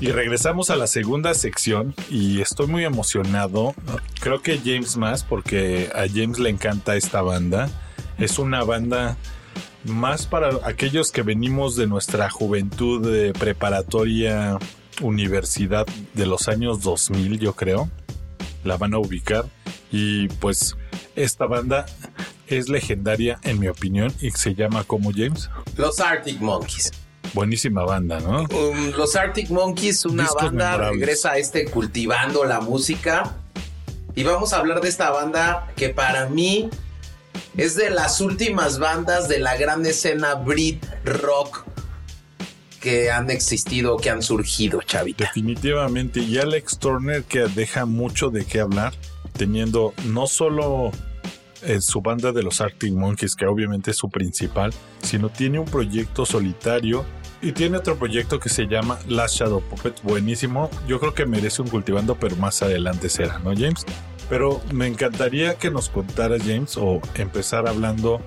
Y 0.00 0.12
regresamos 0.12 0.70
a 0.70 0.76
la 0.76 0.86
segunda 0.86 1.34
sección 1.34 1.94
y 2.08 2.40
estoy 2.40 2.68
muy 2.68 2.84
emocionado. 2.84 3.74
Creo 4.20 4.40
que 4.42 4.58
James 4.58 4.96
más 4.96 5.24
porque 5.24 5.90
a 5.92 6.06
James 6.06 6.38
le 6.38 6.50
encanta 6.50 6.94
esta 6.94 7.20
banda. 7.20 7.68
Es 8.16 8.38
una 8.38 8.62
banda 8.62 9.16
más 9.84 10.26
para 10.26 10.50
aquellos 10.64 11.10
que 11.10 11.22
venimos 11.22 11.74
de 11.74 11.88
nuestra 11.88 12.30
juventud 12.30 13.32
preparatoria 13.38 14.58
universidad 15.00 15.86
de 16.14 16.26
los 16.26 16.48
años 16.48 16.80
2000, 16.82 17.40
yo 17.40 17.54
creo. 17.54 17.90
La 18.64 18.76
van 18.76 18.94
a 18.94 18.98
ubicar. 18.98 19.46
Y 19.90 20.28
pues 20.28 20.76
esta 21.16 21.46
banda 21.46 21.86
es 22.46 22.68
legendaria 22.68 23.40
en 23.42 23.58
mi 23.58 23.66
opinión 23.66 24.12
y 24.20 24.30
se 24.30 24.54
llama 24.54 24.84
como 24.84 25.10
James. 25.12 25.50
Los 25.76 25.98
Arctic 25.98 26.40
Monkeys. 26.40 26.92
Buenísima 27.34 27.84
banda, 27.84 28.20
¿no? 28.20 28.42
Um, 28.44 28.90
los 28.96 29.16
Arctic 29.16 29.50
Monkeys, 29.50 30.04
una 30.04 30.24
Discos 30.24 30.42
banda, 30.44 30.70
memorables. 30.72 31.00
regresa 31.00 31.32
a 31.32 31.38
este 31.38 31.66
cultivando 31.66 32.44
la 32.44 32.60
música. 32.60 33.36
Y 34.14 34.24
vamos 34.24 34.52
a 34.52 34.58
hablar 34.58 34.80
de 34.80 34.88
esta 34.88 35.10
banda 35.10 35.68
que 35.76 35.90
para 35.90 36.28
mí 36.28 36.70
es 37.56 37.76
de 37.76 37.90
las 37.90 38.20
últimas 38.20 38.78
bandas 38.78 39.28
de 39.28 39.38
la 39.38 39.56
gran 39.56 39.84
escena 39.86 40.34
Brit 40.34 40.84
Rock 41.04 41.64
que 42.80 43.10
han 43.10 43.30
existido, 43.30 43.96
que 43.96 44.10
han 44.10 44.22
surgido, 44.22 44.80
chavita. 44.82 45.24
Definitivamente. 45.24 46.20
Y 46.20 46.38
Alex 46.38 46.78
Turner 46.78 47.24
que 47.24 47.40
deja 47.40 47.84
mucho 47.86 48.30
de 48.30 48.44
qué 48.44 48.60
hablar, 48.60 48.94
teniendo 49.32 49.94
no 50.06 50.26
solo 50.26 50.92
eh, 51.62 51.80
su 51.80 52.00
banda 52.00 52.32
de 52.32 52.42
los 52.42 52.60
Arctic 52.60 52.92
Monkeys, 52.92 53.34
que 53.34 53.46
obviamente 53.46 53.90
es 53.90 53.96
su 53.96 54.08
principal, 54.08 54.72
sino 55.02 55.28
tiene 55.28 55.58
un 55.58 55.66
proyecto 55.66 56.24
solitario 56.24 57.04
y 57.40 57.52
tiene 57.52 57.76
otro 57.76 57.96
proyecto 57.98 58.40
que 58.40 58.48
se 58.48 58.66
llama 58.66 58.98
Last 59.06 59.36
Shadow 59.36 59.62
Puppet, 59.62 60.02
buenísimo. 60.02 60.70
Yo 60.86 60.98
creo 60.98 61.14
que 61.14 61.26
merece 61.26 61.62
un 61.62 61.68
cultivando, 61.68 62.16
pero 62.16 62.36
más 62.36 62.62
adelante 62.62 63.08
será, 63.08 63.38
¿no, 63.38 63.52
James? 63.54 63.84
Pero 64.28 64.60
me 64.72 64.86
encantaría 64.86 65.56
que 65.56 65.70
nos 65.70 65.88
contara 65.88 66.36
James 66.38 66.76
o 66.76 67.00
empezar 67.14 67.68
hablando 67.68 68.20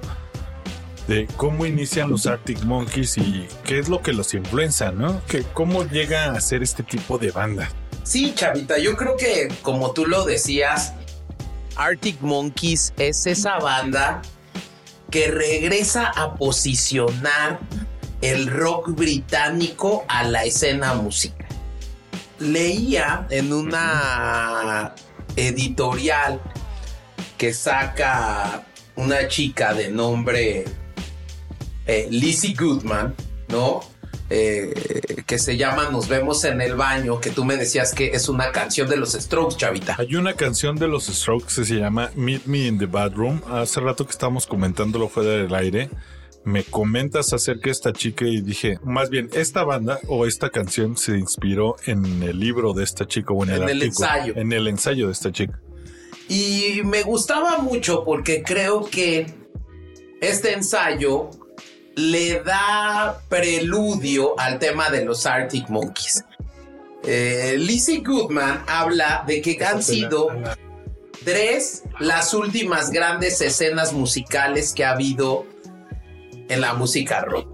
de 1.07 1.27
cómo 1.37 1.65
inician 1.65 2.09
los 2.09 2.25
Arctic 2.25 2.63
Monkeys 2.63 3.17
y 3.17 3.47
qué 3.65 3.79
es 3.79 3.89
lo 3.89 4.01
que 4.01 4.13
los 4.13 4.33
influencia, 4.33 4.91
¿no? 4.91 5.21
Que 5.25 5.43
cómo 5.43 5.83
llega 5.83 6.31
a 6.31 6.39
ser 6.39 6.63
este 6.63 6.83
tipo 6.83 7.17
de 7.17 7.31
banda. 7.31 7.69
Sí, 8.03 8.33
chavita, 8.33 8.79
yo 8.79 8.95
creo 8.95 9.17
que 9.17 9.49
como 9.61 9.91
tú 9.91 10.05
lo 10.05 10.25
decías, 10.25 10.93
Arctic 11.75 12.21
Monkeys 12.21 12.93
es 12.97 13.27
esa 13.27 13.57
banda 13.59 14.21
que 15.09 15.27
regresa 15.27 16.07
a 16.07 16.35
posicionar 16.35 17.59
el 18.22 18.47
rock 18.47 18.89
británico 18.89 20.05
a 20.08 20.23
la 20.23 20.45
escena 20.45 20.94
musical. 20.94 21.47
Leía 22.39 23.28
en 23.30 23.53
una 23.53 24.94
editorial 25.36 26.41
que 27.38 27.53
saca 27.53 28.63
una 28.95 29.28
chica 29.28 29.73
de 29.73 29.89
nombre 29.89 30.66
eh, 31.88 32.08
Lizzie 32.09 32.53
Goodman, 32.53 33.16
¿no? 33.50 33.81
Eh, 34.30 35.23
que 35.25 35.38
se 35.38 35.58
llama 35.58 35.89
Nos 35.89 36.08
vemos 36.08 36.45
en 36.45 36.61
el 36.61 36.75
baño, 36.75 37.19
que 37.19 37.31
tú 37.31 37.44
me 37.44 37.58
decías 37.58 37.94
que 37.94 38.11
es 38.11 38.30
una 38.30 38.52
canción 38.52 38.88
de 38.89 38.95
los 38.95 39.11
Strokes, 39.11 39.58
chavita. 39.58 39.97
Hay 40.00 40.16
una 40.16 40.35
canción 40.35 40.78
de 40.78 40.88
los 40.88 41.08
Strokes 41.08 41.53
que 41.53 41.66
se 41.66 41.75
llama 41.75 42.11
Meet 42.16 42.45
Me 42.45 42.67
in 42.67 42.80
the 42.80 42.85
Bedroom. 42.85 43.41
Hace 43.50 43.81
rato 43.81 44.06
que 44.06 44.11
estábamos 44.11 44.47
comentándolo 44.47 45.09
fuera 45.09 45.31
del 45.31 45.53
aire. 45.53 45.89
Me 46.44 46.64
comentas 46.64 47.34
acerca 47.34 47.66
de 47.66 47.72
esta 47.72 47.94
chica 47.94 48.25
y 48.25 48.42
dije, 48.42 48.80
más 48.84 49.09
bien, 49.09 49.30
esta 49.34 49.64
banda 49.64 50.00
o 50.08 50.25
esta 50.25 50.50
canción 50.50 50.97
se 50.97 51.17
inspiró 51.17 51.75
en 51.86 52.24
el 52.24 52.40
libro 52.40 52.74
de 52.74 52.84
esta 52.84 53.07
chica 53.07 53.34
o 53.34 53.44
en, 53.44 53.52
En 53.52 53.56
el, 53.56 53.62
el 53.62 53.69
artículo, 53.78 54.07
ensayo. 54.07 54.34
En 54.35 54.51
el 54.51 54.68
ensayo 54.68 55.06
de 55.07 55.13
esta 55.13 55.31
chica. 55.31 55.59
Y 56.28 56.81
me 56.84 57.03
gustaba 57.03 57.59
mucho 57.59 58.03
porque 58.03 58.41
creo 58.41 58.85
que 58.85 59.34
este 60.22 60.53
ensayo 60.53 61.30
le 61.96 62.41
da 62.41 63.22
preludio 63.28 64.40
al 64.40 64.59
tema 64.59 64.90
de 64.90 65.06
los 65.06 65.25
Arctic 65.25 65.69
Monkeys. 65.69 66.24
Eh, 67.03 67.56
Lizzie 67.57 68.01
Goodman 68.01 68.63
habla 68.68 69.24
de 69.28 69.41
que 69.41 69.63
han 69.63 69.81
sido 69.81 70.30
tres 71.24 71.84
las 72.00 72.34
últimas 72.34 72.91
grandes 72.91 73.41
escenas 73.41 73.91
musicales 73.94 74.74
que 74.74 74.85
ha 74.85 74.91
habido 74.91 75.46
en 76.50 76.62
la 76.62 76.74
música 76.74 77.22
rock. 77.22 77.47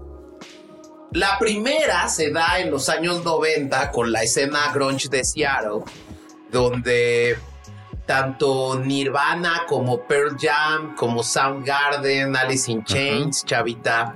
La 1.12 1.38
primera 1.38 2.08
se 2.08 2.30
da 2.30 2.58
en 2.60 2.70
los 2.70 2.88
años 2.88 3.24
90 3.24 3.90
con 3.90 4.12
la 4.12 4.22
escena 4.22 4.70
grunge 4.74 5.08
de 5.08 5.24
Seattle, 5.24 5.82
donde 6.50 7.38
tanto 8.04 8.78
Nirvana 8.78 9.62
como 9.66 10.02
Pearl 10.02 10.36
Jam, 10.38 10.94
como 10.96 11.22
Soundgarden, 11.22 12.36
Alice 12.36 12.70
in 12.70 12.84
Chains, 12.84 13.44
Chavita, 13.44 14.14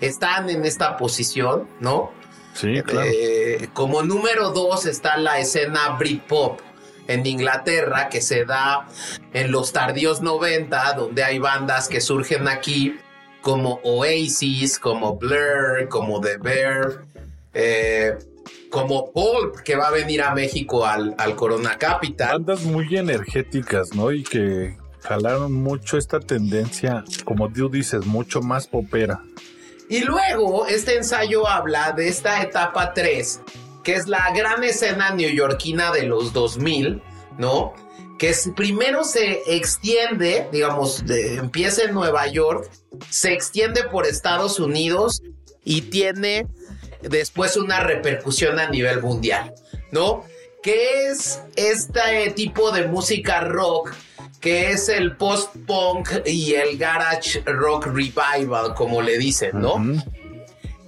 están 0.00 0.48
en 0.48 0.64
esta 0.64 0.96
posición, 0.96 1.68
¿no? 1.78 2.10
Sí, 2.54 2.82
claro. 2.82 3.08
Eh, 3.10 3.68
como 3.74 4.02
número 4.02 4.50
dos 4.50 4.86
está 4.86 5.16
la 5.18 5.38
escena 5.38 5.96
Britpop 5.98 6.60
en 7.06 7.26
Inglaterra 7.26 8.08
que 8.08 8.20
se 8.20 8.44
da 8.44 8.86
en 9.32 9.50
los 9.52 9.72
tardíos 9.72 10.22
90, 10.22 10.94
donde 10.94 11.24
hay 11.24 11.38
bandas 11.38 11.88
que 11.88 12.00
surgen 12.00 12.48
aquí 12.48 12.98
como 13.40 13.80
Oasis, 13.84 14.78
como 14.78 15.16
Blur, 15.16 15.88
como 15.88 16.20
The 16.20 16.36
Bear, 16.38 17.04
eh, 17.54 18.18
como 18.70 19.12
Pulp, 19.12 19.56
que 19.64 19.76
va 19.76 19.88
a 19.88 19.90
venir 19.90 20.22
a 20.22 20.34
México 20.34 20.84
al, 20.84 21.14
al 21.18 21.34
Corona 21.34 21.76
Capital. 21.78 22.32
Bandas 22.32 22.62
muy 22.62 22.96
energéticas, 22.96 23.94
¿no? 23.94 24.12
Y 24.12 24.22
que 24.22 24.76
jalaron 25.02 25.52
mucho 25.52 25.98
esta 25.98 26.20
tendencia, 26.20 27.04
como 27.24 27.50
tú 27.50 27.68
dices, 27.68 28.06
mucho 28.06 28.40
más 28.42 28.66
popera. 28.66 29.22
Y 29.88 30.00
luego 30.00 30.66
este 30.66 30.96
ensayo 30.96 31.48
habla 31.48 31.92
de 31.92 32.08
esta 32.08 32.42
etapa 32.42 32.94
3, 32.94 33.40
que 33.82 33.94
es 33.94 34.06
la 34.06 34.32
gran 34.32 34.62
escena 34.62 35.10
neoyorquina 35.10 35.90
de 35.90 36.04
los 36.04 36.32
2000, 36.32 37.02
¿no? 37.38 37.74
Que 38.20 38.34
primero 38.54 39.02
se 39.02 39.40
extiende, 39.46 40.46
digamos, 40.52 41.06
de- 41.06 41.36
empieza 41.36 41.84
en 41.84 41.94
Nueva 41.94 42.26
York, 42.26 42.70
se 43.08 43.32
extiende 43.32 43.84
por 43.84 44.04
Estados 44.06 44.60
Unidos 44.60 45.22
y 45.64 45.80
tiene 45.80 46.46
después 47.00 47.56
una 47.56 47.80
repercusión 47.80 48.58
a 48.58 48.68
nivel 48.68 49.00
mundial, 49.00 49.54
¿no? 49.90 50.22
¿Qué 50.62 51.08
es 51.08 51.40
este 51.56 52.30
tipo 52.36 52.70
de 52.72 52.86
música 52.88 53.40
rock? 53.40 53.94
Que 54.38 54.70
es 54.72 54.90
el 54.90 55.16
post-punk 55.16 56.10
y 56.26 56.52
el 56.52 56.76
garage 56.76 57.40
rock 57.46 57.86
revival, 57.86 58.74
como 58.74 59.00
le 59.00 59.16
dicen, 59.16 59.52
¿no? 59.54 59.82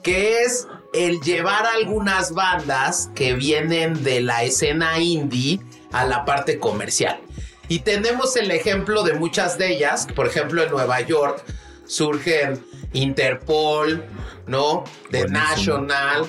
Que 0.02 0.42
es 0.42 0.66
el 0.92 1.18
llevar 1.22 1.64
algunas 1.64 2.32
bandas 2.32 3.08
que 3.14 3.32
vienen 3.32 4.04
de 4.04 4.20
la 4.20 4.44
escena 4.44 4.98
indie 4.98 5.60
a 5.92 6.04
la 6.06 6.24
parte 6.24 6.58
comercial. 6.58 7.20
Y 7.68 7.80
tenemos 7.80 8.36
el 8.36 8.50
ejemplo 8.50 9.02
de 9.02 9.14
muchas 9.14 9.56
de 9.58 9.72
ellas, 9.74 10.06
por 10.14 10.26
ejemplo 10.26 10.62
en 10.62 10.70
Nueva 10.70 11.00
York 11.00 11.44
surgen 11.86 12.64
Interpol, 12.92 14.04
¿no? 14.46 14.84
The 15.10 15.24
Buenísimo. 15.24 15.78
National, 15.78 16.26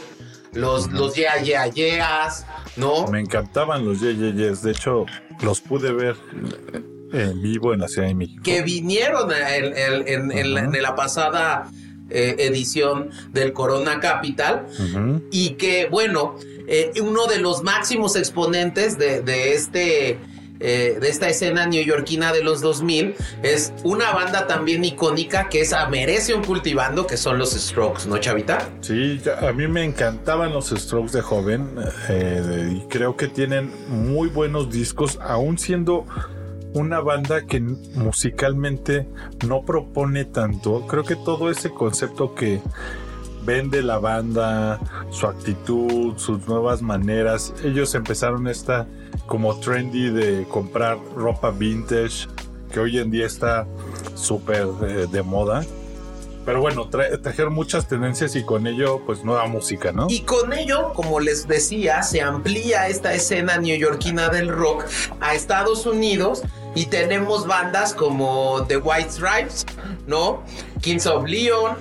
los, 0.54 0.92
los 0.92 1.16
Yeah 1.16 1.42
Yeah 1.42 1.68
Yeahs, 1.68 2.46
¿no? 2.76 3.08
Me 3.08 3.20
encantaban 3.20 3.86
los 3.86 4.00
Yeyeyes. 4.00 4.62
De 4.62 4.72
hecho, 4.72 5.06
los 5.42 5.62
pude 5.62 5.92
ver 5.92 6.16
en 7.12 7.42
vivo 7.42 7.74
en 7.74 7.82
la 7.82 7.88
Ciudad 7.88 8.08
de 8.08 8.16
México. 8.16 8.42
que 8.44 8.62
vinieron 8.62 9.32
en, 9.32 10.32
en 10.32 10.82
la 10.82 10.96
pasada 10.96 11.70
eh, 12.10 12.36
edición 12.40 13.10
del 13.32 13.54
Corona 13.54 14.00
Capital 14.00 14.66
y 15.32 15.52
que, 15.52 15.88
bueno, 15.90 16.36
eh, 16.68 16.92
uno 17.02 17.28
de 17.28 17.40
los 17.40 17.64
máximos 17.64 18.16
exponentes 18.16 18.98
de, 18.98 19.22
de 19.22 19.54
este. 19.54 20.20
eh, 20.60 20.98
de 21.02 21.10
esta 21.10 21.28
escena 21.28 21.66
neoyorquina 21.66 22.32
de 22.32 22.42
los 22.42 22.62
2000 22.62 23.16
es 23.42 23.74
una 23.84 24.12
banda 24.12 24.48
también 24.48 24.86
icónica 24.86 25.50
que 25.50 25.60
es 25.62 25.74
merece 25.90 26.34
un 26.34 26.44
cultivando 26.44 27.06
que 27.06 27.18
son 27.18 27.38
los 27.38 27.52
Strokes, 27.52 28.08
¿no, 28.08 28.18
Chavita? 28.18 28.70
Sí, 28.80 29.20
a 29.42 29.52
mí 29.52 29.68
me 29.68 29.84
encantaban 29.84 30.54
los 30.54 30.70
Strokes 30.70 31.12
de 31.12 31.22
joven 31.22 31.70
eh, 32.08 32.78
y 32.78 32.88
creo 32.88 33.18
que 33.18 33.28
tienen 33.28 33.72
muy 33.90 34.30
buenos 34.30 34.70
discos, 34.70 35.20
aún 35.22 35.58
siendo 35.58 36.06
una 36.74 37.00
banda 37.00 37.46
que 37.46 37.60
musicalmente 37.60 39.08
no 39.48 39.64
propone 39.64 40.26
tanto. 40.26 40.86
Creo 40.88 41.04
que 41.04 41.16
todo 41.16 41.50
ese 41.50 41.70
concepto 41.70 42.34
que 42.36 42.62
vende 43.46 43.82
la 43.82 44.00
banda, 44.00 44.80
su 45.12 45.28
actitud, 45.28 46.18
sus 46.18 46.48
nuevas 46.48 46.82
maneras, 46.82 47.54
ellos 47.64 47.94
empezaron 47.96 48.48
esta 48.48 48.88
como 49.26 49.60
trendy 49.60 50.10
de 50.10 50.46
comprar 50.50 50.98
ropa 51.16 51.52
vintage 51.52 52.28
que 52.72 52.80
hoy 52.80 52.98
en 52.98 53.12
día 53.12 53.26
está 53.26 53.68
súper 54.16 54.68
eh, 54.82 55.08
de 55.12 55.22
moda 55.22 55.64
Pero 56.46 56.60
bueno, 56.60 56.90
trajeron 56.90 57.54
muchas 57.54 57.88
tendencias 57.88 58.36
y 58.36 58.44
con 58.44 58.66
ello, 58.68 59.02
pues 59.06 59.24
nueva 59.24 59.46
música, 59.48 59.92
¿no? 59.92 60.08
Y 60.10 60.22
con 60.22 60.52
ello, 60.54 60.92
como 60.94 61.20
les 61.20 61.48
decía, 61.48 62.02
se 62.04 62.22
amplía 62.22 62.88
esta 62.88 63.14
escena 63.14 63.58
neoyorquina 63.58 64.30
del 64.30 64.50
rock 64.50 64.86
a 65.22 65.36
Estados 65.36 65.86
Unidos 65.86 66.44
y 66.76 66.86
tenemos 66.88 67.46
bandas 67.46 67.94
como 67.94 68.66
The 68.68 68.78
White 68.78 69.12
Stripes, 69.12 69.66
¿no? 70.08 70.44
Kings 70.82 71.06
of 71.06 71.26
Leon, 71.26 71.78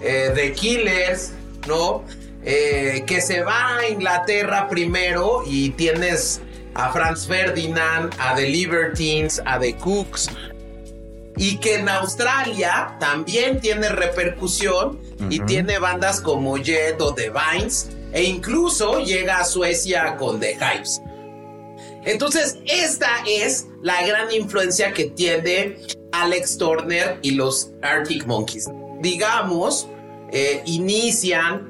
eh, 0.00 0.30
The 0.34 0.52
Killers, 0.52 1.32
¿no? 1.66 2.04
Eh, 2.44 3.02
que 3.06 3.20
se 3.20 3.42
va 3.42 3.78
a 3.78 3.88
Inglaterra 3.88 4.68
primero 4.68 5.42
y 5.44 5.70
tienes 5.70 6.40
a 6.74 6.92
Franz 6.92 7.26
Ferdinand, 7.26 8.14
a 8.18 8.34
The 8.34 8.48
Libertines, 8.48 9.42
a 9.44 9.58
The 9.58 9.76
Cooks, 9.76 10.30
y 11.36 11.58
que 11.58 11.76
en 11.76 11.88
Australia 11.88 12.96
también 13.00 13.60
tiene 13.60 13.88
repercusión 13.88 15.00
y 15.28 15.40
tiene 15.40 15.78
bandas 15.78 16.20
como 16.20 16.56
Jet 16.56 17.00
o 17.00 17.14
The 17.14 17.30
Vines 17.30 17.90
e 18.12 18.22
incluso 18.22 19.00
llega 19.00 19.38
a 19.38 19.44
Suecia 19.44 20.16
con 20.16 20.40
The 20.40 20.54
Hypes. 20.54 21.02
Entonces, 22.06 22.58
esta 22.66 23.10
es 23.28 23.66
la 23.82 24.06
gran 24.06 24.32
influencia 24.32 24.92
que 24.92 25.06
tiene 25.06 25.76
Alex 26.12 26.56
Turner 26.56 27.18
y 27.20 27.32
los 27.32 27.72
Arctic 27.82 28.26
Monkeys. 28.26 28.70
Digamos, 29.00 29.88
eh, 30.32 30.62
inician 30.66 31.68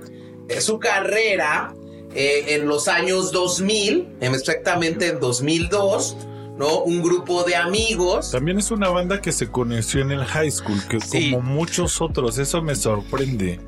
eh, 0.49 0.61
su 0.61 0.79
carrera 0.79 1.75
eh, 2.15 2.45
en 2.49 2.69
los 2.69 2.87
años 2.87 3.33
2000, 3.33 4.19
exactamente 4.21 5.09
en 5.09 5.21
2002 5.21 6.17
¿no? 6.57 6.81
Un 6.81 7.03
grupo 7.03 7.45
de 7.45 7.55
amigos. 7.55 8.31
También 8.31 8.59
es 8.59 8.71
una 8.71 8.89
banda 8.89 9.21
que 9.21 9.33
se 9.33 9.51
conoció 9.51 10.01
en 10.01 10.11
el 10.11 10.25
high 10.25 10.51
school, 10.51 10.81
que 10.89 10.99
como 10.99 11.43
muchos 11.43 12.01
otros, 12.01 12.39
eso 12.39 12.63
me 12.63 12.75
sorprende. 12.75 13.61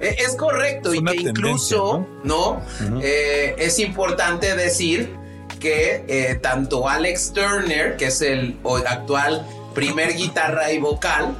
E, 0.00 0.16
es 0.18 0.34
correcto, 0.36 0.94
y 0.94 1.04
que 1.04 1.16
incluso, 1.16 2.06
¿no? 2.24 2.62
Eh, 3.02 3.54
es 3.58 3.78
importante 3.78 4.56
decir 4.56 5.14
que 5.60 6.04
eh, 6.08 6.34
tanto 6.42 6.88
Alex 6.88 7.32
Turner, 7.32 7.96
que 7.96 8.06
es 8.06 8.20
el 8.22 8.56
actual 8.86 9.46
primer 9.74 10.14
guitarra 10.16 10.72
y 10.72 10.78
vocal, 10.78 11.36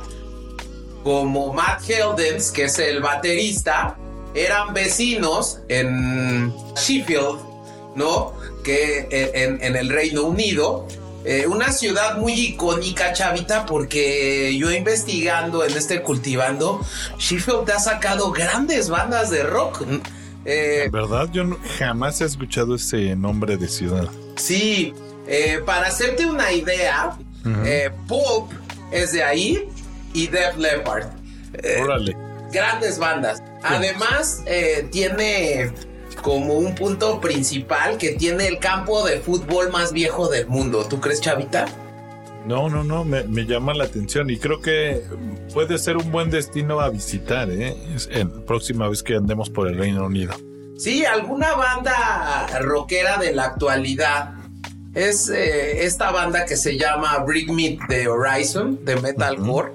como 1.02 1.52
Matt 1.52 1.88
Heldens, 1.88 2.52
que 2.52 2.64
es 2.64 2.78
el 2.78 3.00
baterista, 3.00 3.96
eran 4.34 4.72
vecinos 4.74 5.60
en 5.68 6.52
Sheffield, 6.76 7.40
¿no? 7.96 8.34
que 8.62 9.08
eh, 9.10 9.58
en, 9.60 9.76
el 9.76 9.88
Reino 9.88 10.24
Unido. 10.24 10.86
Eh, 11.24 11.46
una 11.46 11.70
ciudad 11.70 12.16
muy 12.16 12.32
icónica, 12.32 13.12
Chavita, 13.12 13.66
porque 13.66 14.56
yo 14.56 14.70
investigando 14.70 15.64
en 15.64 15.76
este 15.76 16.02
cultivando, 16.02 16.80
Sheffield 17.18 17.70
ha 17.70 17.78
sacado 17.78 18.32
grandes 18.32 18.88
bandas 18.88 19.30
de 19.30 19.42
rock. 19.42 19.84
Eh, 20.44 20.88
¿Verdad? 20.90 21.28
Yo 21.32 21.44
jamás 21.78 22.20
he 22.20 22.24
escuchado 22.24 22.74
ese 22.74 23.14
nombre 23.16 23.56
de 23.56 23.68
ciudad. 23.68 24.08
Sí, 24.36 24.94
para 25.66 25.88
hacerte 25.88 26.26
una 26.26 26.52
idea, 26.52 27.16
Pop 28.08 28.50
es 28.90 29.12
de 29.12 29.22
ahí 29.22 29.68
y 30.14 30.26
Def 30.26 30.56
Leppard. 30.56 31.08
Órale. 31.82 32.16
Grandes 32.52 32.98
bandas. 32.98 33.42
Además, 33.62 34.42
tiene 34.90 35.72
como 36.22 36.54
un 36.54 36.74
punto 36.74 37.20
principal 37.20 37.96
que 37.96 38.10
tiene 38.12 38.46
el 38.46 38.58
campo 38.58 39.06
de 39.06 39.20
fútbol 39.20 39.70
más 39.70 39.92
viejo 39.92 40.28
del 40.28 40.46
mundo. 40.48 40.84
¿Tú 40.88 41.00
crees, 41.00 41.20
Chavita? 41.20 41.66
No, 42.46 42.68
no, 42.68 42.82
no, 42.82 43.04
me, 43.04 43.44
llama 43.44 43.74
la 43.74 43.84
atención 43.84 44.30
y 44.30 44.38
creo 44.38 44.60
que 44.60 45.02
puede 45.52 45.78
ser 45.78 45.96
un 45.96 46.10
buen 46.10 46.30
destino 46.30 46.80
a 46.80 46.88
visitar, 46.88 47.50
¿eh? 47.50 47.76
La 48.12 48.26
próxima 48.46 48.88
vez 48.88 49.02
que 49.02 49.16
andemos 49.16 49.50
por 49.50 49.68
el 49.68 49.78
Reino 49.78 50.06
Unido. 50.06 50.34
Sí, 50.78 51.04
alguna 51.04 51.54
banda 51.54 52.46
rockera 52.60 53.18
de 53.18 53.32
la 53.32 53.44
actualidad. 53.44 54.34
Es 54.94 55.28
eh, 55.28 55.84
esta 55.84 56.10
banda 56.10 56.46
que 56.46 56.56
se 56.56 56.76
llama 56.76 57.18
Brick 57.18 57.50
Meat 57.50 57.88
de 57.88 58.08
Horizon, 58.08 58.84
de 58.84 58.96
metalcore, 58.96 59.72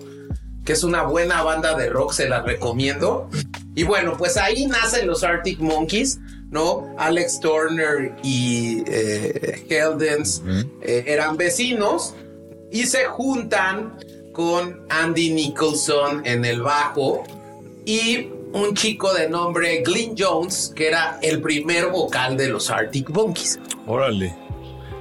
que 0.66 0.74
es 0.74 0.84
una 0.84 1.04
buena 1.04 1.44
banda 1.44 1.76
de 1.76 1.90
rock, 1.90 2.12
se 2.12 2.28
la 2.28 2.42
recomiendo. 2.42 3.30
Y 3.76 3.84
bueno, 3.84 4.16
pues 4.18 4.36
ahí 4.36 4.66
nacen 4.66 5.08
los 5.08 5.24
Arctic 5.24 5.60
Monkeys 5.60 6.20
¿no? 6.52 6.94
Alex 6.98 7.40
Turner 7.40 8.16
y 8.24 8.84
eh, 8.88 9.66
Heldens 9.70 10.42
eh, 10.82 11.04
eran 11.08 11.38
vecinos 11.38 12.16
y 12.76 12.86
se 12.88 13.06
juntan 13.06 13.98
con 14.34 14.82
Andy 14.90 15.32
Nicholson 15.32 16.26
en 16.26 16.44
el 16.44 16.62
bajo 16.62 17.24
y 17.86 18.28
un 18.52 18.76
chico 18.76 19.14
de 19.14 19.30
nombre 19.30 19.82
Glyn 19.82 20.14
Jones, 20.18 20.74
que 20.76 20.90
era 20.90 21.18
el 21.22 21.42
primer 21.42 21.88
vocal 21.88 22.36
de 22.36 22.50
los 22.50 22.70
Arctic 22.70 23.10
Monkeys. 23.12 23.60
Órale. 23.88 24.36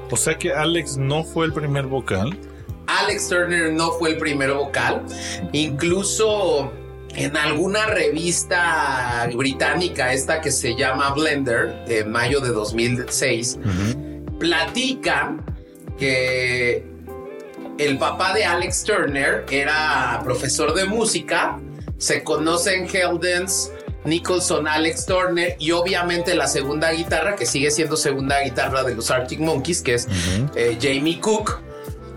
O 0.08 0.16
sea 0.16 0.38
que 0.38 0.52
Alex 0.52 0.98
no 0.98 1.24
fue 1.24 1.46
el 1.46 1.52
primer 1.52 1.86
vocal. 1.86 2.38
Alex 2.86 3.28
Turner 3.28 3.72
no 3.72 3.90
fue 3.92 4.10
el 4.10 4.18
primer 4.18 4.52
vocal. 4.52 5.02
Incluso 5.50 6.70
en 7.16 7.36
alguna 7.36 7.86
revista 7.86 9.28
británica, 9.34 10.12
esta 10.12 10.40
que 10.40 10.52
se 10.52 10.76
llama 10.76 11.12
Blender, 11.12 11.84
de 11.86 12.04
mayo 12.04 12.38
de 12.38 12.50
2006, 12.50 13.58
platican 14.38 15.44
que 15.98 16.93
el 17.78 17.98
papá 17.98 18.34
de 18.34 18.44
Alex 18.44 18.84
Turner 18.84 19.44
era 19.50 20.20
profesor 20.24 20.74
de 20.74 20.84
música, 20.84 21.60
se 21.98 22.22
conocen 22.22 22.88
Heldens, 22.92 23.70
Nicholson, 24.04 24.68
Alex 24.68 25.06
Turner 25.06 25.56
y 25.58 25.70
obviamente 25.72 26.34
la 26.34 26.46
segunda 26.46 26.92
guitarra, 26.92 27.36
que 27.36 27.46
sigue 27.46 27.70
siendo 27.70 27.96
segunda 27.96 28.40
guitarra 28.42 28.82
de 28.82 28.94
los 28.94 29.10
Arctic 29.10 29.40
Monkeys, 29.40 29.82
que 29.82 29.94
es 29.94 30.08
eh, 30.54 30.78
Jamie 30.80 31.20
Cook, 31.20 31.60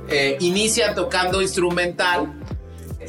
eh, 0.09 0.37
inicia 0.39 0.93
tocando 0.93 1.41
instrumental 1.41 2.33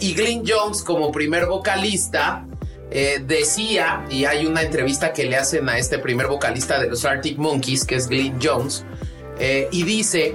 y 0.00 0.14
Glyn 0.14 0.44
Jones 0.46 0.82
como 0.82 1.10
primer 1.10 1.46
vocalista 1.46 2.44
eh, 2.90 3.22
decía, 3.24 4.06
y 4.08 4.24
hay 4.24 4.46
una 4.46 4.62
entrevista 4.62 5.12
que 5.12 5.24
le 5.24 5.36
hacen 5.36 5.68
a 5.68 5.76
este 5.76 5.98
primer 5.98 6.26
vocalista 6.26 6.80
de 6.80 6.88
los 6.88 7.04
Arctic 7.04 7.36
Monkeys, 7.36 7.84
que 7.84 7.96
es 7.96 8.08
Glyn 8.08 8.38
Jones, 8.42 8.84
eh, 9.38 9.68
y 9.70 9.82
dice 9.82 10.34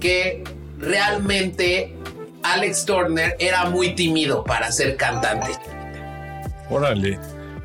que 0.00 0.42
realmente 0.82 1.96
Alex 2.42 2.84
Turner 2.84 3.34
era 3.38 3.70
muy 3.70 3.94
tímido 3.94 4.44
para 4.44 4.70
ser 4.70 4.96
cantante. 4.96 5.52
Órale. 6.68 7.18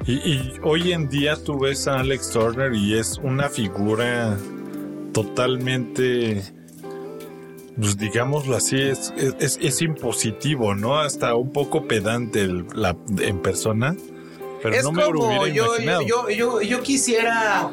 y, 0.05 0.53
hoy 0.63 0.93
en 0.93 1.09
día 1.09 1.35
tú 1.35 1.59
ves 1.59 1.87
a 1.87 1.99
Alex 1.99 2.29
Turner 2.29 2.73
y 2.73 2.97
es 2.97 3.17
una 3.17 3.49
figura 3.49 4.37
totalmente 5.11 6.43
pues 7.79 7.97
digámoslo 7.97 8.55
así, 8.55 8.77
es, 8.81 9.13
es, 9.39 9.81
impositivo, 9.81 10.73
¿no? 10.73 10.97
Hasta 10.99 11.35
un 11.35 11.51
poco 11.51 11.87
pedante 11.87 12.47
la, 12.47 12.97
en 13.19 13.39
persona. 13.41 13.95
Pero 14.63 14.81
no 14.81 14.91
me 14.91 15.03
lo 15.03 15.47
yo, 15.47 15.77
Yo, 16.29 16.61
yo, 16.61 16.81
quisiera. 16.81 17.69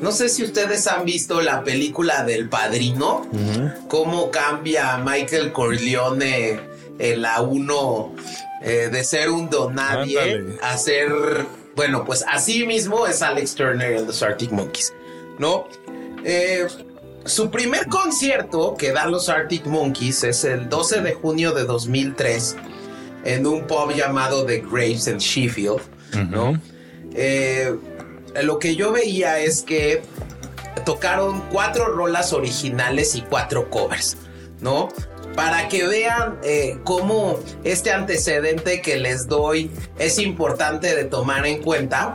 No 0.00 0.12
sé 0.12 0.28
si 0.28 0.44
ustedes 0.44 0.86
han 0.86 1.04
visto 1.04 1.40
la 1.40 1.64
película 1.64 2.24
del 2.24 2.48
padrino, 2.48 3.26
cómo 3.88 4.30
cambia 4.30 4.98
Michael 4.98 5.52
Corleone 5.52 6.60
en 6.98 7.22
la 7.22 7.40
1 7.40 8.14
eh, 8.62 8.88
de 8.90 9.04
ser 9.04 9.30
un 9.30 9.48
donadie 9.48 10.56
a 10.62 10.76
ser. 10.76 11.12
Bueno, 11.76 12.04
pues 12.04 12.24
así 12.28 12.66
mismo 12.66 13.06
es 13.06 13.22
Alex 13.22 13.54
Turner 13.54 13.92
en 13.94 14.06
los 14.06 14.22
Arctic 14.22 14.52
Monkeys, 14.52 14.92
¿no? 15.38 15.66
Eh, 16.24 16.66
su 17.24 17.50
primer 17.50 17.88
concierto 17.88 18.76
que 18.78 18.92
dan 18.92 19.10
los 19.10 19.28
Arctic 19.28 19.66
Monkeys 19.66 20.24
es 20.24 20.44
el 20.44 20.68
12 20.68 21.00
de 21.00 21.14
junio 21.14 21.52
de 21.52 21.64
2003 21.64 22.56
en 23.24 23.46
un 23.46 23.66
pub 23.66 23.92
llamado 23.92 24.44
The 24.44 24.60
Graves 24.60 25.06
en 25.06 25.18
Sheffield, 25.18 25.80
¿no? 26.30 26.60
Eh, 27.14 27.74
lo 28.42 28.58
que 28.58 28.76
yo 28.76 28.92
veía 28.92 29.38
es 29.38 29.62
que 29.62 30.02
tocaron 30.84 31.42
cuatro 31.52 31.86
rolas 31.86 32.32
originales 32.32 33.14
y 33.14 33.22
cuatro 33.22 33.70
covers, 33.70 34.16
¿no? 34.60 34.88
Para 35.34 35.68
que 35.68 35.86
vean 35.86 36.38
eh, 36.42 36.78
cómo 36.84 37.38
este 37.64 37.90
antecedente 37.90 38.80
que 38.80 38.96
les 38.96 39.26
doy 39.26 39.70
es 39.98 40.18
importante 40.18 40.94
de 40.94 41.04
tomar 41.04 41.46
en 41.46 41.62
cuenta. 41.62 42.14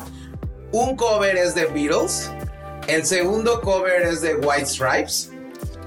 Un 0.72 0.96
cover 0.96 1.36
es 1.36 1.56
de 1.56 1.66
Beatles, 1.66 2.32
el 2.90 3.06
segundo 3.06 3.62
cover 3.62 4.02
es 4.02 4.22
de 4.22 4.36
White 4.36 4.66
Stripes. 4.66 5.30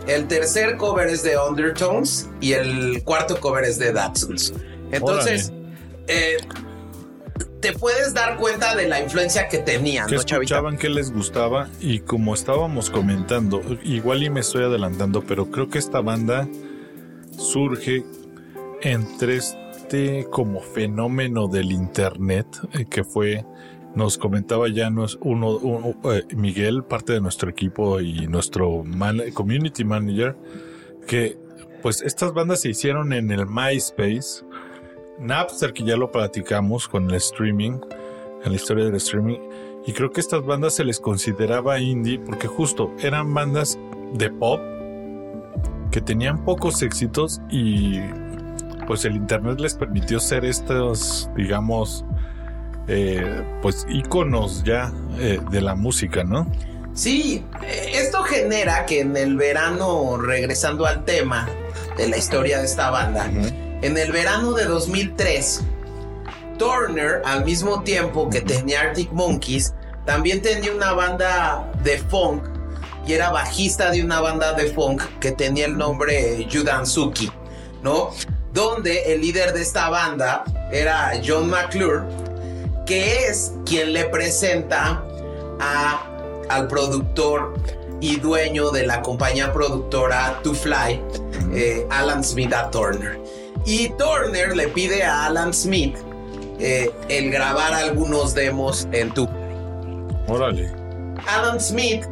El 0.07 0.29
tercer 0.29 0.77
cover 0.77 1.09
es 1.09 1.25
de 1.25 1.37
Undertones. 1.37 2.29
Y 2.41 2.53
el 2.53 3.03
cuarto 3.03 3.41
cover 3.41 3.65
es 3.65 3.77
de 3.79 3.93
Datsuns. 3.93 4.53
Entonces, 4.93 5.53
eh, 6.07 6.37
te 7.63 7.73
puedes 7.73 8.13
dar 8.13 8.37
cuenta 8.37 8.77
de 8.77 8.89
la 8.89 9.01
influencia 9.01 9.49
que 9.49 9.57
tenían. 9.59 10.07
Que 10.07 10.17
escuchaban, 10.17 10.77
que 10.77 10.91
les 10.91 11.11
gustaba. 11.11 11.71
Y 11.81 12.01
como 12.01 12.35
estábamos 12.35 12.91
comentando, 12.91 13.63
igual 13.83 14.23
y 14.23 14.29
me 14.29 14.41
estoy 14.41 14.65
adelantando, 14.65 15.23
pero 15.23 15.51
creo 15.51 15.71
que 15.71 15.79
esta 15.79 16.03
banda 16.03 16.47
surge 17.39 18.05
en 18.83 19.17
tres 19.17 19.57
este 19.93 20.27
como 20.31 20.63
fenómeno 20.63 21.49
del 21.49 21.71
internet 21.71 22.47
eh, 22.73 22.87
que 22.89 23.05
fue 23.05 23.45
nos 23.95 24.17
comentaba 24.17 24.67
ya 24.71 24.89
nos, 24.89 25.19
uno, 25.21 25.61
eh, 26.05 26.25
Miguel, 26.35 26.83
parte 26.83 27.13
de 27.13 27.21
nuestro 27.21 27.51
equipo 27.51 28.01
y 28.01 28.27
nuestro 28.27 28.85
community 29.35 29.85
manager, 29.85 30.35
que 31.07 31.37
pues 31.83 32.01
estas 32.01 32.33
bandas 32.33 32.63
se 32.63 32.71
hicieron 32.71 33.13
en 33.13 33.31
el 33.31 33.47
MySpace, 33.47 34.47
Napster, 35.19 35.73
que 35.73 35.85
ya 35.85 35.97
lo 35.97 36.11
platicamos 36.11 36.89
con 36.89 37.11
el 37.11 37.17
streaming, 37.17 37.79
en 38.45 38.51
la 38.51 38.57
historia 38.57 38.85
del 38.85 38.97
streaming, 38.97 39.39
y 39.87 39.93
creo 39.93 40.11
que 40.11 40.21
estas 40.21 40.45
bandas 40.45 40.75
se 40.75 40.85
les 40.85 41.01
consideraba 41.01 41.79
indie 41.79 42.19
porque 42.19 42.47
justo 42.47 42.93
eran 43.01 43.33
bandas 43.35 43.79
de 44.13 44.31
pop 44.31 44.61
que 45.91 46.01
tenían 46.01 46.45
pocos 46.45 46.83
éxitos 46.83 47.41
y 47.51 48.01
pues 48.87 49.05
el 49.05 49.17
internet 49.17 49.61
les 49.61 49.75
permitió 49.75 50.21
ser 50.21 50.45
estos, 50.45 51.29
digamos, 51.37 52.05
eh, 52.89 53.43
pues 53.61 53.87
íconos 53.89 54.63
ya 54.65 54.93
eh, 55.19 55.39
de 55.51 55.61
la 55.61 55.75
música, 55.75 56.25
¿no? 56.25 56.51
Sí, 56.95 57.45
esto 57.93 58.23
genera 58.23 58.85
que 58.87 59.01
en 59.01 59.17
el 59.17 59.37
verano, 59.37 60.19
regresando 60.19 60.85
al 60.85 61.05
tema 61.05 61.49
de 61.97 62.09
la 62.09 62.19
historia 62.19 62.59
de 62.59 62.67
esta 62.67 62.91
banda, 62.91 63.31
en 63.83 63.99
el 63.99 64.13
verano 64.13 64.53
de 64.53 64.65
2003, 64.65 65.63
Turner, 66.59 67.21
al 67.25 67.45
mismo 67.45 67.83
tiempo 67.83 68.31
que 68.31 68.41
tenía 68.41 68.81
Arctic 68.81 69.13
Monkeys, 69.13 69.75
también 70.07 70.41
tenía 70.41 70.73
una 70.73 70.93
banda 70.93 71.71
de 71.83 71.99
funk 71.99 72.45
y 73.07 73.13
era 73.13 73.31
bajista 73.31 73.91
de 73.91 74.05
una 74.05 74.21
banda 74.21 74.53
de 74.53 74.73
funk 74.73 75.03
que 75.21 75.33
tenía 75.33 75.67
el 75.67 75.77
nombre 75.77 76.47
Judan 76.51 76.87
Suki, 76.87 77.31
¿no? 77.83 78.11
Donde 78.53 79.13
el 79.13 79.21
líder 79.21 79.53
de 79.53 79.63
esta 79.63 79.89
banda 79.89 80.45
era 80.71 81.13
John 81.25 81.51
McClure, 81.51 82.03
que 82.87 83.27
es 83.27 83.53
quien 83.67 83.93
le 83.93 84.05
presenta 84.05 85.05
al 86.49 86.69
productor 86.69 87.55
y 88.01 88.17
dueño 88.17 88.71
de 88.71 88.87
la 88.87 89.01
compañía 89.03 89.53
productora 89.53 90.41
To 90.43 90.55
Fly, 90.55 91.01
eh, 91.53 91.87
Alan 91.91 92.23
Smith 92.23 92.53
Turner. 92.71 93.22
Y 93.65 93.91
Turner 93.91 94.57
le 94.57 94.69
pide 94.69 95.03
a 95.05 95.27
Alan 95.27 95.53
Smith 95.53 95.97
eh, 96.59 96.91
el 97.09 97.31
grabar 97.31 97.73
algunos 97.73 98.35
demos 98.35 98.87
en 98.93 99.13
Tu 99.13 99.29
Órale. 100.29 100.71
Alan 101.27 101.61
Smith 101.61 102.05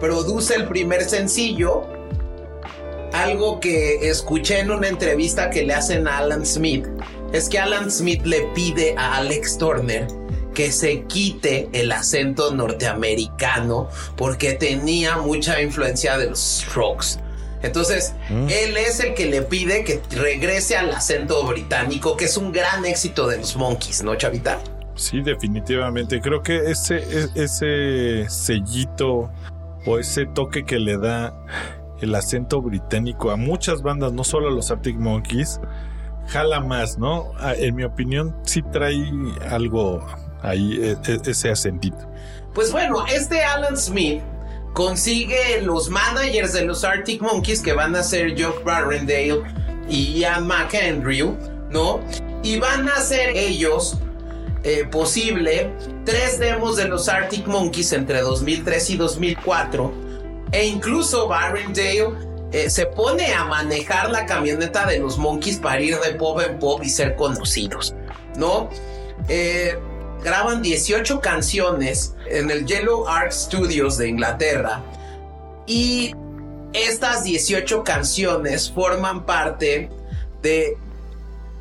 produce 0.00 0.54
el 0.54 0.68
primer 0.68 1.02
sencillo. 1.04 1.86
Algo 3.12 3.60
que 3.60 4.08
escuché 4.08 4.60
en 4.60 4.70
una 4.70 4.88
entrevista 4.88 5.50
que 5.50 5.64
le 5.64 5.74
hacen 5.74 6.06
a 6.08 6.18
Alan 6.18 6.44
Smith 6.46 6.86
es 7.32 7.48
que 7.48 7.58
Alan 7.58 7.90
Smith 7.90 8.22
le 8.24 8.42
pide 8.54 8.94
a 8.96 9.16
Alex 9.16 9.58
Turner 9.58 10.06
que 10.54 10.70
se 10.70 11.04
quite 11.04 11.68
el 11.72 11.92
acento 11.92 12.52
norteamericano 12.52 13.88
porque 14.16 14.52
tenía 14.52 15.16
mucha 15.16 15.60
influencia 15.62 16.18
de 16.18 16.30
los 16.30 16.40
Strokes. 16.40 17.18
Entonces, 17.62 18.14
mm. 18.28 18.48
él 18.48 18.76
es 18.76 19.00
el 19.00 19.14
que 19.14 19.26
le 19.26 19.42
pide 19.42 19.84
que 19.84 20.00
regrese 20.16 20.76
al 20.76 20.90
acento 20.90 21.44
británico, 21.46 22.16
que 22.16 22.24
es 22.26 22.36
un 22.36 22.52
gran 22.52 22.84
éxito 22.84 23.26
de 23.28 23.38
los 23.38 23.56
Monkeys, 23.56 24.02
¿no, 24.02 24.14
Chavita? 24.16 24.58
Sí, 24.94 25.22
definitivamente. 25.22 26.20
Creo 26.20 26.42
que 26.42 26.70
ese, 26.70 26.96
e, 26.96 27.28
ese 27.34 28.28
sellito 28.28 29.30
o 29.86 29.98
ese 29.98 30.26
toque 30.26 30.64
que 30.64 30.78
le 30.78 30.98
da 30.98 31.34
el 32.00 32.14
acento 32.14 32.60
británico 32.60 33.30
a 33.30 33.36
muchas 33.36 33.82
bandas, 33.82 34.12
no 34.12 34.24
solo 34.24 34.48
a 34.48 34.50
los 34.50 34.70
Arctic 34.70 34.96
Monkeys, 34.96 35.60
jala 36.26 36.60
más, 36.60 36.98
¿no? 36.98 37.32
En 37.56 37.74
mi 37.74 37.84
opinión, 37.84 38.36
sí 38.44 38.62
trae 38.62 38.96
algo 39.48 40.04
ahí, 40.42 40.78
e, 40.82 40.92
e, 41.10 41.20
ese 41.24 41.50
acentito. 41.50 42.08
Pues 42.54 42.70
bueno, 42.70 43.06
este 43.06 43.42
Alan 43.42 43.76
Smith 43.76 44.22
consigue 44.72 45.60
los 45.62 45.90
managers 45.90 46.52
de 46.52 46.64
los 46.64 46.84
Arctic 46.84 47.20
Monkeys 47.20 47.60
que 47.60 47.72
van 47.72 47.94
a 47.94 48.02
ser 48.02 48.40
Jock 48.40 48.64
Barrendale 48.64 49.42
y 49.88 50.20
Ian 50.20 50.46
McAndrew, 50.46 51.36
¿no? 51.70 52.00
Y 52.42 52.58
van 52.58 52.88
a 52.88 53.00
ser 53.00 53.36
ellos 53.36 53.98
eh, 54.64 54.86
posible 54.90 55.70
tres 56.04 56.38
demos 56.38 56.76
de 56.76 56.86
los 56.86 57.08
Arctic 57.08 57.46
Monkeys 57.46 57.92
entre 57.92 58.20
2003 58.20 58.90
y 58.90 58.96
2004 58.96 59.92
e 60.52 60.66
incluso 60.66 61.28
Barrendale 61.28 62.10
eh, 62.52 62.68
se 62.68 62.86
pone 62.86 63.32
a 63.32 63.44
manejar 63.44 64.10
la 64.10 64.26
camioneta 64.26 64.86
de 64.86 64.98
los 64.98 65.18
Monkeys 65.18 65.58
para 65.58 65.80
ir 65.80 65.98
de 65.98 66.14
pop 66.14 66.40
en 66.40 66.58
pop 66.58 66.82
y 66.84 66.90
ser 66.90 67.16
conocidos, 67.16 67.94
¿no? 68.36 68.68
Eh, 69.28 69.78
graban 70.22 70.62
18 70.62 71.20
canciones 71.20 72.14
en 72.28 72.50
el 72.50 72.66
Yellow 72.66 73.08
Arc 73.08 73.32
Studios 73.32 73.98
de 73.98 74.08
Inglaterra 74.08 74.82
y 75.66 76.14
estas 76.72 77.24
18 77.24 77.84
canciones 77.84 78.70
forman 78.70 79.26
parte 79.26 79.90
de 80.42 80.76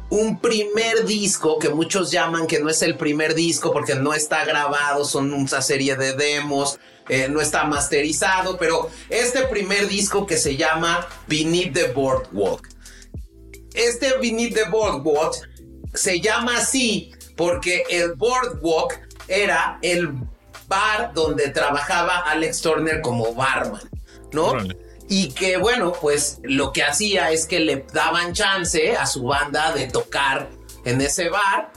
un 0.10 0.39
primer 0.39 1.06
disco 1.06 1.58
que 1.58 1.70
muchos 1.70 2.12
llaman 2.12 2.46
que 2.46 2.60
no 2.60 2.70
es 2.70 2.82
el 2.82 2.98
primer 2.98 3.34
disco 3.34 3.72
porque 3.72 3.96
no 3.96 4.13
está 4.13 4.44
grabado, 4.44 5.06
son 5.06 5.34
una 5.34 5.62
serie 5.62 5.96
de 5.96 6.13
demos, 6.13 6.80
eh, 7.08 7.27
no 7.30 7.41
está 7.41 7.63
masterizado, 7.63 8.58
pero 8.58 8.89
este 9.10 9.44
primer 9.44 9.88
disco 9.88 10.25
que 10.25 10.38
se 10.38 10.58
llama 10.58 11.08
Beneath 11.27 11.74
the 11.74 11.88
Boardwalk. 11.94 12.68
Este 13.74 14.18
Beneath 14.18 14.53
the 14.53 14.70
Boardwalk 14.70 15.36
se 15.94 16.20
llama 16.20 16.58
así 16.58 17.13
porque 17.41 17.86
el 17.89 18.13
Boardwalk 18.13 19.00
era 19.27 19.79
el 19.81 20.13
bar 20.67 21.12
donde 21.15 21.50
trabajaba 21.50 22.17
Alex 22.17 22.62
Turner 22.62 23.01
como 23.01 23.33
barman, 23.33 23.81
¿no? 24.31 24.53
y 25.10 25.31
que 25.31 25.57
bueno, 25.57 25.91
pues 25.91 26.38
lo 26.43 26.71
que 26.71 26.83
hacía 26.83 27.31
es 27.31 27.48
que 27.48 27.60
le 27.60 27.83
daban 27.91 28.33
chance 28.33 28.95
a 28.95 29.07
su 29.07 29.24
banda 29.24 29.74
de 29.74 29.88
tocar 29.88 30.50
en 30.86 31.01
ese 31.01 31.29
bar 31.29 31.71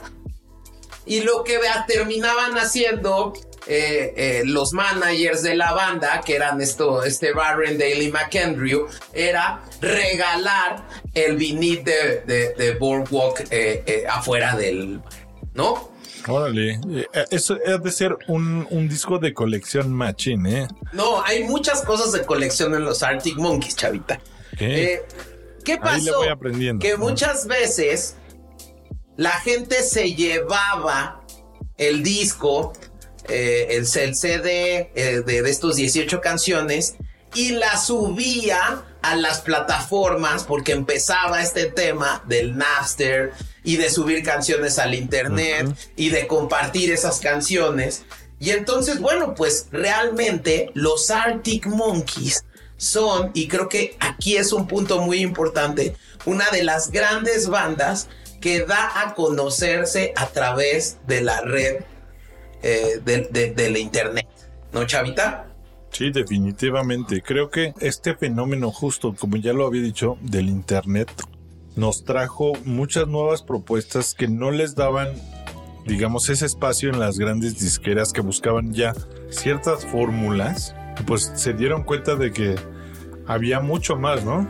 y 1.03 1.21
lo 1.21 1.43
que 1.43 1.59
terminaban 1.87 2.55
haciendo 2.59 3.33
eh, 3.65 4.13
eh, 4.15 4.41
los 4.45 4.71
managers 4.71 5.41
de 5.41 5.55
la 5.55 5.71
banda, 5.73 6.21
que 6.23 6.35
eran 6.35 6.61
esto, 6.61 7.03
este 7.03 7.33
Barren 7.33 7.79
Daily 7.79 8.11
McAndrew, 8.11 8.87
era 9.13 9.63
regalar 9.81 10.87
el 11.15 11.35
vinil 11.37 11.83
de, 11.83 12.53
de, 12.55 12.75
Boardwalk 12.75 13.47
eh, 13.49 14.05
afuera 14.07 14.55
del 14.55 15.01
¿no? 15.55 15.91
Órale, 16.27 16.79
eh, 16.91 17.07
eso 17.31 17.57
es 17.63 17.81
de 17.81 17.91
ser 17.91 18.17
un, 18.27 18.87
disco 18.89 19.19
de 19.19 19.33
colección 19.33 19.93
machine, 19.93 20.63
¿eh? 20.63 20.67
No, 20.91 21.23
hay 21.23 21.43
muchas 21.43 21.81
cosas 21.81 22.11
de 22.11 22.25
colección 22.25 22.73
en 22.75 22.83
los 22.83 23.03
Arctic 23.03 23.37
Monkeys, 23.37 23.75
chavita. 23.75 24.19
¿Qué, 24.57 25.03
¿qué 25.63 25.77
pasó? 25.77 26.17
voy 26.17 26.27
aprendiendo. 26.27 26.81
Que 26.81 26.97
muchas 26.97 27.47
veces 27.47 28.15
la 29.17 29.31
gente 29.31 29.81
se 29.83 30.13
llevaba 30.13 31.21
el 31.77 32.03
disco, 32.03 32.73
eh, 33.27 33.67
el, 33.71 33.85
CD 33.85 34.91
eh, 34.95 35.21
de, 35.25 35.41
de 35.41 35.49
estos 35.49 35.75
18 35.75 36.21
canciones 36.21 36.95
y 37.35 37.51
la 37.51 37.77
subía 37.77 38.83
a 39.01 39.15
las 39.15 39.41
plataformas 39.41 40.43
porque 40.43 40.71
empezaba 40.71 41.41
este 41.41 41.65
tema 41.65 42.23
del 42.27 42.57
Napster 42.57 43.33
y 43.65 43.75
de 43.77 43.89
subir 43.89 44.23
canciones 44.23 44.79
al 44.79 44.93
internet 44.93 45.75
y 45.97 46.09
de 46.09 46.27
compartir 46.27 46.91
esas 46.91 47.19
canciones. 47.19 48.05
Y 48.39 48.51
entonces, 48.51 49.01
bueno, 49.01 49.33
pues 49.35 49.67
realmente 49.71 50.69
los 50.75 51.09
Arctic 51.09 51.65
Monkeys 51.65 52.45
son, 52.77 53.31
y 53.33 53.47
creo 53.47 53.67
que 53.67 53.97
aquí 53.99 54.37
es 54.37 54.53
un 54.53 54.67
punto 54.67 55.01
muy 55.01 55.17
importante, 55.17 55.95
una 56.25 56.49
de 56.51 56.63
las 56.63 56.91
grandes 56.91 57.49
bandas 57.49 58.07
que 58.39 58.61
da 58.61 59.01
a 59.01 59.15
conocerse 59.15 60.13
a 60.15 60.27
través 60.27 60.97
de 61.07 61.21
la 61.21 61.41
red 61.41 61.77
eh, 62.61 63.01
de, 63.03 63.69
la 63.69 63.79
internet. 63.79 64.27
¿No, 64.71 64.85
Chavita? 64.85 65.47
Sí, 65.91 66.11
definitivamente. 66.11 67.21
Creo 67.21 67.49
que 67.49 67.73
este 67.79 68.15
fenómeno 68.15 68.71
justo, 68.71 69.15
como 69.17 69.37
ya 69.37 69.53
lo 69.53 69.65
había 69.65 69.81
dicho, 69.81 70.17
del 70.21 70.49
Internet, 70.49 71.09
nos 71.75 72.03
trajo 72.03 72.53
muchas 72.63 73.07
nuevas 73.07 73.41
propuestas 73.41 74.13
que 74.13 74.27
no 74.27 74.51
les 74.51 74.75
daban, 74.75 75.09
digamos, 75.85 76.29
ese 76.29 76.45
espacio 76.45 76.89
en 76.89 76.99
las 76.99 77.17
grandes 77.17 77.59
disqueras 77.59 78.13
que 78.13 78.21
buscaban 78.21 78.73
ya 78.73 78.93
ciertas 79.29 79.85
fórmulas. 79.85 80.75
Pues 81.05 81.31
se 81.35 81.53
dieron 81.53 81.83
cuenta 81.83 82.15
de 82.15 82.31
que 82.31 82.55
había 83.27 83.59
mucho 83.59 83.95
más, 83.95 84.23
¿no? 84.23 84.47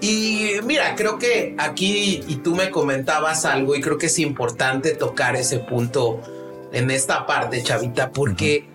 Y 0.00 0.52
mira, 0.64 0.94
creo 0.94 1.18
que 1.18 1.54
aquí, 1.58 2.22
y 2.26 2.36
tú 2.36 2.54
me 2.54 2.70
comentabas 2.70 3.44
algo, 3.44 3.74
y 3.74 3.80
creo 3.80 3.98
que 3.98 4.06
es 4.06 4.18
importante 4.18 4.94
tocar 4.94 5.36
ese 5.36 5.58
punto 5.58 6.20
en 6.72 6.90
esta 6.90 7.26
parte, 7.26 7.62
Chavita, 7.62 8.10
porque 8.10 8.66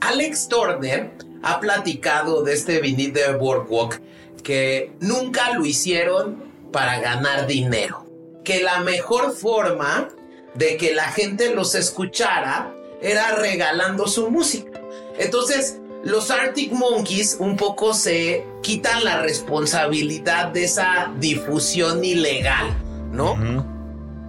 Alex 0.00 0.48
Turner 0.48 1.12
ha 1.42 1.60
platicado 1.60 2.42
de 2.42 2.52
este 2.54 2.80
vinil 2.80 3.12
de 3.12 3.32
Boardwalk 3.34 4.00
que 4.42 4.92
nunca 5.00 5.52
lo 5.54 5.66
hicieron 5.66 6.47
para 6.72 7.00
ganar 7.00 7.46
dinero, 7.46 8.06
que 8.44 8.62
la 8.62 8.80
mejor 8.80 9.32
forma 9.32 10.08
de 10.54 10.76
que 10.76 10.94
la 10.94 11.04
gente 11.04 11.54
los 11.54 11.74
escuchara 11.74 12.74
era 13.00 13.36
regalando 13.36 14.06
su 14.06 14.30
música. 14.30 14.80
Entonces, 15.18 15.78
los 16.04 16.30
Arctic 16.30 16.72
Monkeys 16.72 17.36
un 17.40 17.56
poco 17.56 17.92
se 17.92 18.44
quitan 18.62 19.04
la 19.04 19.20
responsabilidad 19.20 20.48
de 20.48 20.64
esa 20.64 21.12
difusión 21.18 22.04
ilegal, 22.04 22.76
¿no? 23.12 23.36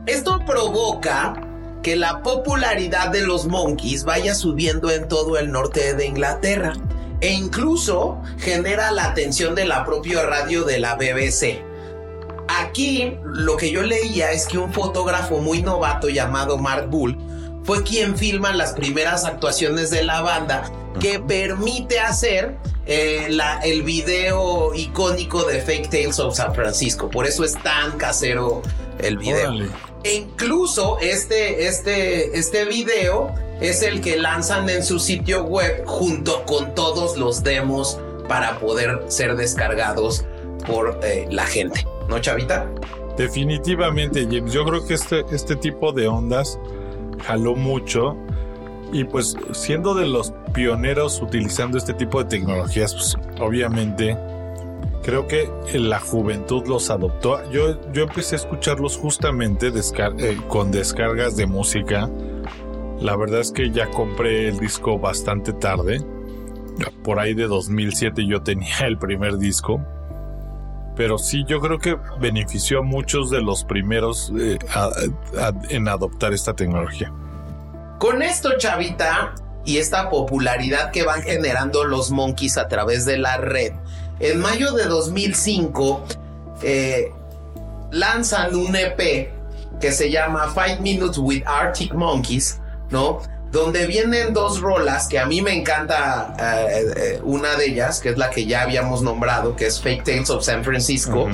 Esto 0.06 0.44
provoca 0.46 1.42
que 1.84 1.96
la 1.96 2.24
popularidad 2.24 3.10
de 3.10 3.22
los 3.22 3.46
Monkeys 3.48 4.04
vaya 4.04 4.34
subiendo 4.34 4.92
en 4.92 5.08
todo 5.08 5.38
el 5.38 5.52
norte 5.52 5.94
de 5.94 6.06
Inglaterra 6.06 6.74
e 7.22 7.32
incluso 7.32 8.22
genera 8.40 8.92
la 8.92 9.06
atención 9.06 9.56
de 9.56 9.66
la 9.66 9.86
propia 9.86 10.24
radio 10.24 10.64
de 10.64 10.80
la 10.80 10.96
BBC. 10.96 11.69
Aquí 12.58 13.14
lo 13.26 13.58
que 13.58 13.70
yo 13.70 13.84
leía 13.84 14.32
es 14.32 14.48
que 14.48 14.58
un 14.58 14.74
fotógrafo 14.74 15.38
muy 15.38 15.62
novato 15.62 16.10
llamado 16.10 16.58
Mark 16.58 16.90
Bull 16.90 17.16
fue 17.64 17.84
quien 17.84 18.18
filma 18.18 18.52
las 18.54 18.74
primeras 18.74 19.24
actuaciones 19.24 19.92
de 19.92 20.04
la 20.04 20.22
banda 20.22 20.64
que 21.00 21.20
permite 21.20 22.00
hacer 22.00 22.58
eh, 22.88 23.30
el 23.64 23.84
video 23.84 24.74
icónico 24.74 25.44
de 25.44 25.62
Fake 25.62 25.92
Tales 25.92 26.20
of 26.20 26.36
San 26.36 26.56
Francisco. 26.56 27.08
Por 27.12 27.28
eso 27.28 27.44
es 27.44 27.54
tan 27.54 27.98
casero 28.00 28.64
el 28.98 29.20
video. 29.20 29.54
E 30.04 30.16
incluso 30.16 30.98
este, 31.02 31.68
este, 31.68 32.36
este 32.36 32.66
video 32.66 33.32
es 33.62 33.84
el 33.84 34.02
que 34.02 34.18
lanzan 34.18 34.68
en 34.70 34.84
su 34.84 34.98
sitio 35.00 35.44
web 35.44 35.84
junto 35.86 36.46
con 36.46 36.74
todos 36.74 37.16
los 37.16 37.44
demos 37.44 38.00
para 38.28 38.58
poder 38.58 39.04
ser 39.10 39.36
descargados 39.36 40.26
por 40.66 41.00
eh, 41.04 41.28
la 41.30 41.46
gente. 41.46 41.86
¿No, 42.10 42.20
Chavita? 42.20 42.70
Definitivamente, 43.18 44.26
James. 44.30 44.52
Yo 44.52 44.66
creo 44.66 44.86
que 44.86 44.96
este, 44.96 45.24
este 45.32 45.56
tipo 45.56 45.92
de 45.92 46.08
ondas 46.08 46.60
jaló 47.24 47.56
mucho 47.56 48.18
y 48.92 49.04
pues 49.04 49.36
siendo 49.52 49.94
de 49.94 50.08
los 50.08 50.34
pioneros 50.54 51.22
utilizando 51.22 51.78
este 51.78 51.94
tipo 51.94 52.24
de 52.24 52.30
tecnologías, 52.30 52.94
pues 52.94 53.18
obviamente 53.40 54.18
creo 55.04 55.28
que 55.28 55.50
la 55.74 56.00
juventud 56.00 56.66
los 56.68 56.90
adoptó. 56.90 57.50
Yo, 57.52 57.80
yo 57.92 58.04
empecé 58.04 58.36
a 58.36 58.40
escucharlos 58.40 58.98
justamente 58.98 59.68
eh, 59.68 60.38
con 60.48 60.72
descargas 60.72 61.36
de 61.36 61.46
música. 61.46 62.10
La 63.00 63.16
verdad 63.16 63.42
es 63.42 63.52
que 63.52 63.70
ya 63.70 63.88
compré 63.90 64.48
el 64.50 64.60
disco 64.60 64.98
bastante 64.98 65.54
tarde. 65.54 66.02
Por 67.04 67.20
ahí 67.20 67.34
de 67.34 67.48
2007 67.48 68.26
yo 68.26 68.42
tenía 68.42 68.80
el 68.88 68.98
primer 68.98 69.38
disco. 69.38 69.82
Pero 71.00 71.18
sí, 71.18 71.46
yo 71.48 71.62
creo 71.62 71.80
que 71.80 71.98
benefició 72.20 72.80
a 72.80 72.82
muchos 72.82 73.30
de 73.30 73.40
los 73.42 73.64
primeros 73.64 74.34
eh, 74.38 74.60
en 75.70 75.88
adoptar 75.88 76.34
esta 76.34 76.54
tecnología. 76.54 77.10
Con 78.00 78.22
esto, 78.22 78.58
Chavita, 78.58 79.34
y 79.64 79.78
esta 79.78 80.10
popularidad 80.10 80.92
que 80.92 81.04
van 81.04 81.22
generando 81.22 81.86
los 81.86 82.12
monkeys 82.12 82.58
a 82.58 82.68
través 82.68 83.06
de 83.06 83.18
la 83.18 83.38
red, 83.38 83.72
en 84.20 84.42
mayo 84.42 84.74
de 84.74 84.88
2005 84.88 86.04
eh, 86.64 87.14
lanzan 87.92 88.54
un 88.54 88.76
EP 88.76 89.32
que 89.80 89.94
se 89.94 90.12
llama 90.12 90.50
Five 90.54 90.82
Minutes 90.82 91.18
with 91.18 91.44
Arctic 91.46 91.94
Monkeys, 91.94 92.60
¿no? 92.90 93.22
Donde 93.52 93.88
vienen 93.88 94.34
dos 94.34 94.62
rolas 94.62 95.08
que 95.08 95.18
a 95.18 95.26
mí 95.26 95.42
me 95.42 95.56
encanta 95.56 96.36
eh, 96.40 96.86
eh, 96.96 97.22
una 97.24 97.56
de 97.56 97.66
ellas, 97.66 98.00
que 98.00 98.10
es 98.10 98.18
la 98.18 98.30
que 98.30 98.46
ya 98.46 98.62
habíamos 98.62 99.02
nombrado, 99.02 99.56
que 99.56 99.66
es 99.66 99.82
Fake 99.82 100.04
Tales 100.04 100.30
of 100.30 100.44
San 100.44 100.64
Francisco. 100.64 101.28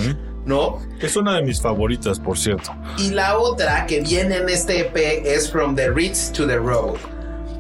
¿no? 0.45 0.79
Es 1.01 1.15
una 1.15 1.36
de 1.36 1.41
mis 1.41 1.62
favoritas, 1.62 2.19
por 2.19 2.38
cierto. 2.38 2.72
Y 2.98 3.10
la 3.12 3.38
otra 3.38 3.86
que 3.86 4.01
viene 4.01 4.38
en 4.38 4.50
este 4.50 4.81
EP 4.81 5.25
es 5.25 5.51
From 5.51 5.75
the 5.75 5.89
Ritz 5.89 6.31
to 6.31 6.48
the 6.48 6.57
Road, 6.57 6.98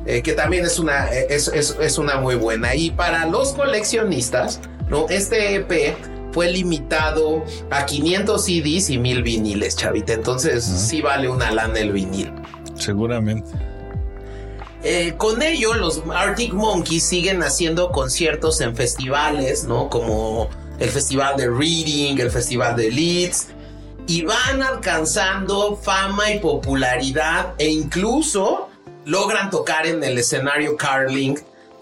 eh, 0.05 0.21
que 0.21 0.33
también 0.33 0.65
es 0.65 0.79
una, 0.79 1.11
es, 1.11 1.47
es, 1.47 1.97
una 1.97 2.17
muy 2.17 2.35
buena. 2.35 2.75
Y 2.75 2.91
para 2.91 3.25
los 3.25 3.53
coleccionistas, 3.53 4.61
¿no? 4.87 5.07
Este 5.09 5.55
EP 5.55 5.95
fue 6.31 6.51
limitado 6.51 7.43
a 7.71 7.85
500 7.85 8.43
CDs 8.43 8.89
y 8.89 8.97
1000 8.99 9.23
viniles, 9.23 9.75
chavita. 9.75 10.13
Entonces 10.13 10.63
sí 10.63 11.01
vale 11.01 11.29
una 11.29 11.51
lana 11.51 11.79
el 11.79 11.91
vinil. 11.91 12.31
Seguramente. 12.75 13.49
Eh, 14.87 15.15
con 15.17 15.41
ello, 15.41 15.73
los 15.73 16.03
Arctic 16.13 16.53
Monkeys 16.53 17.03
siguen 17.03 17.41
haciendo 17.41 17.91
conciertos 17.91 18.61
en 18.61 18.75
festivales, 18.75 19.63
¿no? 19.63 19.89
Como 19.89 20.47
el 20.77 20.91
Festival 20.91 21.35
de 21.37 21.49
Reading, 21.49 22.19
el 22.19 22.29
Festival 22.29 22.75
de 22.75 22.91
Leeds, 22.91 23.47
y 24.05 24.21
van 24.21 24.61
alcanzando 24.61 25.75
fama 25.75 26.29
y 26.29 26.39
popularidad 26.39 27.55
e 27.57 27.67
incluso 27.67 28.69
logran 29.05 29.49
tocar 29.49 29.87
en 29.87 30.03
el 30.03 30.19
escenario 30.19 30.77
Carling, 30.77 31.33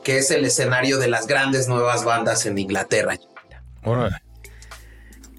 que 0.02 0.20
es 0.20 0.32
el 0.32 0.46
escenario 0.46 0.98
de 0.98 1.10
las 1.10 1.28
grandes 1.28 1.68
nuevas 1.68 2.06
bandas 2.06 2.46
en 2.46 2.58
Inglaterra. 2.58 3.20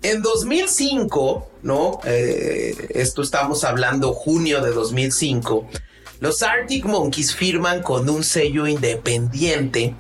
En 0.03 0.21
2005, 0.21 1.49
¿no? 1.63 1.99
Eh, 2.05 2.89
esto 2.91 3.23
estamos 3.23 3.65
hablando 3.65 4.13
junio 4.13 4.61
de 4.61 4.71
2005, 4.71 5.67
los 6.21 6.43
Arctic 6.43 6.85
Monkeys 6.85 7.35
firman 7.35 7.83
con 7.83 8.09
un 8.09 8.25
sello 8.25 8.67
independiente 8.67 9.95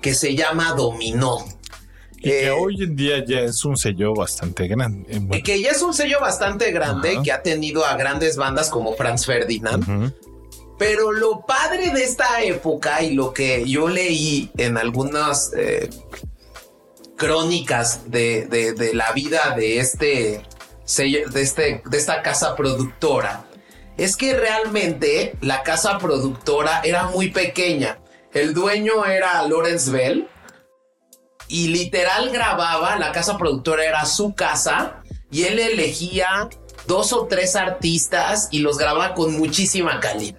que 0.00 0.14
se 0.14 0.34
llama 0.34 0.72
Dominó. 0.72 1.44
Y 2.18 2.30
que 2.30 2.50
hoy 2.50 2.82
en 2.82 2.96
día 2.96 3.24
ya 3.24 3.40
es 3.40 3.64
un 3.64 3.76
sello 3.76 4.14
bastante 4.14 4.68
grande. 4.68 5.20
Y 5.32 5.42
que 5.42 5.60
ya 5.60 5.70
es 5.70 5.82
un 5.82 5.94
sello 5.94 6.20
bastante 6.20 6.72
grande 6.72 7.18
que 7.22 7.32
ha 7.32 7.42
tenido 7.42 7.84
a 7.84 7.96
grandes 7.96 8.36
bandas 8.36 8.70
como 8.70 8.94
Franz 8.94 9.26
Ferdinand. 9.26 10.12
Pero 10.78 11.12
lo 11.12 11.46
padre 11.46 11.90
de 11.90 12.04
esta 12.04 12.42
época 12.42 13.02
y 13.02 13.14
lo 13.14 13.32
que 13.32 13.66
yo 13.66 13.88
leí 13.88 14.50
en 14.58 14.76
algunas 14.76 15.52
eh, 15.56 15.88
crónicas 17.16 18.10
de, 18.10 18.92
la 18.92 19.12
vida 19.12 19.54
de 19.56 19.78
este 19.78 20.42
sello, 20.84 21.28
de, 21.30 21.42
este, 21.42 21.82
de 21.84 21.96
esta 21.96 22.22
casa 22.22 22.54
productora, 22.54 23.45
es 23.96 24.16
que 24.16 24.36
realmente 24.36 25.36
la 25.40 25.62
casa 25.62 25.98
productora 25.98 26.80
era 26.84 27.04
muy 27.04 27.30
pequeña. 27.30 27.98
El 28.32 28.52
dueño 28.52 29.04
era 29.06 29.42
Lawrence 29.48 29.90
Bell 29.90 30.28
y 31.48 31.68
literal 31.68 32.30
grababa, 32.30 32.96
la 32.96 33.12
casa 33.12 33.38
productora 33.38 33.84
era 33.84 34.04
su 34.04 34.34
casa 34.34 35.02
y 35.30 35.44
él 35.44 35.58
elegía 35.58 36.48
dos 36.86 37.12
o 37.12 37.26
tres 37.26 37.56
artistas 37.56 38.48
y 38.50 38.60
los 38.60 38.78
grababa 38.78 39.14
con 39.14 39.36
muchísima 39.36 40.00
calidad. 40.00 40.38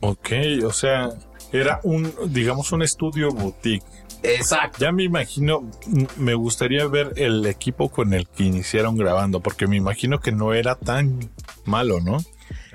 Ok, 0.00 0.30
o 0.64 0.72
sea, 0.72 1.10
era 1.52 1.80
un, 1.82 2.12
digamos, 2.26 2.72
un 2.72 2.82
estudio 2.82 3.30
boutique. 3.30 3.84
Exacto. 4.22 4.78
Ya 4.80 4.92
me 4.92 5.04
imagino, 5.04 5.68
me 6.16 6.34
gustaría 6.34 6.86
ver 6.86 7.12
el 7.16 7.46
equipo 7.46 7.88
con 7.88 8.14
el 8.14 8.28
que 8.28 8.44
iniciaron 8.44 8.96
grabando, 8.96 9.40
porque 9.40 9.66
me 9.66 9.76
imagino 9.76 10.20
que 10.20 10.32
no 10.32 10.54
era 10.54 10.74
tan 10.74 11.30
malo, 11.64 12.00
¿no? 12.00 12.18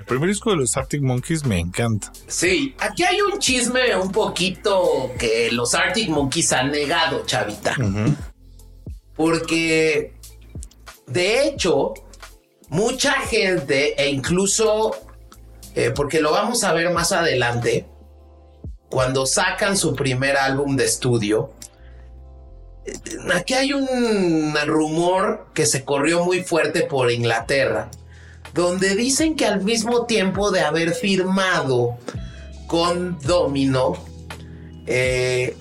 El 0.04 0.08
primer 0.08 0.28
disco 0.28 0.50
de 0.50 0.56
los 0.56 0.76
Arctic 0.76 1.00
Monkeys 1.00 1.46
me 1.46 1.58
encanta. 1.58 2.12
Sí, 2.26 2.74
aquí 2.78 3.04
hay 3.04 3.22
un 3.22 3.38
chisme 3.38 3.96
un 3.96 4.12
poquito 4.12 5.10
que 5.18 5.50
los 5.50 5.74
Arctic 5.74 6.10
Monkeys 6.10 6.52
han 6.52 6.70
negado, 6.72 7.24
chavita. 7.24 7.74
Porque, 9.16 10.12
de 11.06 11.48
hecho, 11.48 11.94
mucha 12.68 13.12
gente, 13.12 13.94
e 13.98 14.10
incluso, 14.10 14.94
eh, 15.74 15.90
porque 15.96 16.20
lo 16.20 16.32
vamos 16.32 16.64
a 16.64 16.74
ver 16.74 16.90
más 16.90 17.10
adelante, 17.12 17.86
cuando 18.90 19.24
sacan 19.24 19.78
su 19.78 19.94
primer 19.94 20.36
álbum 20.36 20.76
de 20.76 20.84
estudio, 20.84 21.54
eh, 22.84 22.92
aquí 23.34 23.54
hay 23.54 23.72
un 23.72 24.54
rumor 24.66 25.46
que 25.54 25.64
se 25.64 25.82
corrió 25.82 26.26
muy 26.26 26.42
fuerte 26.42 26.82
por 26.82 27.10
Inglaterra 27.10 27.90
donde 28.54 28.94
dicen 28.94 29.34
que 29.34 29.46
al 29.46 29.62
mismo 29.62 30.06
tiempo 30.06 30.50
de 30.50 30.60
haber 30.60 30.94
firmado 30.94 31.98
con 32.66 33.18
Domino, 33.20 33.94
eh, 34.86 35.56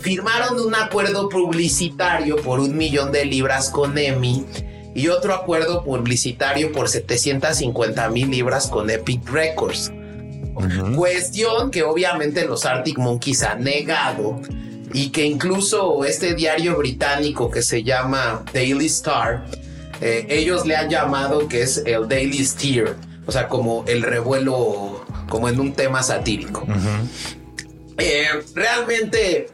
firmaron 0.00 0.60
un 0.60 0.74
acuerdo 0.74 1.28
publicitario 1.28 2.36
por 2.36 2.60
un 2.60 2.76
millón 2.76 3.12
de 3.12 3.24
libras 3.24 3.70
con 3.70 3.98
EMI 3.98 4.46
y 4.94 5.08
otro 5.08 5.34
acuerdo 5.34 5.84
publicitario 5.84 6.72
por 6.72 6.88
750 6.88 8.08
mil 8.10 8.30
libras 8.30 8.68
con 8.68 8.88
Epic 8.88 9.28
Records. 9.28 9.92
Cuestión 10.94 11.70
que 11.70 11.82
obviamente 11.82 12.46
los 12.46 12.66
Arctic 12.66 12.98
Monkeys 12.98 13.42
han 13.42 13.64
negado 13.64 14.40
y 14.92 15.08
que 15.08 15.24
incluso 15.24 16.04
este 16.04 16.34
diario 16.34 16.76
británico 16.76 17.50
que 17.50 17.62
se 17.62 17.82
llama 17.82 18.44
Daily 18.52 18.86
Star 18.86 19.44
eh, 20.02 20.26
ellos 20.30 20.66
le 20.66 20.74
han 20.74 20.90
llamado 20.90 21.46
que 21.46 21.62
es 21.62 21.82
el 21.86 22.08
Daily 22.08 22.44
Steer, 22.44 22.96
o 23.24 23.30
sea, 23.30 23.46
como 23.48 23.84
el 23.86 24.02
revuelo, 24.02 25.06
como 25.28 25.48
en 25.48 25.60
un 25.60 25.74
tema 25.74 26.02
satírico. 26.02 26.66
Eh, 27.98 28.26
realmente 28.52 29.46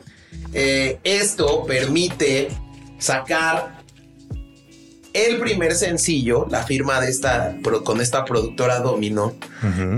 eh, 0.55 0.99
esto 1.05 1.67
permite 1.67 2.49
sacar 2.99 3.83
el 5.13 5.39
primer 5.39 5.75
sencillo, 5.75 6.47
la 6.51 6.65
firma 6.65 6.99
de 7.03 7.11
esta, 7.11 7.55
con 7.85 8.01
esta 8.01 8.25
productora 8.25 8.81
Domino, 8.81 9.35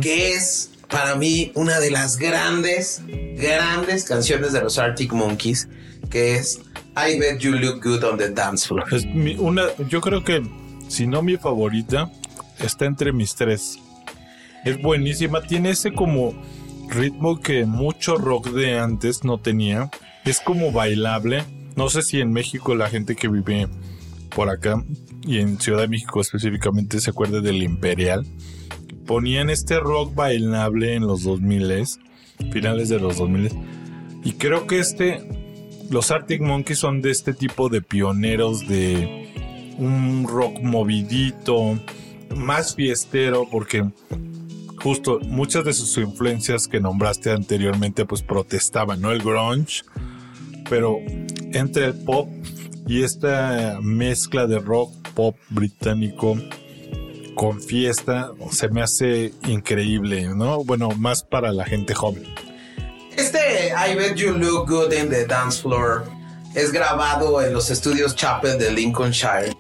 que 0.01 0.33
es 0.33 0.71
para 0.89 1.15
mí 1.15 1.53
una 1.55 1.79
de 1.79 1.93
las 1.93 2.17
grandes, 2.17 3.03
grandes 3.37 4.03
canciones 4.03 4.53
de 4.53 4.63
los 4.63 4.79
Arctic 4.79 5.13
Monkeys, 5.13 5.69
que 6.11 6.35
es 6.35 6.61
I 7.01 7.19
Bet 7.19 7.39
You 7.39 7.53
Look 7.53 7.83
Good 7.83 8.05
on 8.05 8.19
the 8.19 8.29
Dance 8.29 8.67
Floor. 8.67 8.85
Es 8.93 9.07
una, 9.39 9.63
yo 9.89 10.01
creo 10.01 10.23
que, 10.23 10.43
si 10.89 11.07
no 11.07 11.23
mi 11.23 11.37
favorita, 11.37 12.11
está 12.59 12.85
entre 12.85 13.13
mis 13.13 13.35
tres. 13.35 13.79
Es 14.65 14.81
buenísima, 14.83 15.41
tiene 15.41 15.71
ese 15.71 15.93
como 15.93 16.35
ritmo 16.89 17.41
que 17.41 17.65
mucho 17.65 18.17
rock 18.17 18.51
de 18.51 18.79
antes 18.79 19.25
no 19.25 19.39
tenía. 19.39 19.91
Es 20.25 20.41
como 20.41 20.73
bailable. 20.73 21.45
No 21.77 21.89
sé 21.89 22.03
si 22.03 22.21
en 22.21 22.33
México 22.33 22.75
la 22.75 22.91
gente 22.91 23.17
que 23.17 23.29
vive 23.29 23.69
por 24.35 24.51
acá 24.51 24.85
y 25.23 25.39
en 25.39 25.59
Ciudad 25.59 25.81
de 25.81 25.89
México 25.89 26.21
específicamente 26.21 27.01
se 27.01 27.11
acuerde 27.11 27.41
del 27.41 27.63
Imperial. 27.63 28.27
Ponían 29.07 29.49
este 29.49 29.81
rock 29.81 30.15
bailable 30.15 30.95
en 30.95 31.07
los 31.07 31.23
2000 31.23 31.85
finales 32.53 32.89
de 32.89 32.99
los 32.99 33.17
2000 33.17 33.51
y 34.23 34.33
creo 34.33 34.67
que 34.67 34.79
este 34.79 35.40
los 35.91 36.11
Arctic 36.11 36.41
Monkeys 36.41 36.79
son 36.79 37.03
de 37.03 37.11
este 37.11 37.35
tipo 37.35 37.69
de 37.69 37.83
pioneros 37.83 38.67
de 38.67 39.75
un 39.77 40.27
rock 40.27 40.61
movidito, 40.63 41.79
más 42.35 42.77
fiestero 42.77 43.49
porque 43.51 43.91
justo 44.77 45.19
muchas 45.21 45.65
de 45.65 45.73
sus 45.73 45.99
influencias 45.99 46.69
que 46.69 46.81
nombraste 46.81 47.33
anteriormente 47.33 48.07
pues 48.07 48.23
protestaban, 48.23 49.01
¿no? 49.01 49.11
El 49.11 49.21
grunge, 49.21 49.83
pero 50.69 50.99
entre 51.53 51.87
el 51.87 51.95
pop 51.95 52.29
y 52.87 53.03
esta 53.03 53.79
mezcla 53.83 54.47
de 54.47 54.61
rock 54.61 54.93
pop 55.15 55.37
británico 55.49 56.37
con 57.35 57.61
fiesta 57.61 58.31
se 58.51 58.69
me 58.69 58.83
hace 58.83 59.33
increíble, 59.49 60.29
¿no? 60.35 60.65
Bueno, 60.65 60.91
más 60.91 61.25
para 61.25 61.53
la 61.53 61.65
gente 61.65 61.95
joven. 61.95 62.25
Este 63.17 63.73
I 63.75 63.95
Bet 63.95 64.17
You 64.17 64.33
Look 64.33 64.69
Good 64.69 64.93
in 64.93 65.11
the 65.11 65.27
Dance 65.27 65.61
Floor 65.63 66.05
es 66.55 66.73
grabado 66.73 67.43
en 67.43 67.53
los 67.53 67.71
estudios 67.71 68.15
Chapel 68.15 68.59
de 68.59 68.73
Lincolnshire 68.73 69.53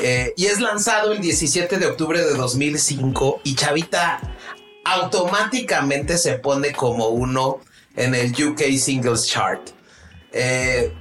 eh, 0.00 0.32
y 0.36 0.46
es 0.46 0.60
lanzado 0.60 1.12
el 1.12 1.20
17 1.20 1.78
de 1.78 1.86
octubre 1.86 2.22
de 2.22 2.34
2005 2.34 3.40
y 3.44 3.54
Chavita 3.54 4.20
automáticamente 4.84 6.18
se 6.18 6.38
pone 6.38 6.72
como 6.72 7.08
uno 7.08 7.60
en 7.96 8.14
el 8.14 8.32
UK 8.32 8.60
Singles 8.76 9.26
Chart. 9.26 9.70
Eh, 10.32 10.92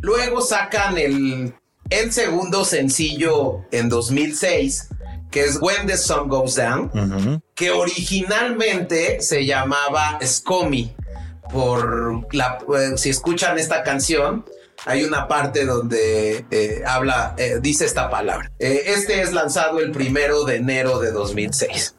luego 0.00 0.40
sacan 0.40 0.98
el, 0.98 1.54
el 1.90 2.12
segundo 2.12 2.64
sencillo 2.64 3.60
en 3.70 3.88
2006 3.88 4.88
que 5.36 5.44
es 5.44 5.58
When 5.60 5.86
the 5.86 5.98
Sun 5.98 6.30
Goes 6.30 6.54
Down, 6.54 7.42
que 7.54 7.70
originalmente 7.70 9.20
se 9.20 9.44
llamaba 9.44 10.18
Scomy. 10.24 10.96
Por 11.52 12.34
la, 12.34 12.58
eh, 12.74 12.96
si 12.96 13.10
escuchan 13.10 13.58
esta 13.58 13.82
canción, 13.82 14.46
hay 14.86 15.04
una 15.04 15.28
parte 15.28 15.66
donde 15.66 16.46
eh, 16.50 16.82
habla, 16.86 17.34
eh, 17.36 17.58
dice 17.60 17.84
esta 17.84 18.08
palabra. 18.08 18.50
este 18.58 19.20
es 19.20 19.34
lanzado 19.34 19.78
el 19.80 19.92
primero 19.92 20.44
de 20.44 20.56
enero 20.56 21.00
de 21.00 21.12
2006. 21.12 21.94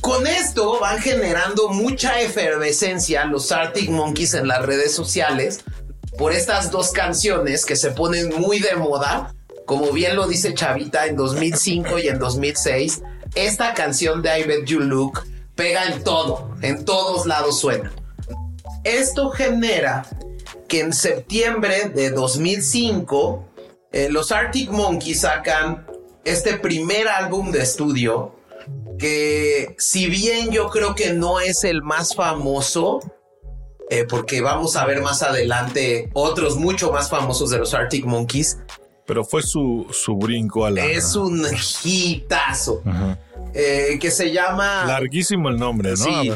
con 0.00 0.26
esto 0.26 0.80
van 0.80 0.98
generando 0.98 1.68
mucha 1.68 2.20
efervescencia 2.20 3.26
los 3.26 3.52
Arctic 3.52 3.90
Monkeys 3.90 4.34
en 4.34 4.48
las 4.48 4.66
redes 4.66 4.92
sociales 4.92 5.60
por 6.18 6.32
estas 6.32 6.72
dos 6.72 6.90
canciones 6.90 7.64
que 7.64 7.76
se 7.76 7.92
ponen 7.92 8.40
muy 8.40 8.58
de 8.58 8.74
moda 8.74 9.36
como 9.68 9.92
bien 9.92 10.16
lo 10.16 10.26
dice 10.26 10.54
Chavita, 10.54 11.04
en 11.04 11.14
2005 11.14 11.98
y 11.98 12.08
en 12.08 12.18
2006, 12.18 13.02
esta 13.34 13.74
canción 13.74 14.22
de 14.22 14.40
I 14.40 14.44
Bet 14.44 14.64
You 14.64 14.80
Look 14.80 15.20
pega 15.54 15.84
en 15.84 16.02
todo, 16.02 16.56
en 16.62 16.86
todos 16.86 17.26
lados 17.26 17.60
suena. 17.60 17.92
Esto 18.82 19.28
genera 19.28 20.06
que 20.68 20.80
en 20.80 20.94
septiembre 20.94 21.90
de 21.90 22.08
2005 22.08 23.46
eh, 23.92 24.08
los 24.10 24.32
Arctic 24.32 24.70
Monkeys 24.70 25.20
sacan 25.20 25.86
este 26.24 26.54
primer 26.54 27.06
álbum 27.06 27.50
de 27.50 27.60
estudio 27.60 28.36
que 28.98 29.76
si 29.76 30.06
bien 30.06 30.50
yo 30.50 30.70
creo 30.70 30.94
que 30.94 31.12
no 31.12 31.40
es 31.40 31.64
el 31.64 31.82
más 31.82 32.14
famoso, 32.14 33.00
eh, 33.90 34.06
porque 34.08 34.40
vamos 34.40 34.76
a 34.76 34.86
ver 34.86 35.02
más 35.02 35.22
adelante 35.22 36.08
otros 36.14 36.56
mucho 36.56 36.90
más 36.90 37.10
famosos 37.10 37.50
de 37.50 37.58
los 37.58 37.74
Arctic 37.74 38.06
Monkeys, 38.06 38.56
pero 39.08 39.24
fue 39.24 39.42
su, 39.42 39.86
su 39.90 40.16
brinco 40.16 40.66
a 40.66 40.70
la. 40.70 40.84
Es 40.84 41.16
un 41.16 41.44
hitazo. 41.82 42.82
Eh, 43.54 43.98
que 43.98 44.10
se 44.10 44.30
llama. 44.30 44.84
Larguísimo 44.84 45.48
el 45.48 45.56
nombre, 45.56 45.92
¿no? 45.92 45.96
Sí. 45.96 46.30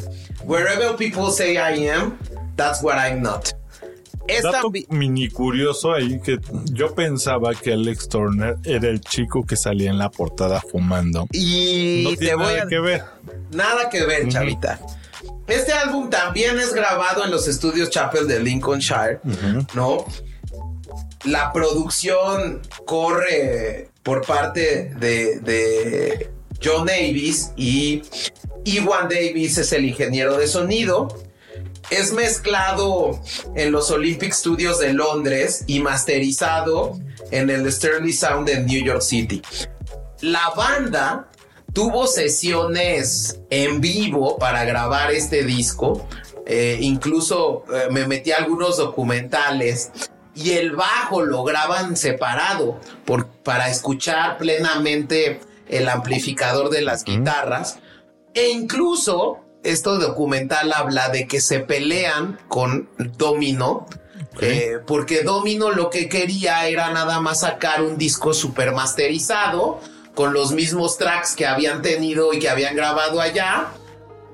Wherever 0.44 0.96
people 0.96 1.30
say 1.30 1.56
I 1.56 1.86
am, 1.88 2.16
that's 2.56 2.82
what 2.82 2.96
I'm 2.96 3.20
not. 3.20 3.50
Esta 4.26 4.52
Dato 4.52 4.72
mini 4.88 5.28
curioso 5.28 5.92
ahí 5.92 6.18
que 6.20 6.38
yo 6.72 6.94
pensaba 6.94 7.54
que 7.54 7.74
Alex 7.74 8.08
Turner 8.08 8.56
era 8.64 8.88
el 8.88 9.00
chico 9.00 9.44
que 9.44 9.56
salía 9.56 9.90
en 9.90 9.98
la 9.98 10.10
portada 10.10 10.62
fumando. 10.62 11.26
Y 11.32 12.04
no 12.08 12.16
tiene 12.16 12.36
nada 12.36 12.66
que 12.68 12.80
ver. 12.80 13.04
Nada 13.50 13.90
que 13.90 14.06
ver, 14.06 14.28
chavita. 14.28 14.80
Este 15.46 15.72
álbum 15.72 16.08
también 16.08 16.58
es 16.58 16.72
grabado 16.72 17.24
en 17.24 17.30
los 17.30 17.46
estudios 17.48 17.90
Chapel 17.90 18.26
de 18.26 18.40
Lincolnshire, 18.40 19.20
¿no? 19.74 20.06
La 21.24 21.52
producción 21.52 22.62
corre 22.84 23.88
por 24.02 24.26
parte 24.26 24.92
de, 24.96 26.30
John 26.62 26.86
Davis 26.86 27.50
y 27.56 28.02
Iwan 28.64 29.08
Davis 29.08 29.58
es 29.58 29.72
el 29.72 29.84
ingeniero 29.84 30.36
de 30.36 30.46
sonido. 30.46 31.08
Es 31.90 32.12
mezclado 32.12 33.20
en 33.56 33.72
los 33.72 33.90
Olympic 33.90 34.32
Studios 34.32 34.78
de 34.78 34.92
Londres 34.92 35.64
y 35.66 35.80
masterizado 35.80 36.98
en 37.32 37.50
el 37.50 37.70
Sterling 37.70 38.12
Sound 38.12 38.48
en 38.48 38.66
New 38.66 38.82
York 38.84 39.02
City. 39.02 39.42
La 40.20 40.50
banda 40.56 41.28
tuvo 41.72 42.06
sesiones 42.06 43.40
en 43.50 43.80
vivo 43.80 44.38
para 44.38 44.64
grabar 44.64 45.10
este 45.10 45.42
disco. 45.42 46.06
Eh, 46.46 46.78
incluso 46.80 47.64
eh, 47.72 47.88
me 47.90 48.06
metí 48.06 48.30
a 48.30 48.38
algunos 48.38 48.76
documentales 48.76 49.90
y 50.34 50.52
el 50.52 50.72
bajo 50.72 51.22
lo 51.22 51.44
graban 51.44 51.96
separado 51.96 52.80
por, 53.04 53.26
para 53.26 53.68
escuchar 53.68 54.38
plenamente 54.38 55.40
el 55.68 55.88
amplificador 55.88 56.70
de 56.70 56.82
las 56.82 57.04
guitarras. 57.04 57.78
E 58.34 58.48
incluso 58.48 59.40
esto 59.62 59.98
documental 59.98 60.72
habla 60.72 61.08
de 61.10 61.26
que 61.26 61.40
se 61.40 61.60
pelean 61.60 62.38
con 62.48 62.88
Domino. 63.16 63.86
Eh, 64.40 64.78
porque 64.86 65.22
Domino 65.22 65.70
lo 65.70 65.90
que 65.90 66.08
quería 66.08 66.66
era 66.66 66.90
nada 66.90 67.20
más 67.20 67.40
sacar 67.40 67.82
un 67.82 67.98
disco 67.98 68.32
super 68.32 68.72
masterizado 68.72 69.78
con 70.14 70.32
los 70.32 70.52
mismos 70.52 70.96
tracks 70.96 71.36
que 71.36 71.46
habían 71.46 71.82
tenido 71.82 72.32
y 72.32 72.38
que 72.38 72.48
habían 72.48 72.74
grabado 72.74 73.20
allá. 73.20 73.68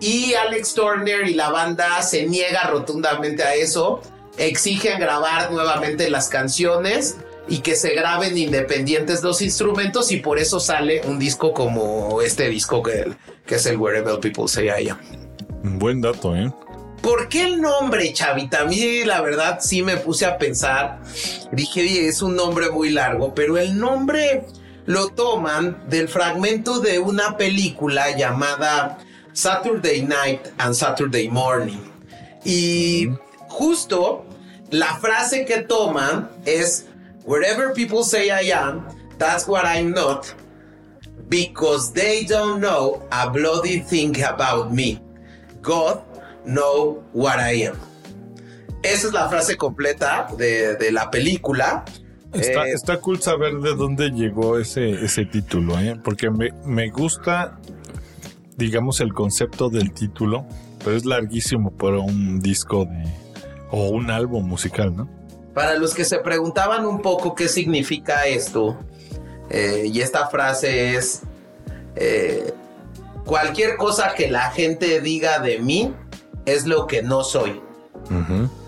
Y 0.01 0.35
Alex 0.35 0.75
Turner 0.75 1.27
y 1.27 1.35
la 1.35 1.51
banda 1.51 2.01
se 2.03 2.27
niega 2.27 2.65
rotundamente 2.69 3.43
a 3.43 3.55
eso 3.55 4.01
exigen 4.39 5.01
grabar 5.01 5.51
nuevamente 5.53 6.11
las 6.11 6.29
canciones 6.29 7.17
y 7.49 7.59
que 7.59 7.77
se 7.77 7.95
graben 7.95 8.37
independientes 8.37 9.23
los 9.23 9.41
instrumentos 9.43 10.13
y 10.13 10.19
por 10.19 10.39
eso 10.39 10.61
sale 10.61 11.01
un 11.07 11.19
disco 11.19 11.53
como 11.53 12.21
este 12.21 12.49
disco 12.49 12.83
que, 12.83 13.13
que 13.47 13.55
es 13.57 13.67
el 13.67 13.79
Wherever 13.79 14.21
People 14.21 14.49
Say 14.49 14.67
I 14.67 14.89
Am. 14.91 14.99
Buen 15.79 16.01
dato, 16.01 16.37
¿eh? 16.37 16.53
¿Por 17.01 17.29
qué 17.29 17.45
el 17.45 17.61
nombre, 17.61 18.13
Chavita? 18.13 18.63
A 18.63 18.65
mí 18.65 19.05
la 19.05 19.21
verdad 19.21 19.59
sí 19.61 19.83
me 19.83 19.97
puse 19.97 20.27
a 20.27 20.37
pensar, 20.37 21.01
dije, 21.53 22.09
es 22.09 22.23
un 22.23 22.35
nombre 22.35 22.71
muy 22.71 22.91
largo, 22.91 23.35
pero 23.35 23.57
el 23.57 23.79
nombre 23.79 24.45
lo 24.85 25.09
toman 25.09 25.89
del 25.89 26.09
fragmento 26.09 26.81
de 26.81 26.99
una 26.99 27.37
película 27.37 28.17
llamada 28.17 28.99
Saturday 29.33 30.03
Night 30.03 30.41
and 30.59 30.75
Saturday 30.75 31.29
Morning. 31.29 31.79
Y 32.45 33.09
justo 33.49 34.25
la 34.71 34.97
frase 34.97 35.45
que 35.45 35.63
toman 35.63 36.29
es, 36.45 36.87
wherever 37.25 37.73
people 37.73 38.03
say 38.05 38.31
I 38.31 38.53
am, 38.53 38.85
that's 39.19 39.47
what 39.47 39.65
I'm 39.65 39.93
not, 39.93 40.35
because 41.29 41.93
they 41.93 42.25
don't 42.25 42.61
know 42.61 43.03
a 43.11 43.31
bloody 43.31 43.81
thing 43.81 44.23
about 44.23 44.73
me. 44.73 45.01
God 45.63 46.03
know 46.45 47.03
what 47.13 47.39
I 47.39 47.67
am. 47.67 47.77
Esa 48.83 49.09
es 49.09 49.13
la 49.13 49.29
frase 49.29 49.57
completa 49.57 50.29
de, 50.37 50.91
la 50.93 51.11
película. 51.11 51.85
Está, 52.33 52.69
eh, 52.69 52.73
está, 52.73 53.01
cool 53.01 53.21
saber 53.21 53.55
de 53.55 53.75
dónde 53.75 54.11
llegó 54.11 54.59
ese, 54.59 55.05
ese 55.05 55.25
título, 55.25 55.79
¿eh? 55.81 55.99
porque 56.03 56.31
me, 56.31 56.53
me 56.65 56.91
gusta, 56.91 57.59
digamos, 58.57 59.01
el 59.01 59.15
concepto 59.15 59.71
del 59.71 59.93
título, 59.93 60.47
pero 60.85 60.95
es 60.95 61.07
larguísimo 61.07 61.71
para 61.71 61.99
un 61.99 62.39
disco 62.41 62.85
de, 62.85 63.05
o 63.71 63.89
un 63.89 64.11
álbum 64.11 64.47
musical, 64.47 64.95
¿no? 64.97 65.09
Para 65.55 65.75
los 65.75 65.95
que 65.95 66.05
se 66.05 66.19
preguntaban 66.19 66.87
un 66.87 67.03
poco 67.03 67.35
qué 67.35 67.49
significa 67.49 68.27
esto, 68.27 68.79
Eh, 69.51 69.89
y 69.91 70.03
esta 70.03 70.29
frase 70.29 70.95
es, 70.95 71.23
eh, 71.97 72.53
cualquier 73.25 73.77
cosa 73.79 74.13
que 74.15 74.31
la 74.31 74.51
gente 74.51 75.01
diga 75.01 75.39
de 75.39 75.59
mí 75.59 75.95
es 76.45 76.67
lo 76.67 76.87
que 76.87 77.03
no 77.03 77.25
soy. 77.25 77.61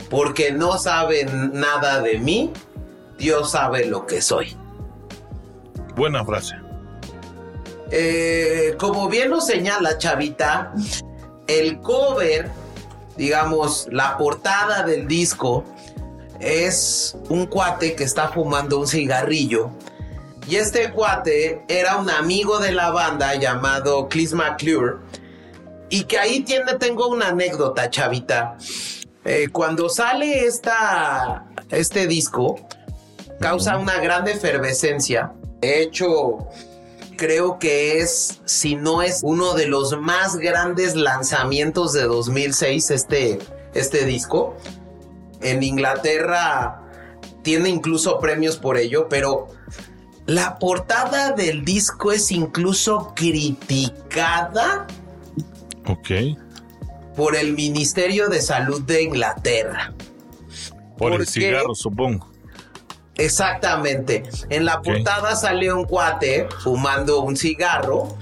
Porque 0.08 0.52
no 0.52 0.78
saben 0.78 1.52
nada 1.52 2.00
de 2.00 2.18
mí, 2.18 2.50
Dios 3.18 3.50
sabe 3.50 3.84
lo 3.84 4.06
que 4.06 4.22
soy. 4.22 4.56
Buena 5.96 6.24
frase. 6.24 6.54
Eh, 7.90 8.74
como 8.78 9.08
bien 9.08 9.28
lo 9.28 9.40
señala 9.40 9.98
Chavita, 9.98 10.72
el 11.46 11.78
cover, 11.80 12.50
digamos, 13.16 13.88
la 13.90 14.16
portada 14.16 14.82
del 14.82 15.06
disco, 15.06 15.64
es 16.40 17.16
un 17.28 17.46
cuate 17.46 17.94
que 17.94 18.04
está 18.04 18.28
fumando 18.28 18.80
un 18.80 18.86
cigarrillo. 18.86 19.70
Y 20.48 20.56
este 20.56 20.90
cuate 20.90 21.62
era 21.68 21.96
un 21.96 22.10
amigo 22.10 22.58
de 22.58 22.72
la 22.72 22.90
banda 22.90 23.34
llamado 23.34 24.08
Chris 24.08 24.32
McClure. 24.32 24.96
Y 25.90 26.04
que 26.04 26.18
ahí 26.18 26.40
tiene, 26.40 26.74
tengo 26.74 27.08
una 27.08 27.28
anécdota, 27.28 27.90
chavita. 27.90 28.56
Eh, 29.24 29.48
cuando 29.52 29.88
sale 29.88 30.46
esta, 30.46 31.46
este 31.68 32.06
disco, 32.06 32.56
causa 33.38 33.76
una 33.76 33.98
gran 34.00 34.26
efervescencia. 34.28 35.32
De 35.60 35.82
hecho, 35.82 36.48
creo 37.20 37.58
que 37.58 37.98
es, 37.98 38.40
si 38.46 38.76
no 38.76 39.02
es 39.02 39.20
uno 39.22 39.52
de 39.52 39.66
los 39.66 40.00
más 40.00 40.36
grandes 40.36 40.96
lanzamientos 40.96 41.92
de 41.92 42.04
2006, 42.04 42.90
este, 42.90 43.38
este 43.74 44.06
disco. 44.06 44.56
En 45.42 45.62
Inglaterra 45.62 46.80
tiene 47.42 47.68
incluso 47.68 48.18
premios 48.20 48.56
por 48.56 48.78
ello, 48.78 49.06
pero 49.10 49.48
la 50.24 50.58
portada 50.58 51.32
del 51.32 51.62
disco 51.62 52.10
es 52.10 52.32
incluso 52.32 53.12
criticada. 53.14 54.86
Ok. 55.86 56.38
Por 57.16 57.36
el 57.36 57.52
Ministerio 57.52 58.28
de 58.28 58.40
Salud 58.40 58.80
de 58.80 59.02
Inglaterra. 59.02 59.92
Por 60.96 61.12
el 61.12 61.26
cigarro, 61.26 61.74
supongo. 61.74 62.29
Exactamente. 63.20 64.22
En 64.48 64.64
la 64.64 64.80
portada 64.82 65.36
sale 65.36 65.72
un 65.72 65.84
cuate 65.84 66.48
fumando 66.60 67.22
un 67.22 67.36
cigarro 67.36 68.16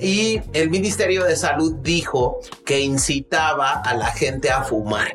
y 0.00 0.40
el 0.52 0.70
Ministerio 0.70 1.24
de 1.24 1.36
Salud 1.36 1.76
dijo 1.82 2.40
que 2.66 2.80
incitaba 2.80 3.72
a 3.72 3.94
la 3.94 4.06
gente 4.06 4.50
a 4.50 4.62
fumar. 4.62 5.12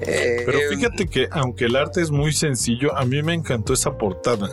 Pero 0.00 0.58
eh, 0.58 0.68
fíjate 0.70 1.06
que 1.06 1.28
aunque 1.30 1.66
el 1.66 1.76
arte 1.76 2.00
es 2.00 2.10
muy 2.10 2.32
sencillo, 2.32 2.96
a 2.96 3.04
mí 3.04 3.22
me 3.22 3.34
encantó 3.34 3.74
esa 3.74 3.96
portada. 3.96 4.50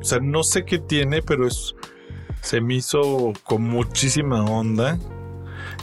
O 0.00 0.04
sea, 0.04 0.18
no 0.20 0.42
sé 0.42 0.64
qué 0.64 0.78
tiene, 0.78 1.22
pero 1.22 1.46
es 1.46 1.74
se 2.42 2.60
me 2.60 2.76
hizo 2.76 3.32
con 3.44 3.62
muchísima 3.62 4.44
onda. 4.44 4.98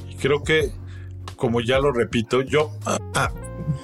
Y 0.09 0.15
creo 0.15 0.43
que, 0.43 0.71
como 1.35 1.61
ya 1.61 1.79
lo 1.79 1.91
repito, 1.91 2.41
yo 2.41 2.71
ah, 2.85 2.97
ah, 3.15 3.31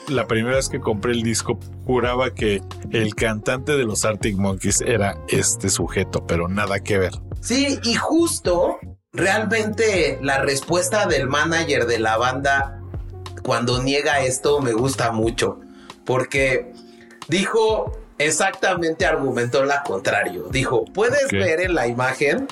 la 0.08 0.28
primera 0.28 0.56
vez 0.56 0.69
que 0.69 0.80
compré 0.80 1.13
el 1.13 1.24
disco 1.24 1.60
juraba 1.86 2.34
que 2.34 2.62
el 2.91 3.15
cantante 3.15 3.74
de 3.74 3.84
los 3.84 4.06
Arctic 4.06 4.38
Monkeys 4.38 4.82
era 4.82 5.17
este 5.28 5.69
sujeto, 5.69 6.26
pero 6.26 6.48
nada 6.48 6.80
que 6.80 6.98
ver. 6.98 7.13
Sí, 7.41 7.80
y 7.84 7.96
justo 7.96 8.78
realmente 9.12 10.17
la 10.22 10.39
respuesta 10.39 11.06
del 11.06 11.28
manager 11.28 11.86
de 11.86 12.00
la 12.00 12.17
banda 12.17 12.82
cuando 13.43 13.82
niega 13.82 14.22
esto 14.22 14.62
me 14.62 14.72
gusta 14.72 15.12
mucho, 15.12 15.60
porque 16.06 16.72
dijo 17.28 18.00
exactamente, 18.17 19.06
argumentó 19.06 19.65
lo 19.65 19.74
contrario. 19.86 20.48
Dijo, 20.50 20.86
puedes 20.86 21.32
ver 21.32 21.62
en 21.62 21.76
la 21.76 21.88
imagen 21.88 22.48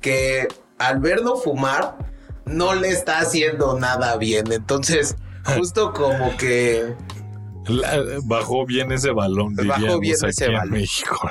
que 0.00 0.48
al 0.78 1.00
verlo 1.00 1.36
fumar 1.36 1.96
no 2.44 2.74
le 2.74 2.90
está 2.90 3.20
haciendo 3.20 3.78
nada 3.78 4.16
bien. 4.16 4.52
Entonces, 4.52 5.16
justo 5.44 5.92
como 5.92 6.36
que... 6.36 6.94
bajó 8.24 8.66
bien 8.66 8.92
ese 8.92 9.10
balón, 9.10 9.54
bajó 9.54 10.00
bien 10.00 10.16
ese 10.24 10.48
balón. 10.48 10.70
México, 10.70 11.30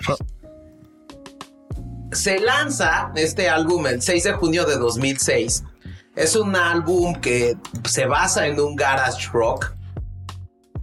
Se 2.12 2.40
lanza 2.40 3.12
este 3.16 3.50
álbum 3.50 3.88
el 3.88 4.02
6 4.02 4.24
de 4.24 4.34
junio 4.34 4.66
de 4.66 4.78
2006 4.78 5.64
es 6.16 6.36
un 6.36 6.56
álbum 6.56 7.16
que 7.16 7.58
se 7.88 8.06
basa 8.06 8.48
en 8.48 8.60
un 8.60 8.76
garage 8.76 9.30
rock, 9.32 9.74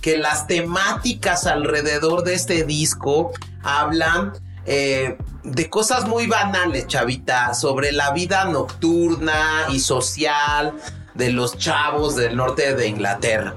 que 0.00 0.16
las 0.16 0.46
temáticas 0.46 1.46
alrededor 1.46 2.24
de 2.24 2.34
este 2.34 2.64
disco 2.64 3.32
hablan 3.62 4.32
eh, 4.64 5.18
de 5.44 5.70
cosas 5.70 6.06
muy 6.06 6.26
banales, 6.26 6.86
chavita, 6.86 7.54
sobre 7.54 7.92
la 7.92 8.12
vida 8.12 8.44
nocturna 8.46 9.66
y 9.70 9.80
social 9.80 10.74
de 11.18 11.30
los 11.32 11.58
chavos 11.58 12.16
del 12.16 12.36
norte 12.36 12.74
de 12.74 12.86
Inglaterra. 12.86 13.56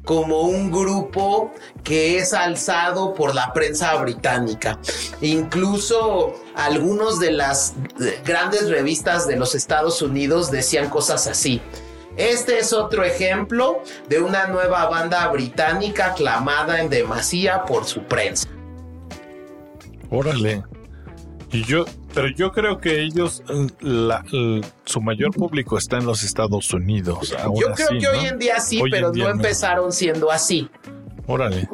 como 0.04 0.42
un 0.42 0.72
grupo 0.72 1.54
que 1.84 2.18
es 2.18 2.34
alzado 2.34 3.14
por 3.14 3.36
la 3.36 3.54
prensa 3.54 3.96
británica. 4.02 4.80
Incluso 5.22 6.34
algunos 6.56 7.20
de 7.20 7.32
las 7.32 7.74
grandes 8.26 8.70
revistas 8.70 9.28
de 9.28 9.36
los 9.36 9.56
Estados 9.56 10.02
Unidos 10.02 10.52
decían 10.52 10.90
cosas 10.90 11.28
así. 11.28 11.62
Este 12.18 12.60
es 12.60 12.74
otro 12.74 13.04
ejemplo 13.04 13.82
de 14.10 14.20
una 14.20 14.48
nueva 14.48 14.90
banda 14.90 15.28
británica 15.30 16.08
aclamada 16.08 16.82
en 16.82 16.90
demasía 16.90 17.64
por 17.64 17.86
su 17.86 18.04
prensa. 18.04 18.48
Órale. 20.10 20.64
Y 21.52 21.64
yo, 21.64 21.86
pero 22.14 22.28
yo 22.30 22.52
creo 22.52 22.80
que 22.80 23.02
ellos, 23.02 23.44
su 24.86 25.02
mayor 25.02 25.32
público 25.32 25.78
está 25.78 25.98
en 25.98 26.06
los 26.06 26.24
Estados 26.24 26.72
Unidos. 26.74 27.36
yo 27.56 27.74
creo 27.74 28.00
que 28.00 28.08
hoy 28.08 28.26
en 28.26 28.38
día 28.38 28.60
sí, 28.60 28.82
pero 28.90 29.12
no 29.12 29.30
empezaron 29.30 29.92
siendo 29.92 30.32
así. 30.32 30.70
Órale. 31.26 31.68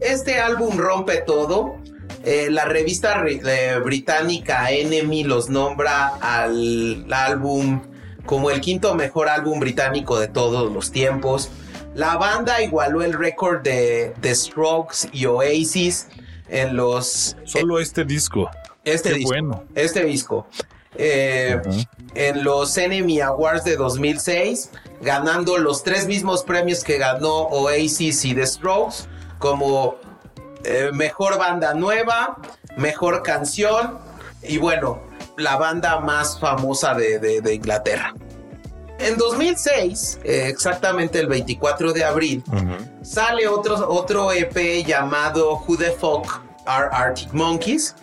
Este 0.00 0.40
álbum 0.40 0.78
rompe 0.78 1.18
todo. 1.18 1.76
Eh, 2.24 2.48
la 2.50 2.64
revista 2.64 3.24
eh, 3.26 3.78
británica 3.82 4.70
Enemy 4.70 5.24
los 5.24 5.48
nombra 5.48 6.08
al 6.20 7.06
álbum 7.10 7.80
como 8.26 8.50
el 8.50 8.60
quinto 8.60 8.94
mejor 8.94 9.28
álbum 9.28 9.58
británico 9.58 10.18
de 10.18 10.28
todos 10.28 10.70
los 10.72 10.90
tiempos. 10.90 11.50
La 11.94 12.16
banda 12.16 12.62
igualó 12.62 13.02
el 13.02 13.12
récord 13.12 13.62
de 13.62 14.12
The 14.20 14.34
Strokes 14.34 15.08
y 15.12 15.26
Oasis 15.26 16.08
en 16.48 16.76
los... 16.76 17.36
Solo 17.44 17.80
este 17.80 18.04
disco. 18.04 18.50
Este 18.84 19.14
disco. 19.14 19.30
Bueno. 19.30 19.64
Este 19.74 20.04
disco. 20.04 20.46
Eh, 20.96 21.60
en 22.14 22.42
los 22.42 22.76
Enemy 22.76 23.20
Awards 23.20 23.64
de 23.64 23.76
2006, 23.76 24.70
ganando 25.00 25.56
los 25.58 25.84
tres 25.84 26.06
mismos 26.06 26.42
premios 26.42 26.82
que 26.82 26.98
ganó 26.98 27.42
Oasis 27.42 28.24
y 28.24 28.34
The 28.34 28.46
Strokes, 28.46 29.04
como 29.38 29.96
eh, 30.64 30.90
mejor 30.92 31.38
banda 31.38 31.74
nueva, 31.74 32.38
mejor 32.76 33.22
canción 33.22 33.98
y 34.42 34.58
bueno, 34.58 35.00
la 35.36 35.56
banda 35.56 36.00
más 36.00 36.38
famosa 36.40 36.94
de, 36.94 37.54
Inglaterra. 37.54 38.14
En 38.98 39.16
2006, 39.16 40.20
eh, 40.24 40.48
exactamente 40.48 41.20
el 41.20 41.28
24 41.28 41.92
de 41.92 42.04
abril, 42.04 42.44
sale 43.02 43.48
otro, 43.48 43.88
otro 43.88 44.32
EP 44.32 44.84
llamado 44.84 45.62
Who 45.66 45.76
the 45.78 45.92
Fuck 45.92 46.42
Are 46.66 46.88
Arctic 46.92 47.32
Monkeys. 47.32 47.94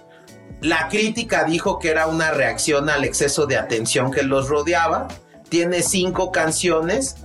La 0.61 0.89
crítica 0.89 1.43
dijo 1.43 1.79
que 1.79 1.89
era 1.89 2.07
una 2.07 2.31
reacción 2.31 2.89
al 2.89 3.03
exceso 3.03 3.45
de 3.45 3.57
atención 3.57 4.11
que 4.11 4.23
los 4.23 4.49
rodeaba, 4.49 5.07
tiene 5.49 5.81
cinco 5.83 6.31
canciones. 6.31 7.15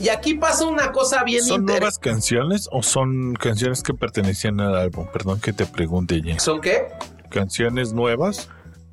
Y 0.00 0.08
aquí 0.08 0.34
pasa 0.34 0.66
una 0.66 0.90
cosa 0.90 1.22
bien 1.22 1.44
¿Son 1.44 1.64
nuevas 1.64 1.98
canciones 1.98 2.68
o 2.72 2.82
son 2.82 3.34
canciones 3.34 3.82
que 3.82 3.94
pertenecían 3.94 4.60
al 4.60 4.74
álbum? 4.74 5.06
Perdón 5.12 5.40
que 5.40 5.52
te 5.52 5.64
pregunte, 5.64 6.18
Jane. 6.18 6.40
¿Son 6.40 6.60
qué? 6.60 6.88
¿Canciones 7.30 7.92
nuevas? 7.92 8.48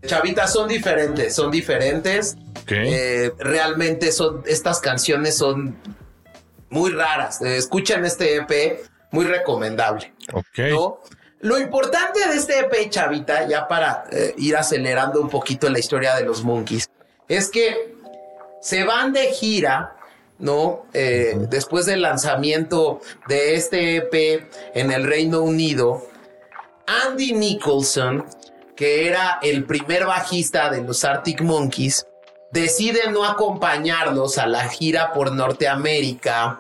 Chavitas 0.06 0.54
son 0.54 0.68
diferentes, 0.68 1.36
son 1.36 1.50
diferentes. 1.50 2.38
Ok. 2.62 2.72
Eh, 2.72 3.34
realmente 3.40 4.12
son, 4.12 4.44
estas 4.46 4.80
canciones 4.80 5.36
son 5.36 5.78
muy 6.70 6.92
raras. 6.92 7.42
Eh, 7.42 7.58
escuchen 7.58 8.06
este 8.06 8.36
EP, 8.36 8.82
muy 9.12 9.26
recomendable. 9.26 10.14
ok. 10.32 10.60
¿no? 10.70 11.00
Lo 11.42 11.58
importante 11.58 12.20
de 12.28 12.36
este 12.36 12.60
EP, 12.60 12.90
Chavita, 12.90 13.48
ya 13.48 13.68
para 13.68 14.06
eh, 14.12 14.34
ir 14.38 14.58
acelerando 14.58 15.22
un 15.22 15.30
poquito 15.30 15.70
la 15.70 15.80
historia 15.80 16.16
de 16.16 16.26
los 16.26 16.44
Monkeys, 16.44 16.90
es 17.30 17.50
que 17.50 17.96
se 18.62 18.84
van 18.84 19.14
de 19.14 19.32
gira, 19.32 19.96
¿no? 20.38 20.86
Eh, 20.94 21.38
Después 21.50 21.86
del 21.86 22.02
lanzamiento 22.02 23.00
de 23.30 23.56
este 23.56 23.98
EP 23.98 24.50
en 24.74 24.92
el 24.92 25.06
Reino 25.06 25.42
Unido, 25.42 26.06
Andy 27.06 27.32
Nicholson, 27.32 28.26
que 28.76 29.08
era 29.08 29.40
el 29.42 29.64
primer 29.64 30.06
bajista 30.06 30.70
de 30.70 30.82
los 30.82 31.06
Arctic 31.06 31.42
Monkeys, 31.42 32.06
decide 32.52 33.12
no 33.12 33.24
acompañarlos 33.24 34.38
a 34.38 34.46
la 34.46 34.68
gira 34.68 35.14
por 35.14 35.32
Norteamérica 35.32 36.60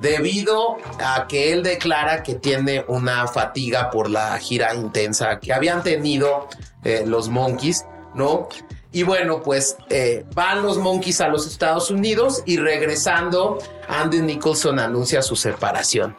debido 0.00 0.78
a 0.98 1.26
que 1.28 1.52
él 1.52 1.62
declara 1.62 2.22
que 2.22 2.34
tiene 2.34 2.84
una 2.88 3.26
fatiga 3.28 3.90
por 3.90 4.08
la 4.08 4.38
gira 4.38 4.74
intensa 4.74 5.38
que 5.38 5.52
habían 5.52 5.82
tenido 5.82 6.48
eh, 6.82 7.04
los 7.06 7.28
Monkeys, 7.28 7.84
¿no? 8.14 8.48
Y 8.92 9.02
bueno, 9.04 9.42
pues 9.42 9.76
eh, 9.90 10.24
van 10.34 10.62
los 10.62 10.78
Monkeys 10.78 11.20
a 11.20 11.28
los 11.28 11.46
Estados 11.46 11.90
Unidos 11.90 12.42
y 12.46 12.56
regresando, 12.56 13.58
Andy 13.88 14.20
Nicholson 14.20 14.78
anuncia 14.78 15.22
su 15.22 15.36
separación. 15.36 16.16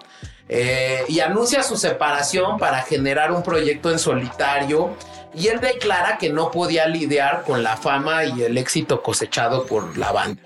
Eh, 0.48 1.04
y 1.08 1.20
anuncia 1.22 1.64
su 1.64 1.78
separación 1.78 2.58
para 2.58 2.82
generar 2.82 3.32
un 3.32 3.42
proyecto 3.42 3.90
en 3.90 4.00
solitario 4.00 4.96
y 5.34 5.48
él 5.48 5.62
declara 5.62 6.18
que 6.18 6.30
no 6.30 6.52
podía 6.52 6.88
lidiar 6.88 7.44
con 7.44 7.64
la 7.64 7.78
fama 7.78 8.26
y 8.26 8.44
el 8.44 8.58
éxito 8.58 9.02
cosechado 9.02 9.66
por 9.66 9.98
la 9.98 10.12
banda, 10.12 10.42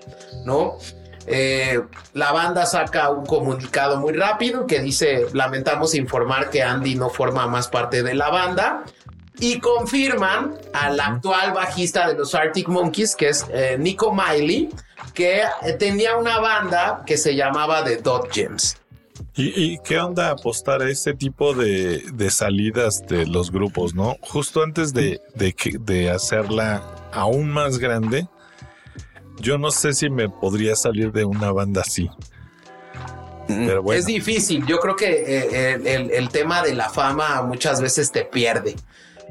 ¿no? 0.45 0.77
Eh, 1.27 1.81
la 2.13 2.31
banda 2.31 2.65
saca 2.65 3.09
un 3.09 3.25
comunicado 3.25 3.99
muy 3.99 4.13
rápido 4.13 4.67
que 4.67 4.79
dice, 4.81 5.25
lamentamos 5.33 5.95
informar 5.95 6.49
que 6.49 6.61
Andy 6.61 6.95
no 6.95 7.09
forma 7.09 7.47
más 7.47 7.67
parte 7.67 8.03
de 8.03 8.13
la 8.13 8.29
banda 8.29 8.83
y 9.39 9.59
confirman 9.59 10.55
al 10.73 10.99
actual 10.99 11.51
bajista 11.53 12.07
de 12.07 12.13
los 12.13 12.35
Arctic 12.35 12.67
Monkeys, 12.67 13.15
que 13.15 13.29
es 13.29 13.45
eh, 13.51 13.75
Nico 13.79 14.13
Miley, 14.13 14.69
que 15.13 15.41
eh, 15.41 15.73
tenía 15.79 16.15
una 16.15 16.39
banda 16.39 17.03
que 17.05 17.17
se 17.17 17.35
llamaba 17.35 17.83
The 17.83 17.97
Dot 17.97 18.31
Gems. 18.31 18.77
¿Y, 19.37 19.47
y 19.73 19.79
qué 19.83 19.99
onda 19.99 20.29
apostar 20.29 20.81
a 20.81 20.89
este 20.89 21.13
tipo 21.13 21.53
de, 21.53 22.03
de 22.13 22.29
salidas 22.29 23.01
de 23.07 23.25
los 23.25 23.51
grupos, 23.51 23.93
no? 23.93 24.15
Justo 24.21 24.63
antes 24.63 24.93
de, 24.93 25.19
de, 25.33 25.53
que- 25.53 25.77
de 25.79 26.09
hacerla 26.09 26.81
aún 27.11 27.49
más 27.49 27.77
grande, 27.77 28.27
yo 29.39 29.57
no 29.57 29.71
sé 29.71 29.93
si 29.93 30.09
me 30.09 30.29
podría 30.29 30.75
salir 30.75 31.11
de 31.11 31.25
una 31.25 31.51
banda 31.51 31.81
así. 31.81 32.09
Pero 33.47 33.83
bueno. 33.83 33.99
Es 33.99 34.05
difícil, 34.07 34.65
yo 34.65 34.79
creo 34.79 34.95
que 34.95 35.07
eh, 35.11 35.73
el, 35.73 35.85
el- 35.87 36.11
el 36.11 36.29
tema 36.29 36.63
de 36.63 36.73
la 36.73 36.89
fama 36.89 37.41
muchas 37.43 37.79
veces 37.81 38.11
te 38.11 38.23
pierde. 38.25 38.75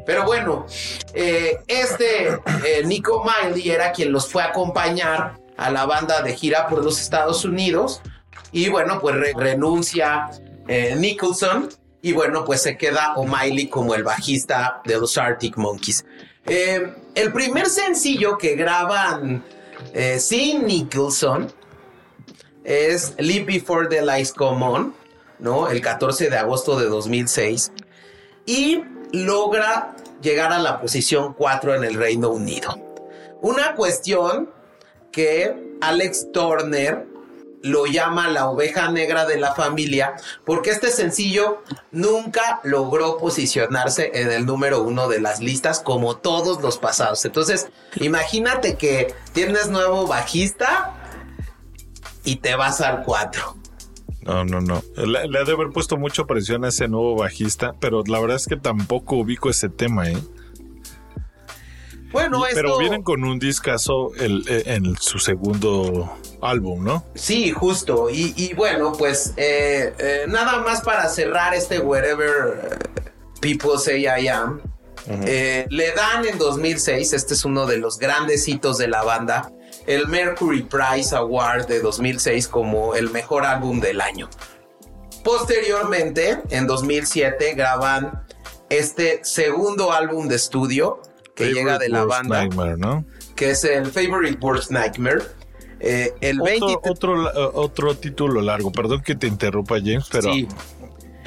Pero 0.06 0.24
bueno, 0.24 0.66
eh, 1.14 1.58
este 1.66 2.28
eh, 2.28 2.82
Nico 2.84 3.24
Miley 3.24 3.70
era 3.70 3.90
quien 3.92 4.12
los 4.12 4.28
fue 4.30 4.42
a 4.42 4.46
acompañar 4.46 5.40
a 5.56 5.70
la 5.70 5.86
banda 5.86 6.22
de 6.22 6.34
gira 6.36 6.68
por 6.68 6.84
los 6.84 7.00
Estados 7.00 7.44
Unidos. 7.44 8.02
Y 8.52 8.68
bueno, 8.68 9.00
pues 9.00 9.16
re- 9.16 9.32
renuncia 9.36 10.30
eh, 10.68 10.94
Nicholson. 10.96 11.70
Y 12.02 12.12
bueno, 12.12 12.44
pues 12.44 12.62
se 12.62 12.76
queda 12.76 13.14
O'Malley 13.16 13.68
como 13.68 13.94
el 13.94 14.04
bajista 14.04 14.82
de 14.84 14.98
los 15.00 15.16
Arctic 15.16 15.56
Monkeys. 15.56 16.04
El 16.44 17.32
primer 17.32 17.66
sencillo 17.66 18.36
que 18.36 18.54
graban 18.54 19.42
eh, 19.94 20.18
sin 20.18 20.66
Nicholson 20.66 21.50
es 22.64 23.14
Live 23.18 23.44
Before 23.44 23.88
the 23.88 24.02
Lights 24.02 24.32
Come 24.32 24.64
On, 24.64 24.94
¿no? 25.38 25.68
El 25.68 25.80
14 25.80 26.28
de 26.28 26.36
agosto 26.36 26.78
de 26.78 26.86
2006. 26.86 27.72
Y 28.44 28.82
logra 29.12 29.94
llegar 30.20 30.52
a 30.52 30.58
la 30.58 30.80
posición 30.80 31.34
4 31.34 31.76
en 31.76 31.84
el 31.84 31.94
Reino 31.94 32.30
Unido. 32.30 32.74
Una 33.40 33.74
cuestión 33.74 34.50
que 35.12 35.76
Alex 35.80 36.32
Turner 36.32 37.06
lo 37.64 37.86
llama 37.86 38.28
la 38.28 38.46
oveja 38.50 38.90
negra 38.90 39.24
de 39.24 39.38
la 39.38 39.54
familia, 39.54 40.16
porque 40.44 40.70
este 40.70 40.90
sencillo 40.90 41.62
nunca 41.92 42.60
logró 42.62 43.16
posicionarse 43.16 44.10
en 44.14 44.30
el 44.30 44.44
número 44.44 44.82
uno 44.82 45.08
de 45.08 45.18
las 45.18 45.40
listas 45.40 45.80
como 45.80 46.18
todos 46.18 46.60
los 46.60 46.76
pasados. 46.76 47.24
Entonces, 47.24 47.68
imagínate 47.96 48.76
que 48.76 49.14
tienes 49.32 49.70
nuevo 49.70 50.06
bajista 50.06 50.92
y 52.22 52.36
te 52.36 52.54
vas 52.54 52.82
al 52.82 53.02
4. 53.02 53.56
No, 54.20 54.44
no, 54.44 54.60
no. 54.60 54.82
Le, 54.96 55.26
le 55.26 55.38
ha 55.38 55.44
de 55.44 55.52
haber 55.52 55.70
puesto 55.70 55.96
mucha 55.96 56.24
presión 56.24 56.66
a 56.66 56.68
ese 56.68 56.86
nuevo 56.86 57.16
bajista, 57.16 57.74
pero 57.80 58.02
la 58.06 58.20
verdad 58.20 58.36
es 58.36 58.46
que 58.46 58.56
tampoco 58.56 59.16
ubico 59.16 59.48
ese 59.48 59.70
tema, 59.70 60.10
¿eh? 60.10 60.18
Bueno, 62.14 62.42
Pero 62.54 62.68
esto- 62.68 62.78
vienen 62.78 63.02
con 63.02 63.22
un 63.24 63.38
discazo 63.38 64.12
el- 64.18 64.44
eh, 64.48 64.62
en 64.66 64.96
su 64.96 65.18
segundo 65.18 66.16
álbum, 66.40 66.82
¿no? 66.82 67.04
Sí, 67.14 67.50
justo. 67.50 68.08
Y, 68.08 68.32
y 68.36 68.54
bueno, 68.54 68.92
pues 68.92 69.34
eh, 69.36 69.92
eh, 69.98 70.24
nada 70.28 70.60
más 70.62 70.80
para 70.80 71.08
cerrar 71.10 71.52
este 71.54 71.80
Wherever 71.80 72.78
People 73.40 73.78
Say 73.78 74.06
I 74.06 74.28
Am. 74.28 74.60
eh, 75.06 75.66
le 75.68 75.92
dan 75.92 76.24
en 76.24 76.38
2006, 76.38 77.12
este 77.12 77.34
es 77.34 77.44
uno 77.44 77.66
de 77.66 77.76
los 77.76 77.98
grandes 77.98 78.48
hitos 78.48 78.78
de 78.78 78.88
la 78.88 79.02
banda, 79.02 79.50
el 79.86 80.08
Mercury 80.08 80.62
Prize 80.62 81.14
Award 81.14 81.66
de 81.66 81.80
2006 81.80 82.48
como 82.48 82.94
el 82.94 83.10
mejor 83.10 83.44
álbum 83.44 83.80
del 83.80 84.00
año. 84.00 84.30
Posteriormente, 85.22 86.40
en 86.50 86.66
2007, 86.66 87.54
graban 87.54 88.24
este 88.70 89.20
segundo 89.24 89.92
álbum 89.92 90.28
de 90.28 90.36
estudio 90.36 91.00
que 91.34 91.52
llega 91.52 91.78
de 91.78 91.88
la 91.88 92.04
banda, 92.04 92.40
Nightmare, 92.40 92.76
¿no? 92.76 93.04
que 93.34 93.50
es 93.50 93.64
el 93.64 93.86
Favorite 93.86 94.38
Worst 94.40 94.70
Nightmare. 94.70 95.22
Eh, 95.80 96.12
el 96.20 96.38
23 96.40 96.78
Otro, 96.84 97.12
otro, 97.12 97.28
eh, 97.30 97.50
otro 97.54 97.96
título 97.96 98.40
largo, 98.40 98.70
perdón 98.72 99.02
que 99.02 99.14
te 99.14 99.26
interrumpa, 99.26 99.76
James, 99.78 100.06
pero 100.10 100.32
Sí. 100.32 100.48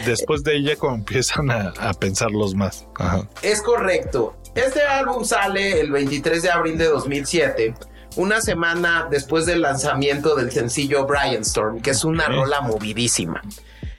después 0.06 0.44
de 0.44 0.56
ella 0.56 0.76
como 0.78 0.96
empiezan 0.96 1.52
a, 1.52 1.74
a 1.78 1.94
pensarlos 1.94 2.56
más. 2.56 2.86
Ajá. 2.96 3.28
Es 3.42 3.62
correcto. 3.62 4.38
Este 4.56 4.82
álbum 4.82 5.24
sale 5.26 5.80
el 5.82 5.92
23 5.92 6.42
de 6.42 6.50
abril 6.50 6.78
de 6.78 6.86
2007, 6.86 7.76
una 8.16 8.42
semana 8.42 9.08
después 9.12 9.46
del 9.46 9.62
lanzamiento 9.62 10.36
del 10.36 10.52
sencillo 10.52 11.06
Brian 11.06 11.42
Storm, 11.44 11.82
que 11.82 11.92
es 11.92 12.04
una 12.04 12.26
rola 12.28 12.62
movidísima. 12.62 13.42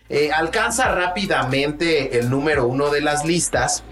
Eh, 0.08 0.30
alcanza 0.32 0.90
rápidamente 0.92 2.18
el 2.18 2.30
número 2.30 2.66
uno 2.66 2.90
de 2.90 3.02
las 3.02 3.24
listas, 3.24 3.84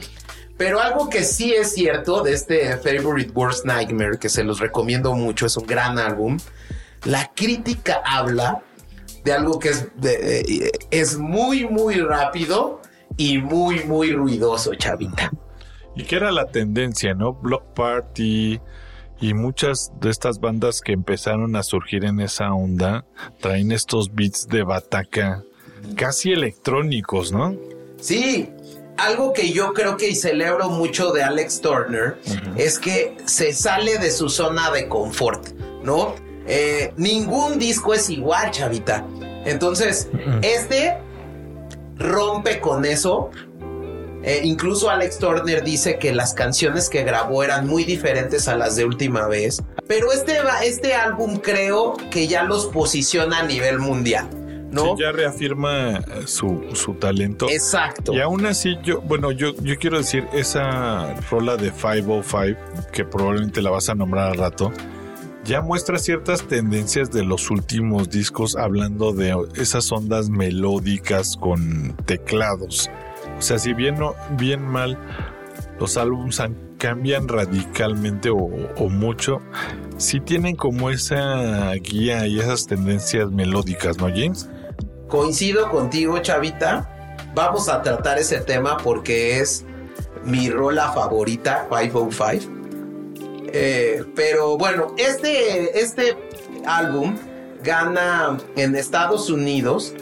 pero 0.57 0.81
algo 0.81 1.09
que 1.11 1.23
sí 1.25 1.53
es 1.53 1.73
cierto 1.75 2.23
de 2.23 2.33
este 2.33 2.77
Favorite 2.79 3.31
Worst 3.35 3.65
Nightmare, 3.65 4.19
que 4.19 4.29
se 4.29 4.43
los 4.45 4.59
recomiendo 4.61 5.15
mucho, 5.15 5.47
es 5.47 5.57
un 5.57 5.67
gran 5.67 5.99
álbum, 5.99 6.39
la 7.05 7.31
crítica 7.35 8.01
habla 8.05 8.63
de 9.25 9.33
algo 9.33 9.59
que 9.59 9.71
es, 9.71 9.89
de- 9.97 10.41
eh, 10.41 10.71
es 10.91 11.19
muy, 11.19 11.67
muy 11.69 11.95
rápido 11.97 12.81
y 13.17 13.39
muy, 13.39 13.85
muy 13.85 14.13
ruidoso, 14.13 14.75
chavita. 14.75 15.31
Y 15.95 16.05
que 16.05 16.17
era 16.17 16.31
la 16.31 16.47
tendencia, 16.47 17.15
¿no? 17.15 17.33
Block 17.35 17.73
Party 17.75 18.61
y 19.21 19.35
muchas 19.35 19.91
de 20.01 20.11
estas 20.11 20.41
bandas 20.41 20.81
que 20.83 20.93
empezaron 20.93 21.57
a 21.57 21.63
surgir 21.63 22.05
en 22.05 22.21
esa 22.21 22.53
onda 22.53 23.05
traen 23.41 23.73
estos 23.73 24.15
beats 24.15 24.47
de 24.47 24.63
bataca 24.63 25.43
casi 25.97 26.33
electrónicos, 26.33 27.33
¿no? 27.33 27.55
Sí, 27.99 28.51
algo 28.97 29.33
que 29.33 29.53
yo 29.53 29.73
creo 29.73 29.97
que 29.97 30.09
y 30.09 30.15
celebro 30.15 30.71
mucho 30.71 31.13
de 31.13 31.23
Alex 31.23 31.61
Turner 31.61 32.19
es 32.57 32.79
que 32.79 33.17
se 33.27 33.53
sale 33.53 33.99
de 33.99 34.11
su 34.11 34.29
zona 34.29 34.71
de 34.71 34.89
confort, 34.89 35.49
¿no? 35.83 36.15
Eh, 36.47 36.93
ningún 36.97 37.59
disco 37.59 37.95
es 37.95 38.09
igual, 38.09 38.51
chavita. 38.51 39.05
Entonces, 39.45 40.09
este 40.43 40.99
rompe 41.97 42.61
con 42.61 42.85
eso. 42.85 43.31
Eh, 44.23 44.41
incluso 44.43 44.91
Alex 44.91 45.19
Turner 45.19 45.63
dice 45.63 45.99
que 45.99 46.13
las 46.13 46.35
canciones 46.35 46.89
que 46.89 47.05
grabó 47.05 47.45
eran 47.45 47.67
muy 47.67 47.85
diferentes 47.85 48.49
a 48.49 48.57
las 48.57 48.75
de 48.75 48.85
última 48.85 49.29
vez. 49.29 49.63
Pero 49.87 50.11
este, 50.11 50.39
este 50.65 50.95
álbum 50.95 51.37
creo 51.37 51.97
que 52.11 52.27
ya 52.27 52.43
los 52.43 52.67
posiciona 52.67 53.41
a 53.41 53.43
nivel 53.45 53.79
mundial, 53.79 54.29
¿no? 54.77 54.97
Sí, 54.97 55.03
ya 55.03 55.13
reafirma 55.13 55.97
eh, 55.97 56.03
su, 56.27 56.65
su 56.75 56.95
talento. 56.95 57.49
Exacto. 57.51 58.15
Y 58.15 58.21
aún 58.21 58.47
así, 58.47 58.77
yo, 58.85 59.01
bueno, 59.01 59.33
yo, 59.33 59.55
yo 59.63 59.77
quiero 59.79 59.99
decir, 59.99 60.27
esa 60.33 61.15
rola 61.31 61.57
de 61.57 61.71
505, 61.71 62.61
que 62.93 63.05
probablemente 63.05 63.63
la 63.63 63.71
vas 63.71 63.89
a 63.89 63.95
nombrar 63.95 64.31
al 64.31 64.39
rato, 64.39 64.73
ya 65.45 65.61
muestra 65.61 65.99
ciertas 65.99 66.47
tendencias 66.47 67.11
de 67.11 67.25
los 67.25 67.51
últimos 67.51 68.11
discos 68.11 68.57
hablando 68.57 69.13
de 69.13 69.35
esas 69.55 69.91
ondas 69.93 70.29
melódicas 70.29 71.37
con 71.37 71.97
teclados. 72.05 72.91
O 73.39 73.43
sea, 73.43 73.59
si 73.59 73.73
bien, 73.73 73.99
no, 73.99 74.15
bien 74.37 74.67
mal 74.67 74.99
los 75.79 75.97
álbumes 75.97 76.41
cambian 76.79 77.29
radicalmente 77.29 78.31
o, 78.31 78.37
o 78.37 78.89
mucho, 78.89 79.41
sí 79.99 80.21
tienen 80.21 80.57
como 80.57 80.91
esa 80.91 81.73
guía 81.75 82.27
y 82.27 82.39
esas 82.41 82.67
tendencias 82.67 83.31
melódicas, 83.31 83.99
¿no, 83.99 84.09
James? 84.09 84.49
Coincido 85.09 85.71
contigo, 85.71 86.19
Chavita. 86.19 86.91
Vamos 87.33 87.69
a 87.69 87.81
tratar 87.81 88.19
ese 88.19 88.41
tema 88.41 88.77
porque 88.79 89.39
es 89.39 89.65
mi 90.25 90.51
rola 90.51 90.91
favorita, 90.91 91.69
505. 91.69 92.53
Eh, 93.53 94.05
pero 94.17 94.59
bueno, 94.59 94.95
este, 94.99 95.81
este 95.81 96.17
álbum 96.67 97.17
gana 97.63 98.37
en 98.57 98.75
Estados 98.75 99.31
Unidos 99.31 99.95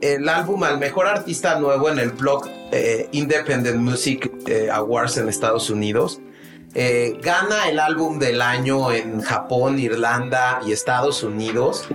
el 0.00 0.28
álbum 0.28 0.62
al 0.62 0.78
mejor 0.78 1.06
artista 1.08 1.58
nuevo 1.58 1.90
en 1.90 1.98
el 1.98 2.10
blog 2.12 2.46
eh, 2.72 3.08
Independent 3.12 3.76
Music 3.76 4.30
eh, 4.46 4.70
Awards 4.70 5.16
en 5.16 5.28
Estados 5.28 5.68
Unidos. 5.70 6.20
gana 6.72 7.68
el 7.68 7.80
álbum 7.80 8.20
del 8.20 8.40
año 8.40 8.92
en 8.92 9.20
Japón, 9.20 9.78
Irlanda 9.80 10.60
y 10.64 10.70
Estados 10.70 11.24
Unidos. 11.24 11.88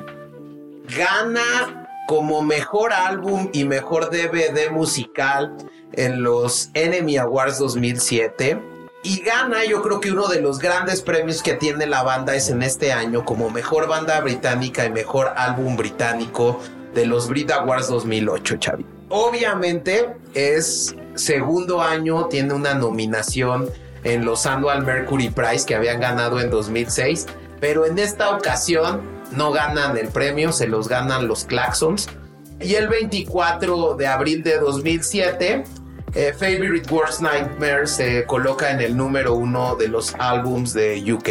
Gana 0.96 1.85
como 2.08 2.42
mejor 2.42 2.94
álbum 2.94 3.50
y 3.54 3.66
mejor 3.66 4.10
DVD 4.10 4.70
musical 4.72 5.56
en 5.94 6.24
los 6.24 6.70
Enemy 6.74 7.18
Awards 7.18 7.60
2007. 7.60 8.60
Y 9.04 9.22
gana, 9.22 9.64
yo 9.66 9.82
creo 9.84 10.00
que 10.00 10.12
uno 10.12 10.28
de 10.28 10.42
los 10.42 10.60
grandes 10.60 11.02
premios 11.02 11.44
que 11.44 11.54
tiene 11.54 11.86
la 11.86 12.02
banda 12.02 12.36
es 12.36 12.50
en 12.50 12.64
este 12.64 12.92
año 12.92 13.24
como 13.24 13.50
mejor 13.50 13.88
banda 13.88 14.20
británica 14.22 14.86
y 14.86 14.90
mejor 14.90 15.32
álbum 15.36 15.78
británico 15.78 16.60
de 16.94 17.06
los 17.06 17.28
Brit 17.28 17.52
Awards 17.52 17.88
2008, 17.90 18.58
Chavi. 18.58 18.86
Obviamente 19.10 20.16
es 20.34 20.96
segundo 21.14 21.82
año, 21.82 22.26
tiene 22.26 22.54
una 22.54 22.74
nominación 22.74 23.70
en 24.04 24.26
los 24.26 24.46
Annual 24.46 24.84
Mercury 24.84 25.30
Prize 25.30 25.66
que 25.66 25.76
habían 25.76 26.00
ganado 26.00 26.40
en 26.40 26.50
2006, 26.50 27.28
pero 27.60 27.86
en 27.86 28.00
esta 28.00 28.36
ocasión 28.36 29.15
no 29.36 29.52
ganan 29.52 29.98
el 29.98 30.08
premio, 30.10 30.52
se 30.52 30.68
los 30.68 30.88
ganan 30.88 31.28
los 31.28 31.46
Claxons. 31.46 32.08
Y 32.60 32.76
el 32.76 32.88
24 32.88 33.96
de 33.96 34.08
abril 34.08 34.44
de 34.44 34.58
2007, 34.60 35.64
eh, 36.14 36.34
Favorite 36.38 36.90
Worst 36.94 37.22
Nightmare 37.22 37.88
se 37.88 38.26
coloca 38.26 38.72
en 38.72 38.80
el 38.80 38.96
número 38.96 39.34
uno 39.36 39.76
de 39.76 39.90
los 39.90 40.16
álbums 40.18 40.74
de 40.74 41.14
UK. 41.14 41.30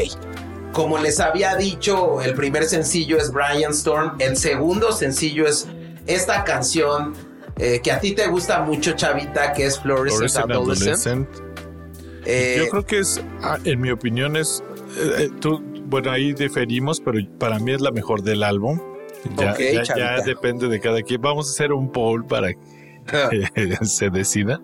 Como 0.73 0.99
les 0.99 1.21
había 1.21 1.57
dicho, 1.57 2.21
el 2.21 2.35
primer 2.35 2.65
sencillo 2.65 3.17
es 3.17 3.33
Brian 3.33 3.73
Storm, 3.73 4.17
el 4.19 4.37
segundo 4.37 4.93
sencillo 4.93 5.47
es 5.47 5.67
esta 6.07 6.45
canción 6.45 7.15
eh, 7.57 7.81
que 7.83 7.93
a 7.93 8.01
ti 8.01 8.13
te 8.13 8.27
gusta 8.27 8.61
mucho, 8.61 8.93
Chavita, 8.93 9.53
que 9.53 9.67
es 9.67 9.79
Fluorescent, 9.81 10.37
Adolescent. 10.37 11.29
Eh, 12.27 12.57
Yo 12.59 12.69
creo 12.71 12.87
que 12.87 12.99
es, 12.99 13.21
ah, 13.43 13.59
en 13.65 13.81
mi 13.81 13.91
opinión, 13.91 14.37
es. 14.37 14.63
tú 15.41 15.63
bueno, 15.95 16.11
ahí 16.11 16.33
diferimos, 16.33 17.01
pero 17.01 17.21
para 17.39 17.61
mí 17.61 17.71
es 17.71 17.81
la 17.81 17.93
mejor 17.93 18.25
del 18.25 18.43
álbum. 18.43 18.81
Ya, 19.37 19.57
ya, 19.85 20.21
depende 20.23 20.67
de 20.67 20.81
cada 20.81 21.01
quien. 21.03 21.23
Vamos 21.23 21.47
a 21.47 21.51
hacer 21.53 21.73
un 21.73 21.93
poll 21.93 22.27
para 22.27 22.49
que 22.53 23.77
se 23.85 24.11
decida. 24.11 24.61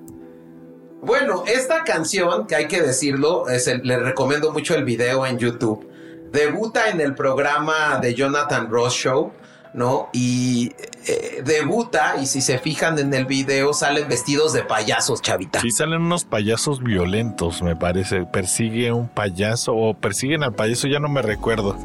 Bueno, 1.02 1.44
esta 1.46 1.84
canción, 1.84 2.48
que 2.48 2.56
hay 2.56 2.66
que 2.66 2.82
decirlo, 2.82 3.48
es 3.48 3.68
le 3.68 4.00
recomiendo 4.00 4.50
mucho 4.52 4.74
el 4.74 4.82
video 4.82 5.24
en 5.24 5.38
YouTube. 5.38 5.88
Debuta 6.32 6.90
en 6.90 7.00
el 7.00 7.14
programa 7.14 8.00
de 8.02 8.12
Jonathan 8.12 8.68
Ross 8.68 8.94
Show 8.94 9.30
¿no? 9.72 10.08
Y 10.12 10.72
eh, 11.06 11.42
debuta 11.44 12.16
y 12.20 12.26
si 12.26 12.40
se 12.40 12.58
fijan 12.58 12.98
en 12.98 13.12
el 13.14 13.26
video 13.26 13.72
salen 13.72 14.08
vestidos 14.08 14.52
de 14.52 14.62
payasos, 14.62 15.22
chavita. 15.22 15.60
Sí, 15.60 15.70
salen 15.70 16.02
unos 16.02 16.24
payasos 16.24 16.82
violentos, 16.82 17.62
me 17.62 17.76
parece. 17.76 18.24
Persigue 18.26 18.92
un 18.92 19.08
payaso 19.08 19.74
o 19.74 19.94
persiguen 19.94 20.42
al 20.42 20.54
payaso, 20.54 20.88
ya 20.88 20.98
no 20.98 21.08
me 21.08 21.22
recuerdo 21.22 21.76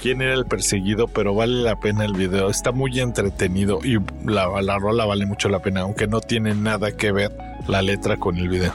quién 0.00 0.22
era 0.22 0.34
el 0.34 0.46
perseguido, 0.46 1.08
pero 1.08 1.34
vale 1.34 1.62
la 1.62 1.78
pena 1.78 2.04
el 2.04 2.14
video. 2.14 2.50
Está 2.50 2.72
muy 2.72 2.98
entretenido 3.00 3.80
y 3.82 3.98
la, 4.24 4.62
la 4.62 4.78
rola 4.78 5.04
vale 5.04 5.26
mucho 5.26 5.48
la 5.48 5.60
pena, 5.60 5.82
aunque 5.82 6.06
no 6.06 6.20
tiene 6.20 6.54
nada 6.54 6.92
que 6.92 7.12
ver 7.12 7.36
la 7.66 7.82
letra 7.82 8.16
con 8.16 8.36
el 8.38 8.48
video. 8.48 8.72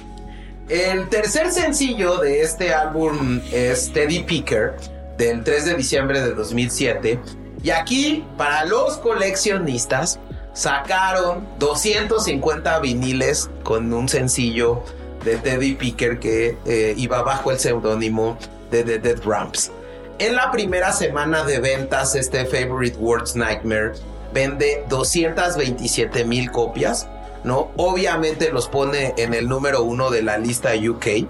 El 0.70 1.10
tercer 1.10 1.52
sencillo 1.52 2.20
de 2.20 2.42
este 2.42 2.74
álbum 2.74 3.42
es 3.52 3.92
Teddy 3.92 4.24
Picker, 4.24 4.76
del 5.18 5.44
3 5.44 5.66
de 5.66 5.76
diciembre 5.76 6.22
de 6.22 6.34
2007 6.34 7.20
y 7.64 7.72
aquí, 7.72 8.26
para 8.38 8.66
los 8.66 8.98
coleccionistas, 8.98 10.20
sacaron 10.52 11.48
250 11.60 12.80
viniles 12.80 13.50
con 13.64 13.92
un 13.94 14.10
sencillo 14.10 14.84
de 15.24 15.38
Teddy 15.38 15.76
Picker 15.76 16.20
que 16.20 16.58
eh, 16.66 16.94
iba 16.98 17.22
bajo 17.24 17.52
el 17.52 17.60
seudónimo 17.60 18.38
de 18.70 18.84
The 18.84 19.00
Dead 19.00 19.24
Ramps. 19.26 19.72
En 20.20 20.36
la 20.36 20.52
primera 20.52 20.92
semana 20.92 21.46
de 21.46 21.60
ventas, 21.60 22.16
este 22.16 22.46
Favorite 22.46 22.98
Words 22.98 23.36
Nightmare 23.38 23.94
vende 24.34 24.84
227 24.90 26.26
mil 26.26 26.52
copias, 26.52 27.08
¿no? 27.46 27.72
Obviamente 27.78 28.52
los 28.52 28.68
pone 28.68 29.14
en 29.18 29.34
el 29.34 29.48
número 29.48 29.84
uno 29.84 30.10
de 30.12 30.22
la 30.22 30.38
lista 30.38 30.72
UK 30.76 31.08
eh, 31.08 31.28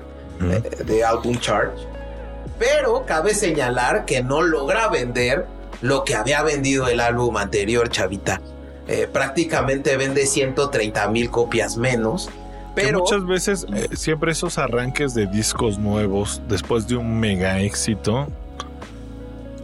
de 0.83 1.03
Album 1.03 1.37
Chart. 1.39 1.71
Pero 2.57 3.05
cabe 3.05 3.35
señalar 3.35 4.05
que 4.05 4.23
no 4.23 4.41
logra 4.41 4.87
vender 4.89 5.45
lo 5.83 6.05
que 6.05 6.15
había 6.15 6.41
vendido 6.43 6.87
el 6.87 7.01
álbum 7.01 7.35
anterior, 7.35 7.89
Chavita. 7.89 8.41
Eh, 8.87 9.07
prácticamente 9.11 9.97
vende 9.97 10.25
130 10.25 11.09
mil 11.09 11.29
copias 11.29 11.75
menos. 11.75 12.29
Pero 12.73 12.99
muchas 12.99 13.25
veces, 13.25 13.67
eh, 13.73 13.89
siempre 13.93 14.31
esos 14.31 14.57
arranques 14.57 15.13
de 15.13 15.27
discos 15.27 15.77
nuevos, 15.77 16.41
después 16.47 16.87
de 16.87 16.95
un 16.95 17.19
mega 17.19 17.59
éxito, 17.59 18.27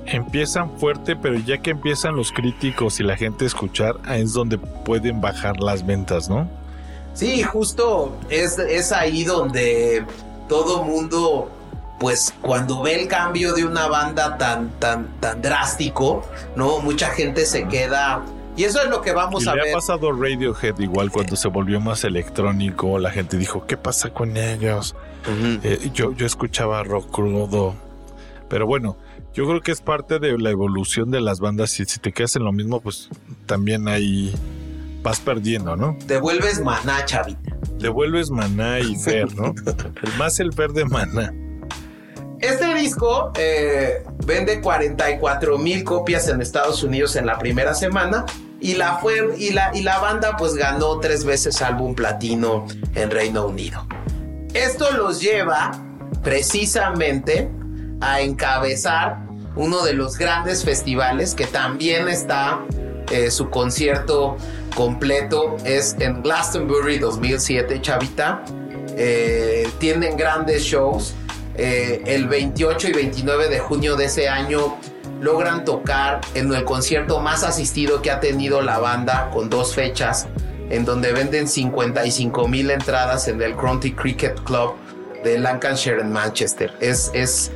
empiezan 0.05 0.77
fuerte, 0.77 1.15
pero 1.15 1.39
ya 1.39 1.57
que 1.59 1.71
empiezan 1.71 2.17
los 2.17 2.33
críticos 2.33 2.99
y 2.99 3.03
la 3.03 3.15
gente 3.15 3.45
a 3.45 3.47
escuchar, 3.47 3.95
es 4.09 4.33
donde 4.33 4.57
pueden 4.57 5.21
bajar 5.21 5.61
las 5.61 5.85
ventas, 5.85 6.29
¿no? 6.29 6.49
Sí, 7.13 7.43
justo 7.43 8.17
es, 8.29 8.59
es 8.59 8.91
ahí 8.91 9.23
donde 9.23 10.05
todo 10.49 10.83
mundo 10.83 11.49
pues 11.99 12.33
cuando 12.41 12.81
ve 12.81 13.01
el 13.01 13.07
cambio 13.07 13.53
de 13.53 13.65
una 13.65 13.87
banda 13.87 14.37
tan, 14.37 14.69
tan, 14.79 15.19
tan 15.19 15.41
drástico, 15.41 16.23
¿no? 16.55 16.79
Mucha 16.79 17.09
gente 17.09 17.45
se 17.45 17.67
queda. 17.67 18.23
Y 18.55 18.63
eso 18.63 18.81
es 18.81 18.89
lo 18.89 19.01
que 19.01 19.11
vamos 19.13 19.47
a 19.47 19.55
le 19.55 19.63
ver. 19.63 19.71
ha 19.71 19.75
pasado 19.75 20.11
Radiohead 20.11 20.79
igual 20.79 21.11
cuando 21.11 21.35
se 21.35 21.47
volvió 21.47 21.79
más 21.79 22.03
electrónico, 22.03 22.99
la 22.99 23.11
gente 23.11 23.37
dijo, 23.37 23.65
¿qué 23.65 23.77
pasa 23.77 24.09
con 24.09 24.37
ellos? 24.37 24.95
Eh, 25.63 25.91
yo, 25.93 26.13
yo 26.13 26.25
escuchaba 26.25 26.83
rock 26.83 27.11
crudo. 27.11 27.75
Pero 28.49 28.65
bueno, 28.65 28.97
yo 29.33 29.45
creo 29.45 29.61
que 29.61 29.71
es 29.71 29.81
parte 29.81 30.19
de 30.19 30.37
la 30.37 30.49
evolución 30.49 31.11
de 31.11 31.21
las 31.21 31.39
bandas. 31.39 31.79
Y 31.79 31.85
si 31.85 31.99
te 31.99 32.11
quedas 32.11 32.35
en 32.35 32.43
lo 32.43 32.51
mismo, 32.51 32.81
pues 32.81 33.09
también 33.45 33.87
ahí 33.87 34.33
vas 35.03 35.19
perdiendo, 35.19 35.75
¿no? 35.75 35.97
Te 36.07 36.17
vuelves 36.19 36.61
maná, 36.61 37.05
chavita. 37.05 37.55
Te 37.79 37.89
vuelves 37.89 38.29
maná 38.29 38.79
y 38.79 38.95
Fer, 38.95 39.33
¿no? 39.35 39.53
más 40.17 40.39
el 40.39 40.51
Fer 40.53 40.71
de 40.71 40.85
maná. 40.85 41.33
Este 42.41 42.73
disco 42.73 43.31
eh, 43.37 44.03
vende 44.25 44.61
44 44.61 45.57
mil 45.57 45.83
copias 45.83 46.29
en 46.29 46.41
Estados 46.41 46.83
Unidos 46.83 47.17
en 47.17 47.25
la 47.25 47.37
primera 47.37 47.73
semana 47.73 48.25
y 48.61 48.75
la, 48.75 48.97
fue, 48.97 49.35
y, 49.37 49.51
la, 49.51 49.71
y 49.73 49.81
la 49.81 49.99
banda 49.99 50.37
pues 50.37 50.55
ganó 50.55 50.99
tres 50.99 51.25
veces 51.25 51.61
álbum 51.61 51.95
platino 51.95 52.65
en 52.95 53.11
Reino 53.11 53.45
Unido. 53.45 53.85
Esto 54.53 54.91
los 54.91 55.19
lleva 55.19 55.71
precisamente 56.23 57.49
a 57.99 58.21
encabezar 58.21 59.17
uno 59.55 59.83
de 59.83 59.93
los 59.93 60.17
grandes 60.17 60.63
festivales 60.63 61.35
que 61.35 61.45
también 61.45 62.07
está 62.07 62.61
eh, 63.11 63.31
su 63.31 63.49
concierto 63.49 64.37
completo 64.75 65.57
es 65.65 65.95
en 65.99 66.21
Glastonbury 66.21 66.99
2007 66.99 67.81
Chavita 67.81 68.43
eh, 68.95 69.67
tienen 69.79 70.15
grandes 70.15 70.63
shows 70.63 71.15
eh, 71.61 72.03
el 72.05 72.29
28 72.29 72.87
y 72.87 72.93
29 72.93 73.49
de 73.49 73.59
junio 73.59 73.97
de 73.97 74.05
ese 74.05 74.29
año 74.29 74.77
logran 75.19 75.65
tocar 75.65 76.21
en 76.33 76.53
el 76.53 76.63
concierto 76.63 77.19
más 77.19 77.43
asistido 77.43 78.01
que 78.01 78.11
ha 78.11 78.21
tenido 78.21 78.61
la 78.61 78.79
banda 78.79 79.29
con 79.33 79.49
dos 79.49 79.75
fechas 79.75 80.27
en 80.69 80.85
donde 80.85 81.11
venden 81.11 81.49
55 81.49 82.47
mil 82.47 82.71
entradas 82.71 83.27
en 83.27 83.41
el 83.41 83.57
County 83.57 83.91
Cricket 83.91 84.41
Club 84.43 84.75
de 85.21 85.37
Lancashire 85.37 85.99
en 85.99 86.13
Manchester. 86.13 86.73
Es, 86.79 87.11
es, 87.13 87.51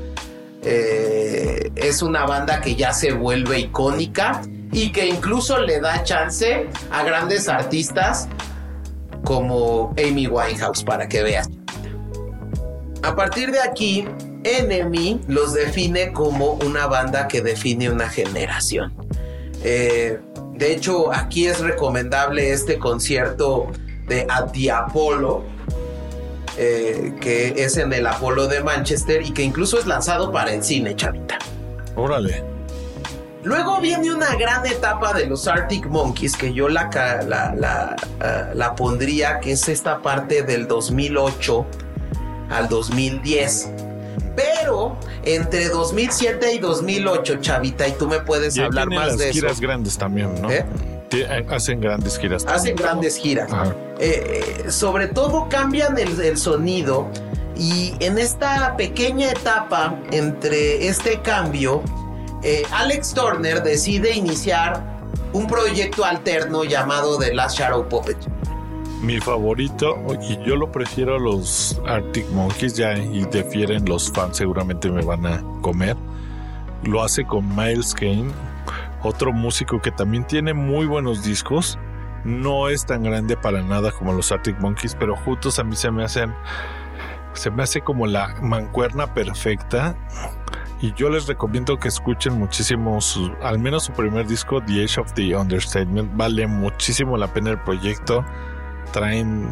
eh, 0.63 1.71
es 1.75 2.01
una 2.01 2.25
banda 2.25 2.59
que 2.59 2.75
ya 2.75 2.91
se 2.91 3.13
vuelve 3.13 3.59
icónica 3.59 4.41
y 4.73 4.91
que 4.91 5.07
incluso 5.07 5.59
le 5.59 5.79
da 5.79 6.03
chance 6.03 6.67
a 6.91 7.03
grandes 7.03 7.47
artistas 7.47 8.27
como 9.23 9.93
Amy 9.97 10.27
Winehouse 10.27 10.83
para 10.83 11.07
que 11.07 11.23
vean. 11.23 11.45
A 13.03 13.15
partir 13.15 13.51
de 13.51 13.59
aquí, 13.59 14.07
Enemy 14.45 15.19
los 15.27 15.53
define 15.53 16.13
como 16.13 16.53
una 16.53 16.87
banda 16.87 17.27
que 17.27 17.41
define 17.41 17.89
una 17.89 18.09
generación. 18.09 18.93
Eh, 19.61 20.19
de 20.53 20.71
hecho, 20.71 21.13
aquí 21.13 21.47
es 21.47 21.59
recomendable 21.59 22.53
este 22.53 22.79
concierto 22.79 23.67
de 24.07 24.25
At 24.29 24.51
the 24.53 24.71
Apollo, 24.71 25.43
eh, 26.57 27.13
que 27.19 27.53
es 27.57 27.75
en 27.75 27.91
el 27.91 28.07
Apollo 28.07 28.47
de 28.47 28.63
Manchester 28.63 29.21
y 29.21 29.31
que 29.31 29.43
incluso 29.43 29.77
es 29.77 29.85
lanzado 29.85 30.31
para 30.31 30.53
el 30.53 30.63
cine, 30.63 30.95
chavita. 30.95 31.37
Órale. 31.97 32.41
Luego 33.43 33.81
viene 33.81 34.13
una 34.13 34.33
gran 34.35 34.65
etapa 34.65 35.11
de 35.11 35.25
los 35.25 35.45
Arctic 35.49 35.87
Monkeys 35.87 36.37
que 36.37 36.53
yo 36.53 36.69
la, 36.69 36.89
la, 37.27 37.95
eh, 38.23 38.51
la 38.53 38.75
pondría, 38.75 39.41
que 39.41 39.51
es 39.51 39.67
esta 39.67 40.01
parte 40.01 40.43
del 40.43 40.69
2008 40.69 41.65
al 42.53 42.69
2010. 42.69 43.69
Pero 44.35 44.97
entre 45.23 45.69
2007 45.69 46.53
y 46.53 46.59
2008, 46.59 47.35
Chavita, 47.41 47.87
y 47.87 47.91
tú 47.93 48.07
me 48.07 48.19
puedes 48.19 48.57
hablar 48.57 48.89
más 48.89 49.17
de 49.17 49.31
giras 49.31 49.59
grandes 49.59 49.97
también, 49.97 50.41
¿no? 50.41 50.49
¿Eh? 50.49 50.65
Eh, 51.11 51.45
hacen 51.49 51.79
grandes 51.79 52.17
giras. 52.17 52.45
Hacen 52.47 52.75
grandes 52.75 53.17
giras. 53.17 53.51
Eh, 53.99 54.65
sobre 54.69 55.07
todo 55.07 55.47
cambian 55.49 55.97
el, 55.97 56.19
el 56.19 56.37
sonido 56.37 57.07
y 57.55 57.93
en 57.99 58.17
esta 58.17 58.75
pequeña 58.75 59.31
etapa 59.31 59.99
entre 60.11 60.87
este 60.87 61.21
cambio, 61.21 61.83
Alex 62.71 63.13
Turner 63.13 63.61
decide 63.61 64.11
iniciar 64.11 64.83
un 65.33 65.47
proyecto 65.47 66.03
alterno 66.03 66.63
llamado 66.63 67.17
The 67.17 67.33
Last 67.33 67.57
Shadow 67.57 67.87
Puppet 67.87 68.17
mi 69.03 69.19
favorito, 69.19 70.01
y 70.21 70.41
yo 70.45 70.55
lo 70.55 70.71
prefiero 70.71 71.15
a 71.17 71.19
los 71.19 71.79
Arctic 71.85 72.27
Monkeys, 72.31 72.75
ya 72.75 72.97
y 72.97 73.25
defieren 73.25 73.83
los 73.85 74.09
fans, 74.09 74.37
seguramente 74.37 74.89
me 74.89 75.03
van 75.03 75.25
a 75.25 75.43
comer. 75.61 75.97
Lo 76.83 77.03
hace 77.03 77.25
con 77.25 77.53
Miles 77.53 77.93
Kane, 77.93 78.31
otro 79.03 79.33
músico 79.33 79.81
que 79.81 79.91
también 79.91 80.25
tiene 80.25 80.53
muy 80.53 80.85
buenos 80.85 81.23
discos. 81.23 81.77
No 82.23 82.69
es 82.69 82.85
tan 82.85 83.03
grande 83.03 83.35
para 83.35 83.61
nada 83.61 83.91
como 83.91 84.13
los 84.13 84.31
Arctic 84.31 84.57
Monkeys, 84.61 84.95
pero 84.95 85.17
juntos 85.17 85.59
a 85.59 85.65
mí 85.65 85.75
se 85.75 85.91
me 85.91 86.05
hacen. 86.05 86.33
Se 87.33 87.51
me 87.51 87.63
hace 87.63 87.81
como 87.81 88.07
la 88.07 88.33
mancuerna 88.41 89.13
perfecta. 89.13 89.97
Y 90.79 90.93
yo 90.93 91.09
les 91.09 91.27
recomiendo 91.27 91.77
que 91.77 91.89
escuchen 91.89 92.39
muchísimo, 92.39 92.99
al 93.41 93.59
menos 93.59 93.83
su 93.83 93.91
primer 93.91 94.27
disco, 94.27 94.61
The 94.61 94.83
Age 94.83 95.01
of 95.01 95.13
the 95.13 95.35
Understatement. 95.35 96.15
Vale 96.15 96.47
muchísimo 96.47 97.17
la 97.17 97.27
pena 97.27 97.51
el 97.51 97.59
proyecto 97.59 98.23
traen 98.93 99.49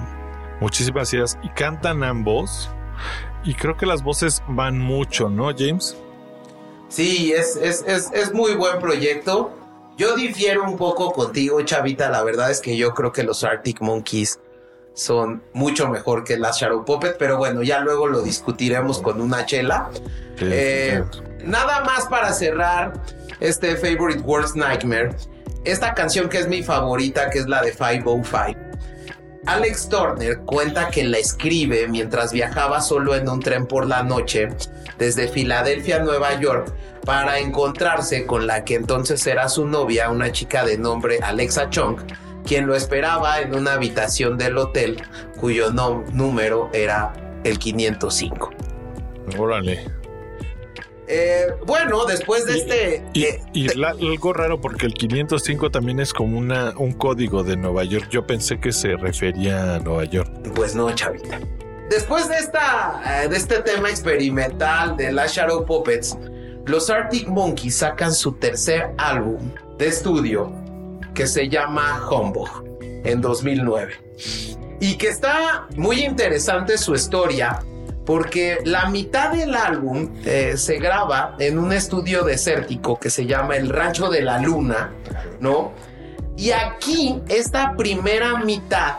muchísimas 0.61 1.13
ideas 1.13 1.37
y 1.43 1.49
cantan 1.49 2.05
ambos. 2.05 2.69
Y 3.43 3.55
creo 3.55 3.75
que 3.75 3.85
las 3.85 4.03
voces 4.03 4.41
van 4.47 4.79
mucho, 4.79 5.29
¿no, 5.29 5.51
James? 5.57 5.97
Sí, 6.87 7.33
es, 7.33 7.57
es, 7.57 7.83
es, 8.13 8.33
muy 8.33 8.53
buen 8.53 8.79
proyecto. 8.79 9.51
Yo 9.97 10.15
difiero 10.15 10.63
un 10.63 10.77
poco 10.77 11.11
contigo, 11.11 11.61
Chavita. 11.63 12.09
La 12.09 12.23
verdad 12.23 12.51
es 12.51 12.61
que 12.61 12.77
yo 12.77 12.93
creo 12.93 13.11
que 13.11 13.23
los 13.23 13.43
Arctic 13.43 13.81
Monkeys 13.81 14.39
son 14.93 15.41
mucho 15.53 15.87
mejor 15.87 16.23
que 16.23 16.37
las 16.37 16.59
Shadow 16.59 16.85
Puppet, 16.85 17.15
pero 17.17 17.37
bueno, 17.37 17.63
ya 17.63 17.79
luego 17.79 18.07
lo 18.07 18.21
discutiremos 18.21 19.01
con 19.01 19.21
una 19.21 19.45
chela. 19.45 19.89
Eh, 20.39 21.03
nada 21.43 21.81
más 21.83 22.07
para 22.07 22.33
cerrar 22.33 23.01
este 23.39 23.75
Favorite 23.75 24.21
Worst 24.21 24.55
Nightmare. 24.55 25.15
Esta 25.63 25.93
canción 25.93 26.27
que 26.27 26.39
es 26.39 26.47
mi 26.47 26.61
favorita, 26.61 27.29
que 27.29 27.39
es 27.39 27.47
la 27.47 27.61
de 27.61 27.71
505 27.71 28.60
Alex 29.51 29.89
Turner 29.89 30.39
cuenta 30.39 30.89
que 30.89 31.03
la 31.03 31.17
escribe 31.17 31.87
mientras 31.89 32.31
viajaba 32.31 32.79
solo 32.79 33.15
en 33.15 33.27
un 33.27 33.41
tren 33.41 33.65
por 33.65 33.85
la 33.85 34.01
noche 34.01 34.47
desde 34.97 35.27
Filadelfia 35.27 35.97
a 35.97 35.99
Nueva 35.99 36.39
York 36.39 36.73
para 37.05 37.37
encontrarse 37.39 38.25
con 38.25 38.47
la 38.47 38.63
que 38.63 38.75
entonces 38.75 39.27
era 39.27 39.49
su 39.49 39.65
novia, 39.65 40.09
una 40.09 40.31
chica 40.31 40.63
de 40.63 40.77
nombre 40.77 41.19
Alexa 41.21 41.69
Chung, 41.69 41.97
quien 42.45 42.65
lo 42.65 42.75
esperaba 42.75 43.41
en 43.41 43.53
una 43.53 43.73
habitación 43.73 44.37
del 44.37 44.57
hotel 44.57 45.03
cuyo 45.37 45.69
número 45.71 46.69
era 46.71 47.11
el 47.43 47.59
505. 47.59 48.51
Órale. 49.37 50.00
Eh, 51.13 51.47
bueno, 51.65 52.05
después 52.05 52.45
de 52.45 52.57
este... 52.57 53.03
Y, 53.11 53.25
eh, 53.25 53.85
algo 53.85 54.31
raro 54.31 54.61
porque 54.61 54.85
el 54.85 54.93
505 54.93 55.69
también 55.69 55.99
es 55.99 56.13
como 56.13 56.37
una, 56.37 56.73
un 56.77 56.93
código 56.93 57.43
de 57.43 57.57
Nueva 57.57 57.83
York. 57.83 58.07
Yo 58.09 58.25
pensé 58.25 58.61
que 58.61 58.71
se 58.71 58.95
refería 58.95 59.75
a 59.75 59.79
Nueva 59.79 60.05
York. 60.05 60.31
Pues 60.55 60.73
no, 60.73 60.89
chavita. 60.95 61.37
Después 61.89 62.29
de, 62.29 62.35
esta, 62.35 63.23
eh, 63.23 63.27
de 63.27 63.35
este 63.35 63.59
tema 63.59 63.89
experimental 63.89 64.95
de 64.95 65.11
las 65.11 65.33
Shadow 65.33 65.65
Puppets, 65.65 66.17
los 66.65 66.89
Arctic 66.89 67.27
Monkeys 67.27 67.75
sacan 67.75 68.13
su 68.13 68.31
tercer 68.31 68.93
álbum 68.97 69.51
de 69.77 69.87
estudio 69.87 70.53
que 71.13 71.27
se 71.27 71.49
llama 71.49 72.07
Humbug 72.09 72.63
en 73.03 73.19
2009. 73.19 73.95
Y 74.79 74.95
que 74.95 75.09
está 75.09 75.67
muy 75.75 76.05
interesante 76.05 76.77
su 76.77 76.95
historia 76.95 77.59
porque 78.05 78.57
la 78.65 78.87
mitad 78.87 79.31
del 79.31 79.55
álbum 79.55 80.11
eh, 80.25 80.53
se 80.57 80.77
graba 80.77 81.35
en 81.39 81.59
un 81.59 81.71
estudio 81.71 82.23
desértico 82.23 82.99
que 82.99 83.09
se 83.09 83.25
llama 83.25 83.55
El 83.55 83.69
Rancho 83.69 84.09
de 84.09 84.21
la 84.21 84.39
Luna, 84.39 84.93
¿no? 85.39 85.73
Y 86.37 86.51
aquí, 86.51 87.21
esta 87.27 87.75
primera 87.75 88.39
mitad 88.39 88.97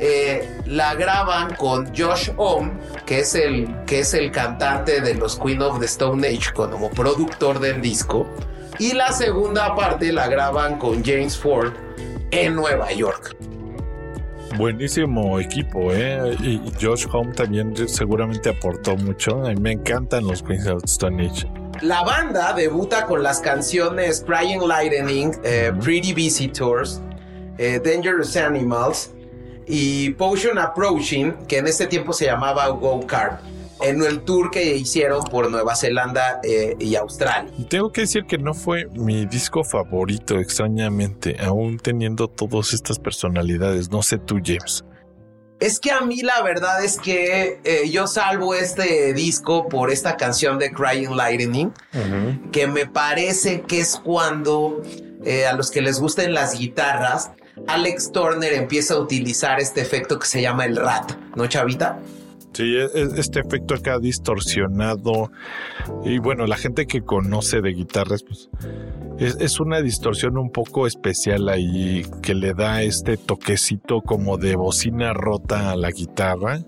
eh, 0.00 0.60
la 0.66 0.94
graban 0.94 1.54
con 1.54 1.86
Josh 1.96 2.30
Ohm, 2.36 2.72
que 3.06 3.20
es, 3.20 3.34
el, 3.34 3.84
que 3.86 4.00
es 4.00 4.14
el 4.14 4.30
cantante 4.32 5.00
de 5.00 5.14
los 5.14 5.38
Queen 5.38 5.62
of 5.62 5.78
the 5.78 5.86
Stone 5.86 6.26
Age, 6.26 6.52
como 6.54 6.90
productor 6.90 7.60
del 7.60 7.80
disco. 7.80 8.26
Y 8.78 8.92
la 8.92 9.12
segunda 9.12 9.74
parte 9.74 10.12
la 10.12 10.28
graban 10.28 10.78
con 10.78 11.02
James 11.04 11.36
Ford 11.38 11.72
en 12.30 12.54
Nueva 12.54 12.92
York. 12.92 13.36
Buenísimo 14.56 15.38
equipo, 15.38 15.92
¿eh? 15.92 16.36
Y 16.40 16.60
Josh 16.80 17.06
Home 17.12 17.32
también 17.34 17.74
seguramente 17.88 18.50
aportó 18.50 18.96
mucho. 18.96 19.44
A 19.44 19.50
mí 19.50 19.60
me 19.60 19.72
encantan 19.72 20.26
los 20.26 20.42
Queens 20.42 20.66
of 20.66 20.84
Stone 20.84 21.26
Age. 21.26 21.46
La 21.82 22.02
banda 22.02 22.54
debuta 22.54 23.04
con 23.04 23.22
las 23.22 23.40
canciones 23.40 24.24
Crying 24.26 24.66
Lightning, 24.66 25.32
eh, 25.44 25.72
Pretty 25.82 26.14
Visitors, 26.14 27.00
eh, 27.58 27.80
Dangerous 27.84 28.36
Animals 28.36 29.10
y 29.66 30.10
Potion 30.10 30.58
Approaching, 30.58 31.32
que 31.46 31.58
en 31.58 31.66
ese 31.66 31.86
tiempo 31.86 32.12
se 32.12 32.26
llamaba 32.26 32.68
Go 32.68 33.06
Kart 33.06 33.40
en 33.82 34.02
el 34.02 34.20
tour 34.20 34.50
que 34.50 34.76
hicieron 34.76 35.24
por 35.24 35.50
Nueva 35.50 35.76
Zelanda 35.76 36.40
eh, 36.42 36.76
y 36.78 36.94
Australia. 36.96 37.52
Tengo 37.68 37.90
que 37.90 38.02
decir 38.02 38.24
que 38.26 38.38
no 38.38 38.54
fue 38.54 38.86
mi 38.94 39.26
disco 39.26 39.64
favorito, 39.64 40.38
extrañamente, 40.38 41.36
aún 41.40 41.78
teniendo 41.78 42.28
todas 42.28 42.72
estas 42.72 42.98
personalidades. 42.98 43.90
No 43.90 44.02
sé 44.02 44.18
tú, 44.18 44.40
James. 44.44 44.84
Es 45.58 45.80
que 45.80 45.90
a 45.90 46.02
mí 46.02 46.20
la 46.20 46.42
verdad 46.42 46.84
es 46.84 46.98
que 46.98 47.60
eh, 47.64 47.88
yo 47.90 48.06
salvo 48.06 48.54
este 48.54 49.14
disco 49.14 49.68
por 49.68 49.90
esta 49.90 50.16
canción 50.16 50.58
de 50.58 50.70
Crying 50.70 51.16
Lightning, 51.16 51.72
que 52.52 52.66
me 52.66 52.86
parece 52.86 53.62
que 53.62 53.80
es 53.80 53.96
cuando 53.96 54.82
eh, 55.24 55.46
a 55.46 55.54
los 55.54 55.70
que 55.70 55.80
les 55.80 55.98
gusten 55.98 56.34
las 56.34 56.58
guitarras, 56.58 57.30
Alex 57.68 58.12
Turner 58.12 58.52
empieza 58.52 58.94
a 58.94 58.98
utilizar 58.98 59.58
este 59.58 59.80
efecto 59.80 60.18
que 60.18 60.26
se 60.26 60.42
llama 60.42 60.66
el 60.66 60.76
rat, 60.76 61.12
¿no, 61.34 61.46
Chavita? 61.46 62.00
Sí, 62.56 62.74
e, 62.74 62.84
e, 62.84 63.08
este 63.18 63.40
efecto 63.40 63.74
acá 63.74 63.98
distorsionado. 63.98 65.30
Y 66.06 66.18
bueno, 66.20 66.46
la 66.46 66.56
gente 66.56 66.86
que 66.86 67.02
conoce 67.02 67.60
de 67.60 67.74
guitarras, 67.74 68.22
pues 68.22 68.48
es, 69.18 69.60
una 69.60 69.82
distorsión 69.82 70.38
un 70.38 70.48
poco 70.48 70.86
especial 70.86 71.50
ahí 71.50 72.06
que 72.22 72.34
le 72.34 72.54
da 72.54 72.82
este 72.82 73.18
toquecito 73.18 74.00
como 74.00 74.38
de 74.38 74.56
bocina 74.56 75.12
rota 75.12 75.72
a 75.72 75.76
la 75.76 75.90
guitarra. 75.90 76.60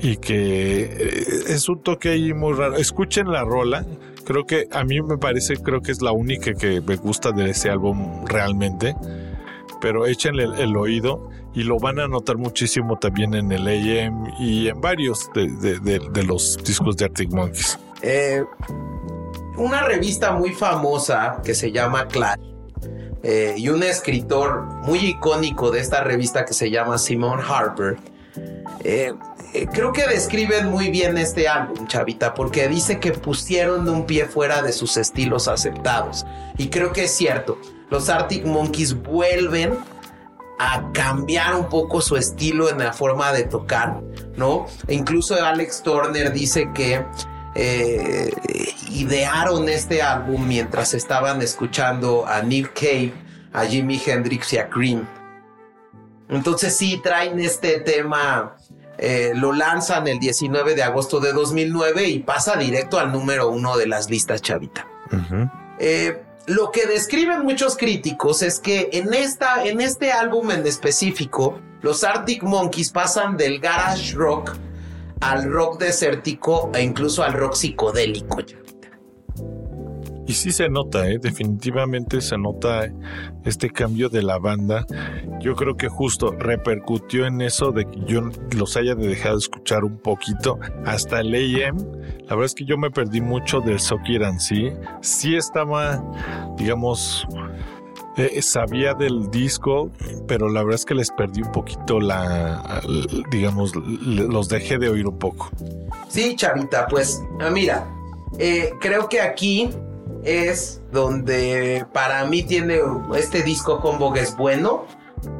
Y 0.00 0.16
que 0.16 0.84
eh, 0.84 1.24
es 1.48 1.68
un 1.68 1.82
toque 1.82 2.08
ahí 2.08 2.32
muy 2.32 2.54
raro. 2.54 2.76
Escuchen 2.76 3.30
la 3.30 3.44
rola. 3.44 3.84
Creo 4.24 4.46
que 4.46 4.68
a 4.72 4.84
mí 4.84 5.02
me 5.02 5.18
parece, 5.18 5.58
creo 5.58 5.82
que 5.82 5.92
es 5.92 6.00
la 6.00 6.12
única 6.12 6.54
que 6.54 6.80
me 6.80 6.96
gusta 6.96 7.30
de 7.30 7.50
ese 7.50 7.68
álbum 7.68 8.24
realmente. 8.24 8.96
Pero 9.82 10.06
échenle 10.06 10.44
el 10.62 10.74
oído 10.78 11.28
y 11.54 11.62
lo 11.62 11.78
van 11.78 12.00
a 12.00 12.08
notar 12.08 12.36
muchísimo 12.36 12.98
también 12.98 13.34
en 13.34 13.50
el 13.52 13.66
AM 13.66 14.26
y 14.38 14.68
en 14.68 14.80
varios 14.80 15.30
de, 15.34 16.24
los 16.24 16.58
discos 16.64 16.96
de 16.96 17.04
Arctic 17.04 17.30
Monkeys. 17.32 17.78
Eh, 18.02 18.44
una 19.56 19.82
revista 19.82 20.32
muy 20.32 20.52
famosa 20.52 21.40
que 21.44 21.54
se 21.54 21.70
llama 21.70 22.08
Clash 22.08 22.40
eh, 23.22 23.54
y 23.56 23.68
un 23.68 23.82
escritor 23.82 24.64
muy 24.82 24.98
icónico 24.98 25.70
de 25.70 25.80
esta 25.80 26.02
revista 26.02 26.44
que 26.44 26.52
se 26.54 26.70
llama 26.70 26.98
Simon 26.98 27.40
Harper. 27.40 27.96
Eh, 28.82 29.14
creo 29.72 29.92
que 29.92 30.06
describen 30.08 30.66
muy 30.66 30.90
bien 30.90 31.16
este 31.16 31.46
álbum, 31.48 31.86
Chavita, 31.86 32.34
porque 32.34 32.68
dice 32.68 32.98
que 32.98 33.12
pusieron 33.12 33.88
un 33.88 34.04
pie 34.04 34.26
fuera 34.26 34.60
de 34.60 34.72
sus 34.72 34.96
estilos 34.96 35.46
aceptados. 35.46 36.26
Y 36.58 36.68
creo 36.68 36.92
que 36.92 37.04
es 37.04 37.12
cierto. 37.12 37.58
Los 37.90 38.08
Arctic 38.08 38.44
Monkeys 38.44 39.00
vuelven 39.00 39.78
a 40.58 40.92
cambiar 40.92 41.54
un 41.56 41.68
poco 41.68 42.00
su 42.00 42.16
estilo 42.16 42.68
en 42.70 42.78
la 42.78 42.92
forma 42.92 43.32
de 43.32 43.44
tocar, 43.44 44.00
¿no? 44.36 44.66
E 44.86 44.94
incluso 44.94 45.34
Alex 45.42 45.82
Turner 45.82 46.32
dice 46.32 46.70
que 46.74 47.04
eh, 47.54 48.30
idearon 48.90 49.68
este 49.68 50.02
álbum 50.02 50.46
mientras 50.46 50.94
estaban 50.94 51.42
escuchando 51.42 52.26
a 52.26 52.42
Nick 52.42 52.72
Cave, 52.74 53.14
a 53.52 53.64
Jimi 53.64 54.00
Hendrix 54.04 54.52
y 54.52 54.58
a 54.58 54.68
Cream. 54.68 55.06
Entonces 56.28 56.76
sí 56.76 57.00
traen 57.02 57.38
este 57.38 57.80
tema, 57.80 58.56
eh, 58.98 59.32
lo 59.34 59.52
lanzan 59.52 60.08
el 60.08 60.18
19 60.18 60.74
de 60.74 60.82
agosto 60.82 61.20
de 61.20 61.32
2009 61.32 62.08
y 62.08 62.18
pasa 62.20 62.56
directo 62.56 62.98
al 62.98 63.12
número 63.12 63.50
uno 63.50 63.76
de 63.76 63.86
las 63.86 64.10
listas 64.10 64.42
chavita. 64.42 64.86
Eh, 65.78 66.22
lo 66.46 66.70
que 66.70 66.86
describen 66.86 67.42
muchos 67.42 67.76
críticos 67.76 68.42
es 68.42 68.60
que 68.60 68.90
en, 68.92 69.14
esta, 69.14 69.64
en 69.64 69.80
este 69.80 70.12
álbum 70.12 70.50
en 70.50 70.66
específico, 70.66 71.58
los 71.80 72.04
Arctic 72.04 72.42
Monkeys 72.42 72.90
pasan 72.90 73.36
del 73.36 73.60
garage 73.60 74.14
rock 74.14 74.56
al 75.20 75.50
rock 75.50 75.78
desértico 75.78 76.70
e 76.74 76.82
incluso 76.82 77.22
al 77.22 77.32
rock 77.32 77.54
psicodélico. 77.54 78.38
Y 80.26 80.32
sí 80.32 80.52
se 80.52 80.68
nota, 80.68 81.06
¿eh? 81.08 81.18
definitivamente 81.20 82.20
se 82.20 82.38
nota 82.38 82.90
este 83.44 83.68
cambio 83.68 84.08
de 84.08 84.22
la 84.22 84.38
banda. 84.38 84.86
Yo 85.40 85.54
creo 85.54 85.76
que 85.76 85.88
justo 85.88 86.32
repercutió 86.32 87.26
en 87.26 87.42
eso 87.42 87.72
de 87.72 87.84
que 87.84 88.00
yo 88.06 88.22
los 88.56 88.76
haya 88.76 88.94
dejado 88.94 89.36
escuchar 89.36 89.84
un 89.84 89.98
poquito 89.98 90.58
hasta 90.86 91.20
el 91.20 91.34
AM. 91.34 91.76
La 92.22 92.36
verdad 92.36 92.46
es 92.46 92.54
que 92.54 92.64
yo 92.64 92.78
me 92.78 92.90
perdí 92.90 93.20
mucho 93.20 93.60
del 93.60 93.80
Sokir 93.80 94.22
en 94.22 94.40
sí. 94.40 94.72
Sí 95.02 95.36
estaba, 95.36 96.02
digamos, 96.56 97.26
eh, 98.16 98.40
sabía 98.40 98.94
del 98.94 99.30
disco, 99.30 99.90
pero 100.26 100.48
la 100.48 100.62
verdad 100.62 100.76
es 100.76 100.84
que 100.86 100.94
les 100.94 101.10
perdí 101.10 101.42
un 101.42 101.52
poquito 101.52 102.00
la, 102.00 102.80
digamos, 103.30 103.74
los 103.74 104.48
dejé 104.48 104.78
de 104.78 104.88
oír 104.88 105.06
un 105.06 105.18
poco. 105.18 105.50
Sí, 106.08 106.36
chavita, 106.36 106.86
pues 106.86 107.22
mira, 107.52 107.86
eh, 108.38 108.70
creo 108.80 109.08
que 109.08 109.20
aquí 109.20 109.68
es 110.24 110.80
donde 110.92 111.86
para 111.92 112.24
mí 112.24 112.42
tiene 112.42 112.80
este 113.16 113.42
disco 113.42 113.80
Humbug 113.82 114.16
es 114.16 114.36
bueno. 114.36 114.86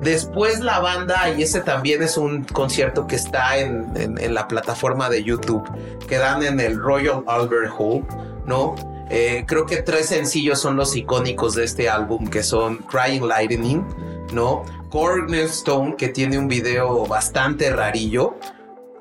Después 0.00 0.60
la 0.60 0.80
banda, 0.80 1.30
y 1.30 1.42
ese 1.42 1.60
también 1.60 2.02
es 2.02 2.16
un 2.16 2.44
concierto 2.44 3.06
que 3.06 3.16
está 3.16 3.58
en, 3.58 4.34
la 4.34 4.48
plataforma 4.48 5.10
de 5.10 5.22
YouTube, 5.22 5.62
que 6.06 6.16
dan 6.16 6.42
en 6.42 6.58
el 6.60 6.78
Royal 6.78 7.22
Albert 7.26 7.72
Hall, 7.78 8.04
¿no? 8.46 8.74
Eh, 9.10 9.44
creo 9.46 9.66
que 9.66 9.82
tres 9.82 10.06
sencillos 10.06 10.58
son 10.58 10.76
los 10.76 10.96
icónicos 10.96 11.54
de 11.54 11.64
este 11.64 11.90
álbum, 11.90 12.28
que 12.28 12.42
son 12.42 12.78
Crying 12.78 13.28
Lightning, 13.28 13.84
¿no? 14.32 14.64
Cornerstone, 14.88 15.96
que 15.96 16.08
tiene 16.08 16.38
un 16.38 16.48
video 16.48 17.04
bastante 17.06 17.70
rarillo, 17.70 18.36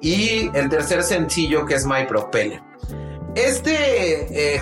y 0.02 0.50
el 0.54 0.70
tercer 0.70 1.04
sencillo 1.04 1.66
que 1.66 1.76
es 1.76 1.86
My 1.86 2.06
Propeller. 2.06 2.73
Este 3.36 4.56
eh, 4.56 4.62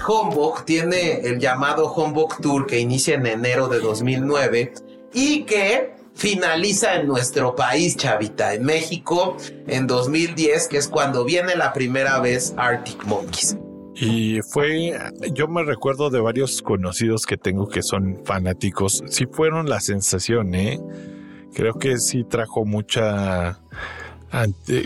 tiene 0.65 1.19
el 1.27 1.39
llamado 1.39 1.91
Homebook 1.91 2.41
Tour 2.41 2.67
que 2.67 2.79
inicia 2.79 3.15
en 3.15 3.25
enero 3.25 3.67
de 3.67 3.79
2009 3.79 4.73
y 5.13 5.43
que 5.43 5.93
finaliza 6.13 6.95
en 6.95 7.07
nuestro 7.07 7.53
país, 7.55 7.97
chavita, 7.97 8.53
en 8.53 8.63
México, 8.63 9.35
en 9.67 9.87
2010, 9.87 10.69
que 10.69 10.77
es 10.77 10.87
cuando 10.87 11.25
viene 11.25 11.55
la 11.55 11.73
primera 11.73 12.19
vez 12.19 12.53
Arctic 12.55 13.03
Monkeys. 13.05 13.57
Y 13.93 14.39
fue, 14.41 14.97
yo 15.33 15.49
me 15.49 15.63
recuerdo 15.63 16.09
de 16.09 16.21
varios 16.21 16.61
conocidos 16.61 17.25
que 17.25 17.35
tengo 17.35 17.67
que 17.67 17.81
son 17.83 18.21
fanáticos, 18.23 19.03
sí 19.07 19.25
fueron 19.29 19.69
la 19.69 19.81
sensación, 19.81 20.55
¿eh? 20.55 20.79
Creo 21.53 21.73
que 21.73 21.97
sí 21.97 22.23
trajo 22.23 22.63
mucha 22.63 23.59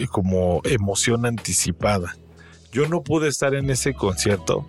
como 0.10 0.62
emoción 0.64 1.28
anticipada. 1.28 2.16
Yo 2.76 2.90
no 2.90 3.04
pude 3.04 3.30
estar 3.30 3.56
en 3.56 3.70
ese 3.70 3.94
concierto, 3.94 4.68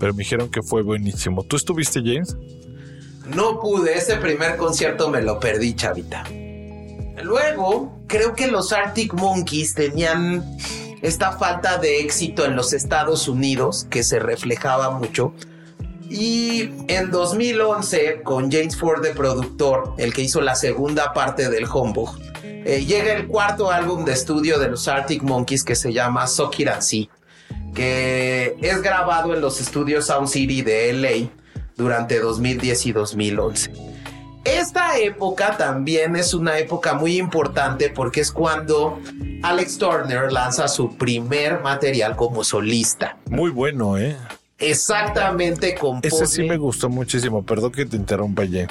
pero 0.00 0.12
me 0.12 0.24
dijeron 0.24 0.50
que 0.50 0.60
fue 0.60 0.82
buenísimo. 0.82 1.44
¿Tú 1.44 1.54
estuviste, 1.54 2.00
James? 2.00 2.36
No 3.32 3.60
pude, 3.60 3.96
ese 3.96 4.16
primer 4.16 4.56
concierto 4.56 5.08
me 5.08 5.22
lo 5.22 5.38
perdí, 5.38 5.76
chavita. 5.76 6.24
Luego, 7.22 7.96
creo 8.08 8.34
que 8.34 8.48
los 8.48 8.72
Arctic 8.72 9.14
Monkeys 9.14 9.74
tenían 9.74 10.44
esta 11.00 11.30
falta 11.30 11.78
de 11.78 12.00
éxito 12.00 12.44
en 12.44 12.56
los 12.56 12.72
Estados 12.72 13.28
Unidos, 13.28 13.86
que 13.88 14.02
se 14.02 14.18
reflejaba 14.18 14.90
mucho. 14.90 15.32
Y 16.10 16.70
en 16.88 17.12
2011, 17.12 18.22
con 18.24 18.50
James 18.50 18.76
Ford 18.76 19.00
de 19.00 19.14
productor, 19.14 19.94
el 19.98 20.12
que 20.12 20.22
hizo 20.22 20.40
la 20.40 20.56
segunda 20.56 21.12
parte 21.12 21.48
del 21.50 21.66
Humbug, 21.68 22.18
eh, 22.42 22.84
llega 22.84 23.12
el 23.12 23.28
cuarto 23.28 23.70
álbum 23.70 24.04
de 24.04 24.14
estudio 24.14 24.58
de 24.58 24.70
los 24.70 24.88
Arctic 24.88 25.22
Monkeys 25.22 25.62
que 25.62 25.76
se 25.76 25.92
llama 25.92 26.26
Sokir 26.26 26.70
que 27.74 28.56
es 28.60 28.82
grabado 28.82 29.34
en 29.34 29.40
los 29.40 29.60
estudios 29.60 30.06
Sound 30.06 30.28
City 30.28 30.62
de 30.62 30.92
LA 30.92 31.30
durante 31.76 32.18
2010 32.18 32.86
y 32.86 32.92
2011. 32.92 33.72
Esta 34.44 34.98
época 34.98 35.56
también 35.56 36.16
es 36.16 36.32
una 36.32 36.58
época 36.58 36.94
muy 36.94 37.18
importante 37.18 37.90
porque 37.90 38.20
es 38.20 38.32
cuando 38.32 38.98
Alex 39.42 39.78
Turner 39.78 40.32
lanza 40.32 40.68
su 40.68 40.96
primer 40.96 41.60
material 41.60 42.16
como 42.16 42.42
solista. 42.44 43.18
Muy 43.28 43.50
bueno, 43.50 43.98
¿eh? 43.98 44.16
Exactamente, 44.58 45.74
compone. 45.74 46.08
Ese 46.08 46.26
sí 46.26 46.42
me 46.44 46.56
gustó 46.56 46.88
muchísimo, 46.88 47.44
perdón 47.44 47.72
que 47.72 47.84
te 47.84 47.96
interrumpa, 47.96 48.44
ya. 48.44 48.66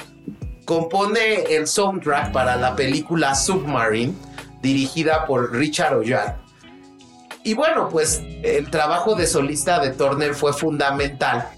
Compone 0.64 1.44
el 1.54 1.66
soundtrack 1.66 2.32
para 2.32 2.56
la 2.56 2.76
película 2.76 3.34
Submarine, 3.34 4.12
dirigida 4.60 5.26
por 5.26 5.52
Richard 5.52 5.96
Ollard. 5.96 6.34
Y 7.48 7.54
bueno, 7.54 7.88
pues 7.88 8.22
el 8.42 8.70
trabajo 8.70 9.14
de 9.14 9.26
solista 9.26 9.80
de 9.80 9.88
Turner 9.92 10.34
fue 10.34 10.52
fundamental, 10.52 11.48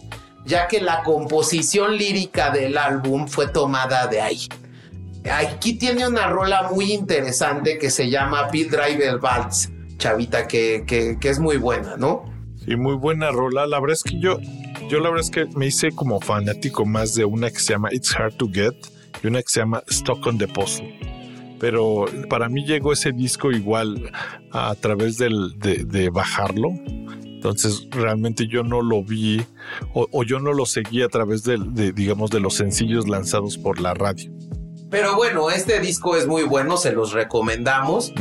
ya 0.44 0.68
que 0.68 0.80
la 0.80 1.02
composición 1.02 1.96
lírica 1.96 2.50
del 2.50 2.78
álbum 2.78 3.26
fue 3.26 3.48
tomada 3.48 4.06
de 4.06 4.20
ahí. 4.20 4.46
Aquí 5.28 5.72
tiene 5.72 6.06
una 6.06 6.28
rola 6.28 6.70
muy 6.70 6.92
interesante 6.92 7.76
que 7.76 7.90
se 7.90 8.08
llama 8.08 8.50
Pit 8.52 8.70
Driver 8.70 9.18
Waltz, 9.20 9.68
chavita, 9.96 10.46
que, 10.46 10.84
que, 10.86 11.18
que, 11.18 11.28
es 11.28 11.40
muy 11.40 11.56
buena, 11.56 11.96
¿no? 11.96 12.22
Sí, 12.64 12.76
muy 12.76 12.94
buena 12.94 13.32
rola. 13.32 13.66
La 13.66 13.80
verdad 13.80 13.94
es 13.94 14.04
que 14.04 14.20
yo, 14.20 14.38
yo 14.88 15.00
la 15.00 15.10
verdad 15.10 15.24
es 15.24 15.30
que 15.32 15.46
me 15.58 15.66
hice 15.66 15.90
como 15.90 16.20
fanático 16.20 16.86
más 16.86 17.16
de 17.16 17.24
una 17.24 17.50
que 17.50 17.58
se 17.58 17.72
llama 17.72 17.88
It's 17.90 18.14
Hard 18.14 18.34
to 18.34 18.48
Get 18.48 18.76
y 19.24 19.26
una 19.26 19.42
que 19.42 19.48
se 19.48 19.58
llama 19.58 19.82
Stock 19.88 20.24
on 20.24 20.38
the 20.38 20.46
Puzzle 20.46 21.19
pero 21.60 22.06
para 22.28 22.48
mí 22.48 22.64
llegó 22.64 22.92
ese 22.92 23.12
disco 23.12 23.52
igual 23.52 24.10
a, 24.50 24.74
través 24.74 25.18
del, 25.18 25.58
de, 25.58 26.08
bajarlo. 26.08 26.70
Entonces 27.22 27.86
realmente 27.90 28.48
yo 28.48 28.62
no 28.62 28.82
lo 28.82 29.04
vi 29.04 29.44
o, 29.94 30.24
yo 30.24 30.40
no 30.40 30.52
lo 30.52 30.66
seguí 30.66 31.02
a 31.02 31.08
través 31.08 31.44
de, 31.44 31.92
digamos, 31.92 32.30
de 32.30 32.40
los 32.40 32.54
sencillos 32.54 33.08
lanzados 33.08 33.58
por 33.58 33.80
la 33.80 33.94
radio. 33.94 34.32
Pero 34.90 35.14
bueno, 35.14 35.50
este 35.50 35.78
disco 35.78 36.16
es 36.16 36.26
muy 36.26 36.42
bueno, 36.42 36.76
se 36.76 36.92
los 36.92 37.12
recomendamos. 37.12 38.12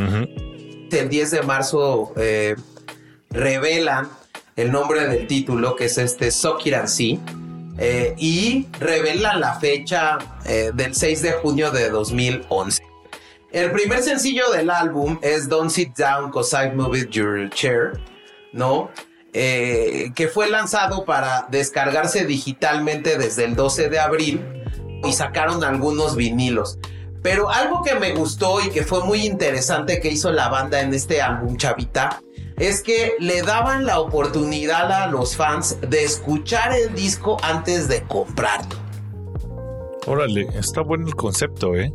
El 0.92 1.10
10 1.10 1.32
de 1.32 1.42
marzo 1.42 2.14
eh, 2.18 2.56
revelan 3.30 4.10
el 4.56 4.72
nombre 4.72 5.08
del 5.08 5.28
título, 5.28 5.76
que 5.76 5.86
es 5.86 5.98
este 5.98 6.30
Sokiransi. 6.30 7.20
Eh, 7.82 8.14
y 8.18 8.68
revelan 8.82 9.40
la 9.40 9.58
fecha 9.58 10.18
eh, 10.46 10.72
del 10.74 10.94
6 10.94 11.22
de 11.22 11.32
junio 11.32 11.72
de 11.72 11.90
2011. 11.90 12.89
El 13.52 13.72
primer 13.72 14.04
sencillo 14.04 14.52
del 14.52 14.70
álbum 14.70 15.18
es 15.24 15.50
Don't 15.50 15.72
Sit 15.72 15.97
Down 15.97 16.32
Cause 16.32 16.56
I've 16.56 16.76
Moved 16.76 17.10
Your 17.10 17.50
Chair, 17.50 18.00
¿no? 18.54 18.91
Eh, 19.34 20.12
que 20.16 20.28
fue 20.28 20.50
lanzado 20.52 21.04
para 21.04 21.47
descargarse 21.50 22.26
digitalmente 22.26 23.18
desde 23.18 23.45
el 23.45 23.56
12 23.56 23.89
de 23.89 24.00
abril 24.00 24.45
y 25.04 25.14
sacaron 25.14 25.64
algunos 25.64 26.16
vinilos. 26.16 26.78
Pero 27.24 27.50
algo 27.50 27.82
que 27.84 27.95
me 27.95 28.14
gustó 28.14 28.62
y 28.62 28.70
que 28.70 28.84
fue 28.84 29.04
muy 29.04 29.26
interesante 29.26 30.00
que 30.00 30.10
hizo 30.10 30.32
la 30.32 30.50
banda 30.50 30.82
en 30.82 30.93
este 30.93 31.20
álbum, 31.20 31.58
Chavita, 31.58 32.22
es 32.58 32.84
que 32.84 33.14
le 33.20 33.41
daban 33.41 33.88
la 33.88 34.00
oportunidad 34.00 34.91
a 34.91 35.08
los 35.08 35.36
fans 35.36 35.78
de 35.82 36.04
escuchar 36.04 36.72
el 36.74 36.93
disco 36.93 37.38
antes 37.41 37.88
de 37.88 38.04
comprarlo. 38.04 38.78
Órale, 40.06 40.47
está 40.54 40.82
bueno 40.82 41.08
el 41.08 41.16
concepto, 41.16 41.76
¿eh? 41.76 41.91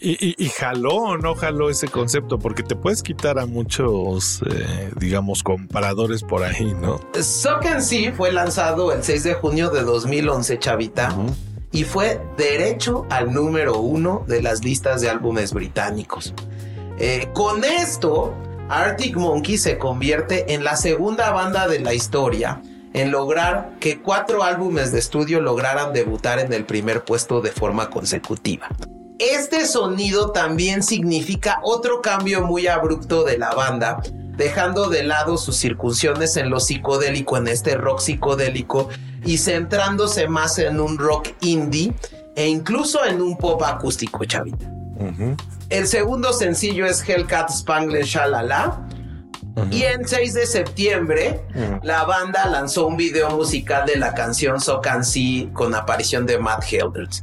Y, 0.00 0.48
jaló 0.50 0.94
o 0.94 1.16
no 1.16 1.34
jaló 1.34 1.70
ese 1.70 1.88
concepto, 1.88 2.38
porque 2.38 2.62
te 2.62 2.76
puedes 2.76 3.02
quitar 3.02 3.38
a 3.38 3.46
muchos, 3.46 4.42
eh, 4.50 4.90
digamos, 4.96 5.42
comparadores 5.42 6.22
por 6.22 6.42
ahí, 6.42 6.74
¿no? 6.80 7.00
Suck 7.20 7.66
and 7.66 7.80
See 7.80 8.12
fue 8.12 8.32
lanzado 8.32 8.92
el 8.92 9.02
6 9.02 9.24
de 9.24 9.34
junio 9.34 9.70
de 9.70 9.82
2011, 9.82 10.58
chavita, 10.58 11.14
y 11.72 11.84
fue 11.84 12.20
derecho 12.36 13.06
al 13.10 13.32
número 13.32 13.78
uno 13.78 14.24
de 14.26 14.42
las 14.42 14.64
listas 14.64 15.00
de 15.00 15.10
álbumes 15.10 15.52
británicos. 15.52 16.34
Eh, 16.98 17.28
con 17.34 17.64
esto, 17.64 18.34
Arctic 18.68 19.16
Monkey 19.16 19.58
se 19.58 19.78
convierte 19.78 20.54
en 20.54 20.64
la 20.64 20.76
segunda 20.76 21.30
banda 21.30 21.68
de 21.68 21.80
la 21.80 21.94
historia 21.94 22.62
en 22.96 23.10
lograr 23.10 23.74
que 23.78 24.00
cuatro 24.00 24.42
álbumes 24.42 24.90
de 24.90 24.98
estudio 24.98 25.40
lograran 25.42 25.92
debutar 25.92 26.38
en 26.38 26.52
el 26.54 26.64
primer 26.64 27.04
puesto 27.04 27.42
de 27.42 27.50
forma 27.50 27.90
consecutiva. 27.90 28.68
Este 29.18 29.66
sonido 29.66 30.32
también 30.32 30.82
significa 30.82 31.60
otro 31.62 32.02
cambio 32.02 32.42
muy 32.42 32.66
abrupto 32.66 33.24
de 33.24 33.38
la 33.38 33.54
banda 33.54 34.02
dejando 34.36 34.90
de 34.90 35.02
lado 35.02 35.38
sus 35.38 35.56
circunciones 35.56 36.36
en 36.36 36.50
lo 36.50 36.60
psicodélico, 36.60 37.36
en 37.38 37.48
este 37.48 37.74
rock 37.76 38.00
psicodélico, 38.00 38.88
y 39.24 39.38
centrándose 39.38 40.28
más 40.28 40.58
en 40.58 40.80
un 40.80 40.98
rock 40.98 41.28
indie 41.40 41.94
e 42.36 42.46
incluso 42.46 43.04
en 43.04 43.22
un 43.22 43.36
pop 43.38 43.62
acústico, 43.62 44.24
chavita. 44.24 44.70
El 45.70 45.86
segundo 45.86 46.32
sencillo 46.32 46.86
es 46.86 47.06
Hellcat 47.06 47.50
Spangled 47.50 48.04
Shalala. 48.04 48.82
Y 49.70 49.84
en 49.84 50.06
6 50.06 50.34
de 50.34 50.44
septiembre, 50.44 51.40
la 51.82 52.04
banda 52.04 52.46
lanzó 52.46 52.86
un 52.86 52.98
video 52.98 53.30
musical 53.30 53.86
de 53.86 53.96
la 53.96 54.12
canción 54.12 54.60
So 54.60 54.82
Can 54.82 55.02
See 55.02 55.48
con 55.54 55.74
aparición 55.74 56.26
de 56.26 56.38
Matt 56.38 56.62
Helders. 56.70 57.22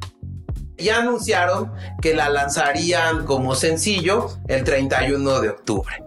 Ya 0.78 1.00
anunciaron 1.00 1.72
que 2.02 2.14
la 2.14 2.30
lanzarían 2.30 3.26
como 3.26 3.56
sencillo 3.56 4.30
el 4.48 4.64
31 4.64 5.42
de 5.42 5.50
octubre 5.50 6.04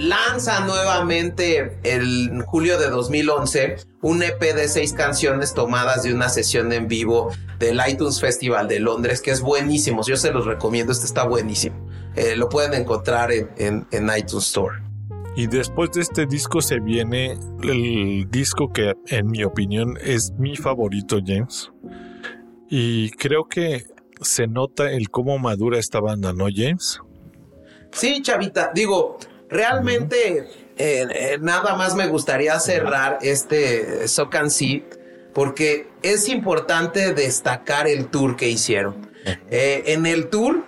lanza 0.00 0.60
nuevamente 0.60 1.78
en 1.82 2.40
julio 2.42 2.78
de 2.78 2.88
2011 2.88 3.76
un 4.00 4.22
EP 4.22 4.40
de 4.40 4.66
seis 4.68 4.92
canciones 4.94 5.52
tomadas 5.52 6.02
de 6.02 6.14
una 6.14 6.30
sesión 6.30 6.72
en 6.72 6.88
vivo 6.88 7.30
del 7.58 7.80
iTunes 7.86 8.20
Festival 8.20 8.66
de 8.66 8.80
Londres, 8.80 9.20
que 9.20 9.30
es 9.30 9.42
buenísimo. 9.42 10.02
Yo 10.06 10.16
se 10.16 10.32
los 10.32 10.46
recomiendo, 10.46 10.92
este 10.92 11.04
está 11.04 11.24
buenísimo. 11.24 11.76
Eh, 12.16 12.34
lo 12.34 12.48
pueden 12.48 12.72
encontrar 12.80 13.30
en, 13.30 13.86
iTunes 13.92 14.46
Store. 14.46 14.78
Y 15.36 15.46
después 15.46 15.90
de 15.92 16.00
este 16.00 16.26
disco 16.26 16.62
se 16.62 16.80
viene 16.80 17.38
el 17.62 18.26
disco 18.30 18.72
que 18.72 18.94
en 19.08 19.26
mi 19.26 19.44
opinión 19.44 19.98
es 20.02 20.32
mi 20.38 20.56
favorito, 20.56 21.18
James. 21.24 21.70
Y 22.70 23.10
creo 23.10 23.44
que 23.48 23.84
se 24.22 24.46
nota 24.46 24.90
el 24.90 25.10
cómo 25.10 25.38
madura 25.38 25.78
esta 25.78 26.00
banda, 26.00 26.32
¿no, 26.32 26.46
James? 26.54 27.00
Sí, 27.92 28.22
chavita. 28.22 28.70
Digo, 28.72 29.18
Realmente, 29.50 30.48
eh, 30.78 31.06
eh, 31.10 31.38
nada 31.40 31.74
más 31.74 31.96
me 31.96 32.06
gustaría 32.06 32.58
cerrar 32.60 33.18
este 33.20 34.06
Socan 34.06 34.48
Seed 34.48 34.82
porque 35.34 35.88
es 36.02 36.28
importante 36.28 37.12
destacar 37.14 37.88
el 37.88 38.06
tour 38.06 38.36
que 38.36 38.48
hicieron. 38.48 39.10
Eh, 39.50 39.82
en 39.86 40.06
el 40.06 40.28
tour 40.28 40.64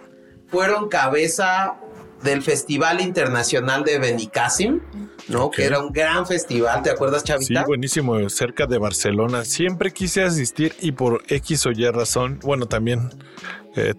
fueron 0.49 0.89
cabeza 0.89 1.77
del 2.25 2.43
Festival 2.43 3.01
Internacional 3.01 3.85
de 3.85 3.99
Benicassim, 3.99 4.81
¿no? 5.29 5.51
Que 5.51 5.65
era 5.65 5.81
un 5.81 5.93
gran 5.93 6.27
festival, 6.27 6.83
¿te 6.83 6.91
acuerdas, 6.91 7.25
Chavita? 7.25 7.61
Sí, 7.61 7.67
buenísimo, 7.67 8.29
cerca 8.29 8.67
de 8.67 8.79
Barcelona. 8.79 9.45
Siempre 9.45 9.93
quise 9.93 10.23
asistir 10.23 10.75
y 10.81 10.93
por 10.93 11.23
X 11.29 11.67
o 11.67 11.71
Y 11.71 11.89
razón, 11.91 12.41
bueno, 12.43 12.67
también 12.67 13.11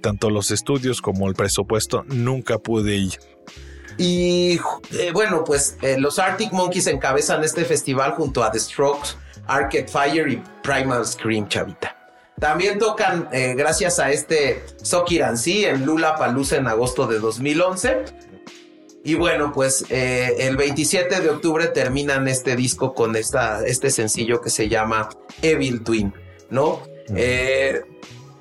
tanto 0.02 0.30
los 0.30 0.52
estudios 0.52 1.02
como 1.02 1.28
el 1.28 1.34
presupuesto, 1.34 2.04
nunca 2.08 2.60
pude 2.60 2.96
ir. 2.96 3.20
Y 3.98 4.60
eh, 4.92 5.12
bueno, 5.14 5.44
pues 5.44 5.78
eh, 5.82 5.98
los 5.98 6.20
Arctic 6.20 6.52
Monkeys 6.52 6.88
encabezan 6.88 7.44
este 7.44 7.66
festival 7.66 8.14
junto 8.14 8.44
a 8.44 8.52
The 8.52 8.60
Strokes, 8.60 9.10
Arcade 9.48 9.88
Fire 9.88 10.28
y 10.30 10.42
Primal 10.62 11.06
Scream, 11.06 11.48
chavita. 11.48 11.96
También 12.40 12.80
tocan, 12.80 13.30
eh, 13.32 13.54
gracias 13.56 14.00
a 14.00 14.12
este 14.12 14.64
Sokiransi 14.82 15.66
en 15.66 15.86
Lula 15.86 16.16
Palusa 16.16 16.58
en 16.58 16.68
agosto 16.68 17.08
de 17.08 17.20
2011. 17.20 18.06
Y 19.04 19.16
bueno, 19.16 19.52
pues 19.52 19.86
el 19.90 20.56
27 20.56 21.20
de 21.20 21.30
octubre 21.30 21.68
terminan 21.68 22.28
este 22.28 22.56
disco 22.56 22.94
con 22.94 23.16
esta, 23.16 23.66
este 23.66 23.90
sencillo 23.90 24.42
que 24.42 24.50
se 24.50 24.70
llama 24.70 25.10
Evil 25.42 25.84
Twin, 25.84 26.14
¿no? 26.50 26.82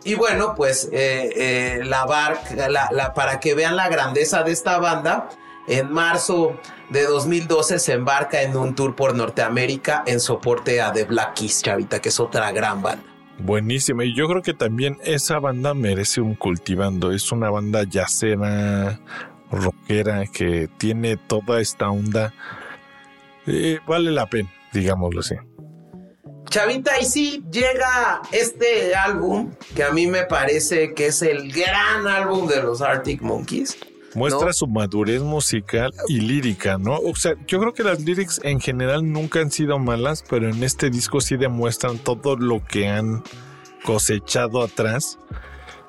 y 0.04 0.14
bueno, 0.14 0.54
pues 0.56 0.88
la 0.92 2.04
barca, 2.06 2.68
la, 2.68 3.12
para 3.12 3.40
que 3.40 3.54
vean 3.54 3.74
la 3.74 3.88
grandeza 3.88 4.44
de 4.44 4.52
esta 4.52 4.78
banda, 4.78 5.30
en 5.66 5.92
marzo 5.92 6.58
de 6.90 7.04
2012 7.04 7.78
se 7.78 7.92
embarca 7.92 8.42
en 8.42 8.56
un 8.56 8.74
tour 8.74 8.94
por 8.94 9.14
Norteamérica 9.14 10.02
en 10.06 10.20
soporte 10.20 10.80
a 10.80 10.92
The 10.92 11.04
Black 11.04 11.34
Keys, 11.34 11.62
chavita, 11.62 12.00
que 12.00 12.08
es 12.10 12.20
otra 12.20 12.52
gran 12.52 12.82
banda. 12.82 13.04
Buenísima, 13.38 14.04
y 14.04 14.14
yo 14.14 14.28
creo 14.28 14.42
que 14.42 14.54
también 14.54 14.98
esa 15.04 15.38
banda 15.38 15.74
merece 15.74 16.20
un 16.20 16.34
cultivando. 16.34 17.12
Es 17.12 17.32
una 17.32 17.50
banda 17.50 17.84
yacera, 17.84 19.00
rockera, 19.52 20.24
que 20.26 20.68
tiene 20.78 21.16
toda 21.16 21.60
esta 21.60 21.90
onda. 21.90 22.34
Eh, 23.46 23.78
vale 23.86 24.10
la 24.10 24.26
pena, 24.26 24.52
digámoslo 24.72 25.20
así. 25.20 25.36
Chavita, 26.48 27.00
y 27.00 27.04
sí 27.04 27.44
llega 27.50 28.20
este 28.30 28.94
álbum 28.94 29.52
que 29.74 29.84
a 29.84 29.90
mí 29.90 30.06
me 30.06 30.24
parece 30.24 30.92
que 30.92 31.06
es 31.06 31.22
el 31.22 31.50
gran 31.52 32.06
álbum 32.06 32.46
de 32.46 32.62
los 32.62 32.82
Arctic 32.82 33.22
Monkeys. 33.22 33.78
Muestra 34.14 34.52
su 34.52 34.66
madurez 34.66 35.22
musical 35.22 35.90
y 36.08 36.20
lírica, 36.20 36.76
¿no? 36.76 36.98
O 36.98 37.14
sea, 37.14 37.34
yo 37.46 37.58
creo 37.58 37.72
que 37.72 37.82
las 37.82 38.00
lyrics 38.00 38.38
en 38.44 38.60
general 38.60 39.10
nunca 39.10 39.40
han 39.40 39.50
sido 39.50 39.78
malas, 39.78 40.22
pero 40.28 40.50
en 40.50 40.62
este 40.62 40.90
disco 40.90 41.22
sí 41.22 41.36
demuestran 41.36 41.98
todo 41.98 42.36
lo 42.36 42.62
que 42.62 42.88
han 42.88 43.22
cosechado 43.84 44.62
atrás. 44.62 45.18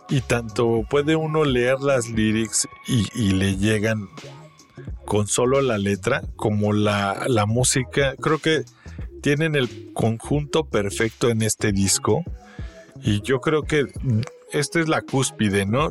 Y 0.09 0.21
tanto 0.21 0.83
puede 0.89 1.15
uno 1.15 1.43
leer 1.45 1.79
las 1.79 2.09
lyrics 2.09 2.67
y, 2.87 3.31
le 3.31 3.57
llegan 3.57 4.09
con 5.05 5.27
solo 5.27 5.61
la 5.61 5.77
letra, 5.77 6.21
como 6.35 6.73
la, 6.73 7.25
la 7.27 7.45
música. 7.45 8.15
Creo 8.19 8.39
que 8.39 8.63
tienen 9.21 9.55
el 9.55 9.91
conjunto 9.93 10.65
perfecto 10.65 11.29
en 11.29 11.41
este 11.41 11.71
disco. 11.71 12.23
Y 13.01 13.21
yo 13.21 13.39
creo 13.39 13.63
que 13.63 13.85
esta 14.53 14.79
es 14.79 14.87
la 14.87 15.01
cúspide, 15.01 15.65
¿no? 15.65 15.89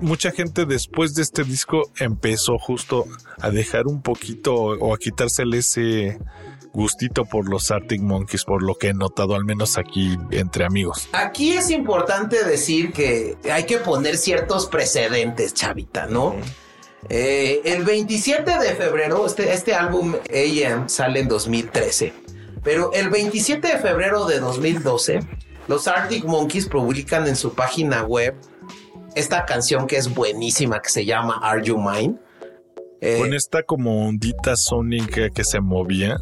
Mucha 0.00 0.30
gente 0.30 0.66
después 0.66 1.14
de 1.14 1.22
este 1.22 1.42
disco 1.42 1.90
empezó 1.98 2.58
justo 2.58 3.06
a 3.40 3.50
dejar 3.50 3.86
un 3.86 4.02
poquito 4.02 4.54
o 4.54 4.94
a 4.94 4.98
quitársele 4.98 5.58
ese 5.58 6.18
gustito 6.74 7.24
por 7.24 7.48
los 7.48 7.70
Arctic 7.70 8.02
Monkeys, 8.02 8.44
por 8.44 8.62
lo 8.62 8.74
que 8.74 8.88
he 8.88 8.94
notado 8.94 9.34
al 9.34 9.44
menos 9.44 9.78
aquí 9.78 10.18
entre 10.30 10.64
amigos. 10.64 11.08
Aquí 11.12 11.52
es 11.52 11.70
importante 11.70 12.44
decir 12.44 12.92
que 12.92 13.36
hay 13.50 13.64
que 13.64 13.78
poner 13.78 14.16
ciertos 14.16 14.66
precedentes, 14.66 15.54
chavita, 15.54 16.06
¿no? 16.06 16.34
Eh, 17.08 17.60
el 17.64 17.84
27 17.84 18.58
de 18.58 18.74
febrero, 18.74 19.24
este, 19.26 19.52
este 19.52 19.74
álbum 19.74 20.14
AM 20.14 20.88
sale 20.88 21.20
en 21.20 21.28
2013, 21.28 22.12
pero 22.62 22.92
el 22.92 23.10
27 23.10 23.68
de 23.68 23.78
febrero 23.78 24.26
de 24.26 24.40
2012 24.40 25.20
los 25.66 25.88
Arctic 25.88 26.24
Monkeys 26.24 26.68
publican 26.68 27.26
en 27.26 27.36
su 27.36 27.54
página 27.54 28.02
web 28.04 28.34
esta 29.14 29.46
canción 29.46 29.86
que 29.86 29.96
es 29.96 30.12
buenísima, 30.12 30.80
que 30.82 30.90
se 30.90 31.04
llama 31.04 31.38
Are 31.42 31.62
You 31.62 31.78
Mine? 31.78 32.16
Eh, 33.00 33.18
Con 33.18 33.32
esta 33.32 33.62
como 33.62 34.06
ondita 34.06 34.56
sónica 34.56 35.30
que 35.30 35.44
se 35.44 35.60
movía. 35.60 36.16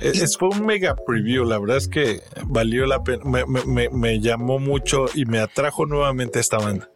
Es, 0.00 0.36
fue 0.36 0.48
un 0.48 0.66
mega 0.66 0.94
preview, 0.94 1.44
la 1.44 1.58
verdad 1.58 1.76
es 1.76 1.88
que 1.88 2.22
valió 2.46 2.86
la 2.86 3.02
pena, 3.02 3.22
me, 3.24 4.20
llamó 4.20 4.58
mucho 4.58 5.06
y 5.14 5.24
me 5.24 5.40
atrajo 5.40 5.86
nuevamente 5.86 6.40
esta 6.40 6.58
banda. 6.58 6.88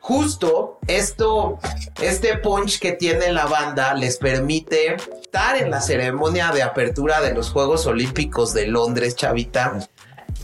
Justo 0.00 0.78
esto, 0.86 1.58
este 2.00 2.38
punch 2.38 2.78
que 2.78 2.92
tiene 2.92 3.32
la 3.32 3.46
banda 3.46 3.94
les 3.94 4.18
permite 4.18 4.96
estar 5.20 5.56
en 5.56 5.70
la 5.70 5.80
ceremonia 5.80 6.52
de 6.52 6.62
apertura 6.62 7.20
de 7.20 7.34
los 7.34 7.50
Juegos 7.50 7.86
Olímpicos 7.86 8.54
de 8.54 8.68
Londres, 8.68 9.16
chavita 9.16 9.80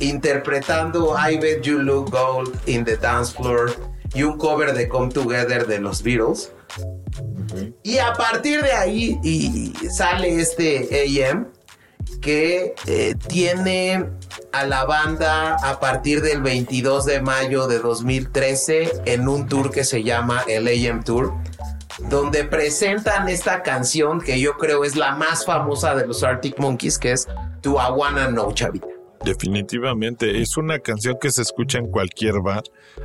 interpretando 0.00 1.14
I 1.16 1.36
Bet 1.38 1.62
You 1.62 1.78
Look 1.78 2.10
Gold 2.10 2.58
in 2.66 2.84
the 2.84 2.96
Dance 2.96 3.34
Floor 3.34 3.72
y 4.14 4.22
un 4.22 4.36
cover 4.36 4.74
de 4.74 4.88
Come 4.88 5.12
Together 5.12 5.66
de 5.66 5.78
los 5.78 6.02
Beatles. 6.02 6.52
Y 7.82 7.98
a 7.98 8.12
partir 8.14 8.62
de 8.62 8.72
ahí 8.72 9.18
y 9.22 9.72
sale 9.90 10.40
este 10.40 11.28
AM 11.28 11.51
que 12.22 12.74
eh, 12.86 13.14
tiene 13.28 14.06
a 14.52 14.64
la 14.64 14.86
banda 14.86 15.56
a 15.56 15.80
partir 15.80 16.22
del 16.22 16.40
22 16.40 17.04
de 17.04 17.20
mayo 17.20 17.66
de 17.66 17.78
2013 17.80 19.02
en 19.04 19.28
un 19.28 19.46
tour 19.48 19.70
que 19.70 19.84
se 19.84 20.02
llama 20.02 20.42
el 20.48 20.68
AM 20.68 21.04
Tour, 21.04 21.34
donde 22.08 22.44
presentan 22.44 23.28
esta 23.28 23.62
canción 23.62 24.20
que 24.20 24.40
yo 24.40 24.56
creo 24.56 24.84
es 24.84 24.96
la 24.96 25.14
más 25.14 25.44
famosa 25.44 25.94
de 25.94 26.06
los 26.06 26.22
Arctic 26.22 26.58
Monkeys, 26.58 26.98
que 26.98 27.12
es 27.12 27.28
I 27.64 27.68
Wanna 27.68 28.28
Know, 28.28 28.52
chavita. 28.54 28.86
Definitivamente, 29.24 30.40
es 30.40 30.56
una 30.56 30.78
canción 30.78 31.16
que 31.20 31.30
se 31.30 31.42
escucha 31.42 31.78
en 31.78 31.88
cualquier 31.88 32.40
bar, 32.40 32.62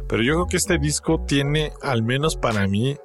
pero 0.08 0.24
yo 0.24 0.34
creo 0.34 0.48
que 0.48 0.58
este 0.58 0.78
disco 0.80 1.24
tiene, 1.28 1.74
al 1.82 2.02
menos 2.02 2.36
para 2.36 2.68
mí, 2.68 2.98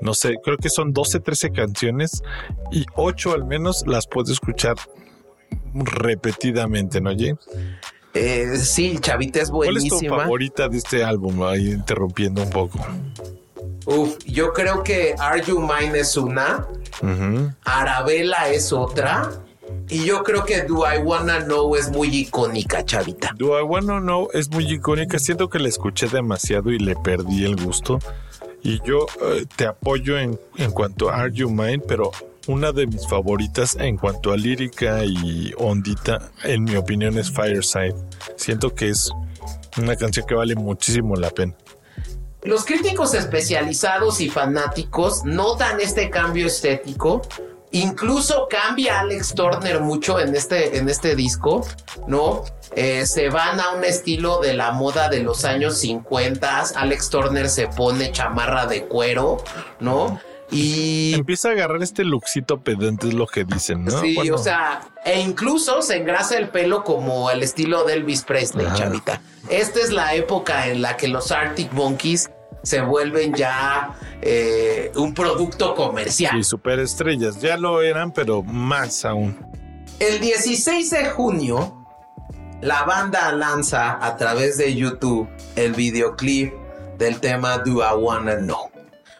no 0.00 0.12
sé, 0.12 0.34
creo 0.42 0.58
que 0.58 0.68
son 0.68 0.92
12, 0.92 1.20
13 1.20 1.50
canciones 1.52 2.22
y 2.70 2.84
8 2.94 3.32
al 3.32 3.44
menos 3.46 3.84
las 3.86 4.06
puedo 4.06 4.30
escuchar 4.30 4.76
repetidamente, 5.74 7.00
¿no, 7.00 7.10
James? 7.10 7.38
Eh, 8.14 8.56
sí, 8.56 8.98
Chavita 8.98 9.40
es 9.40 9.50
buenísima. 9.50 9.88
¿Cuál 9.90 10.04
es 10.04 10.08
tu 10.10 10.16
favorita 10.16 10.68
de 10.68 10.78
este 10.78 11.04
álbum? 11.04 11.42
Ahí 11.42 11.70
interrumpiendo 11.70 12.42
un 12.42 12.50
poco. 12.50 12.78
Uf, 13.84 14.16
yo 14.24 14.52
creo 14.52 14.82
que 14.82 15.14
Are 15.18 15.42
You 15.42 15.60
Mine 15.60 15.98
es 15.98 16.16
una, 16.16 16.66
Arabella 17.64 18.48
es 18.48 18.72
otra 18.72 19.30
y 19.88 20.04
yo 20.04 20.24
creo 20.24 20.44
que 20.44 20.62
Do 20.62 20.84
I 20.92 20.98
Wanna 20.98 21.44
Know 21.44 21.76
es 21.76 21.90
muy 21.90 22.08
icónica, 22.08 22.84
chavita. 22.84 23.32
Do 23.36 23.58
I 23.58 23.62
Wanna 23.62 24.00
Know 24.00 24.28
es 24.32 24.50
muy 24.50 24.64
icónica. 24.72 25.18
Siento 25.18 25.48
que 25.48 25.60
la 25.60 25.68
escuché 25.68 26.08
demasiado 26.08 26.72
y 26.72 26.78
le 26.78 26.96
perdí 26.96 27.44
el 27.44 27.56
gusto. 27.56 28.00
Y 28.62 28.80
yo 28.84 29.06
eh, 29.22 29.46
te 29.54 29.66
apoyo 29.66 30.18
en, 30.18 30.40
en 30.56 30.72
cuanto 30.72 31.10
a 31.10 31.16
Are 31.20 31.32
You 31.32 31.48
Mine, 31.48 31.78
pero 31.86 32.10
una 32.46 32.72
de 32.72 32.86
mis 32.86 33.06
favoritas 33.06 33.76
en 33.78 33.96
cuanto 33.96 34.32
a 34.32 34.36
lírica 34.36 35.04
y 35.04 35.52
ondita, 35.58 36.30
en 36.44 36.64
mi 36.64 36.76
opinión, 36.76 37.18
es 37.18 37.30
Fireside. 37.30 37.94
Siento 38.36 38.74
que 38.74 38.90
es 38.90 39.10
una 39.78 39.96
canción 39.96 40.26
que 40.26 40.34
vale 40.34 40.54
muchísimo 40.54 41.16
la 41.16 41.30
pena. 41.30 41.54
Los 42.42 42.64
críticos 42.64 43.14
especializados 43.14 44.20
y 44.20 44.30
fanáticos 44.30 45.24
notan 45.24 45.80
este 45.80 46.10
cambio 46.10 46.46
estético. 46.46 47.22
Incluso 47.72 48.46
cambia 48.48 49.00
Alex 49.00 49.34
Turner 49.34 49.80
mucho 49.80 50.20
en 50.20 50.34
este, 50.34 50.78
en 50.78 50.88
este 50.88 51.16
disco, 51.16 51.66
¿no? 52.06 52.44
Eh, 52.76 53.04
se 53.04 53.28
van 53.28 53.58
a 53.58 53.70
un 53.70 53.84
estilo 53.84 54.40
de 54.40 54.54
la 54.54 54.70
moda 54.70 55.08
de 55.08 55.24
los 55.24 55.44
años 55.44 55.78
50. 55.78 56.66
Alex 56.76 57.10
Turner 57.10 57.48
se 57.48 57.66
pone 57.66 58.12
chamarra 58.12 58.66
de 58.66 58.84
cuero, 58.84 59.38
¿no? 59.80 60.20
Y 60.50 61.14
empieza 61.14 61.48
a 61.48 61.52
agarrar 61.52 61.82
este 61.82 62.04
luxito 62.04 62.60
pedante, 62.60 63.08
es 63.08 63.14
lo 63.14 63.26
que 63.26 63.44
dicen, 63.44 63.84
¿no? 63.84 64.00
Sí, 64.00 64.30
o 64.30 64.38
sea, 64.38 64.82
e 65.04 65.20
incluso 65.20 65.82
se 65.82 65.96
engrasa 65.96 66.38
el 66.38 66.48
pelo 66.48 66.84
como 66.84 67.30
el 67.30 67.42
estilo 67.42 67.84
de 67.84 67.94
Elvis 67.94 68.22
Presley, 68.22 68.66
chavita. 68.74 69.20
Esta 69.48 69.80
es 69.80 69.90
la 69.90 70.14
época 70.14 70.68
en 70.68 70.82
la 70.82 70.96
que 70.96 71.08
los 71.08 71.32
Arctic 71.32 71.72
Monkeys 71.72 72.30
se 72.62 72.80
vuelven 72.80 73.32
ya 73.34 73.94
eh, 74.22 74.90
un 74.96 75.14
producto 75.14 75.74
comercial. 75.74 76.36
Y 76.36 76.44
superestrellas, 76.44 77.40
ya 77.40 77.56
lo 77.56 77.82
eran, 77.82 78.12
pero 78.12 78.42
más 78.42 79.04
aún. 79.04 79.36
El 79.98 80.20
16 80.20 80.90
de 80.90 81.04
junio, 81.06 81.86
la 82.60 82.84
banda 82.84 83.32
lanza 83.32 84.04
a 84.04 84.16
través 84.16 84.58
de 84.58 84.74
YouTube 84.74 85.28
el 85.54 85.72
videoclip 85.74 86.52
del 86.98 87.20
tema 87.20 87.58
Do 87.58 87.82
I 87.82 87.94
Wanna 87.96 88.36
Know. 88.38 88.75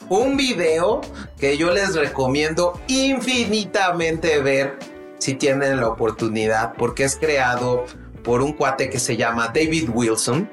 Un 0.08 0.36
video 0.36 1.00
que 1.38 1.56
yo 1.56 1.72
les 1.72 1.96
recomiendo 1.96 2.80
infinitamente 2.86 4.40
ver 4.40 4.78
si 5.18 5.34
tienen 5.34 5.80
la 5.80 5.88
oportunidad, 5.88 6.74
porque 6.74 7.02
es 7.02 7.16
creado 7.16 7.84
por 8.22 8.40
un 8.40 8.52
cuate 8.52 8.88
que 8.88 9.00
se 9.00 9.16
llama 9.16 9.48
David 9.48 9.88
Wilson 9.92 10.48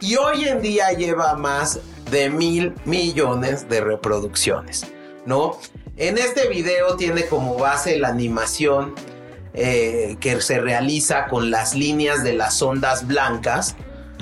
y 0.00 0.16
hoy 0.16 0.48
en 0.48 0.62
día 0.62 0.90
lleva 0.92 1.34
más 1.34 1.80
de 2.10 2.30
mil 2.30 2.74
millones 2.86 3.68
de 3.68 3.82
reproducciones, 3.82 4.86
¿no? 5.26 5.58
En 5.96 6.16
este 6.16 6.48
video 6.48 6.96
tiene 6.96 7.26
como 7.26 7.58
base 7.58 7.98
la 7.98 8.08
animación 8.08 8.94
eh, 9.52 10.16
que 10.18 10.40
se 10.40 10.60
realiza 10.60 11.26
con 11.26 11.50
las 11.50 11.74
líneas 11.74 12.24
de 12.24 12.32
las 12.32 12.60
ondas 12.62 13.06
blancas, 13.06 13.76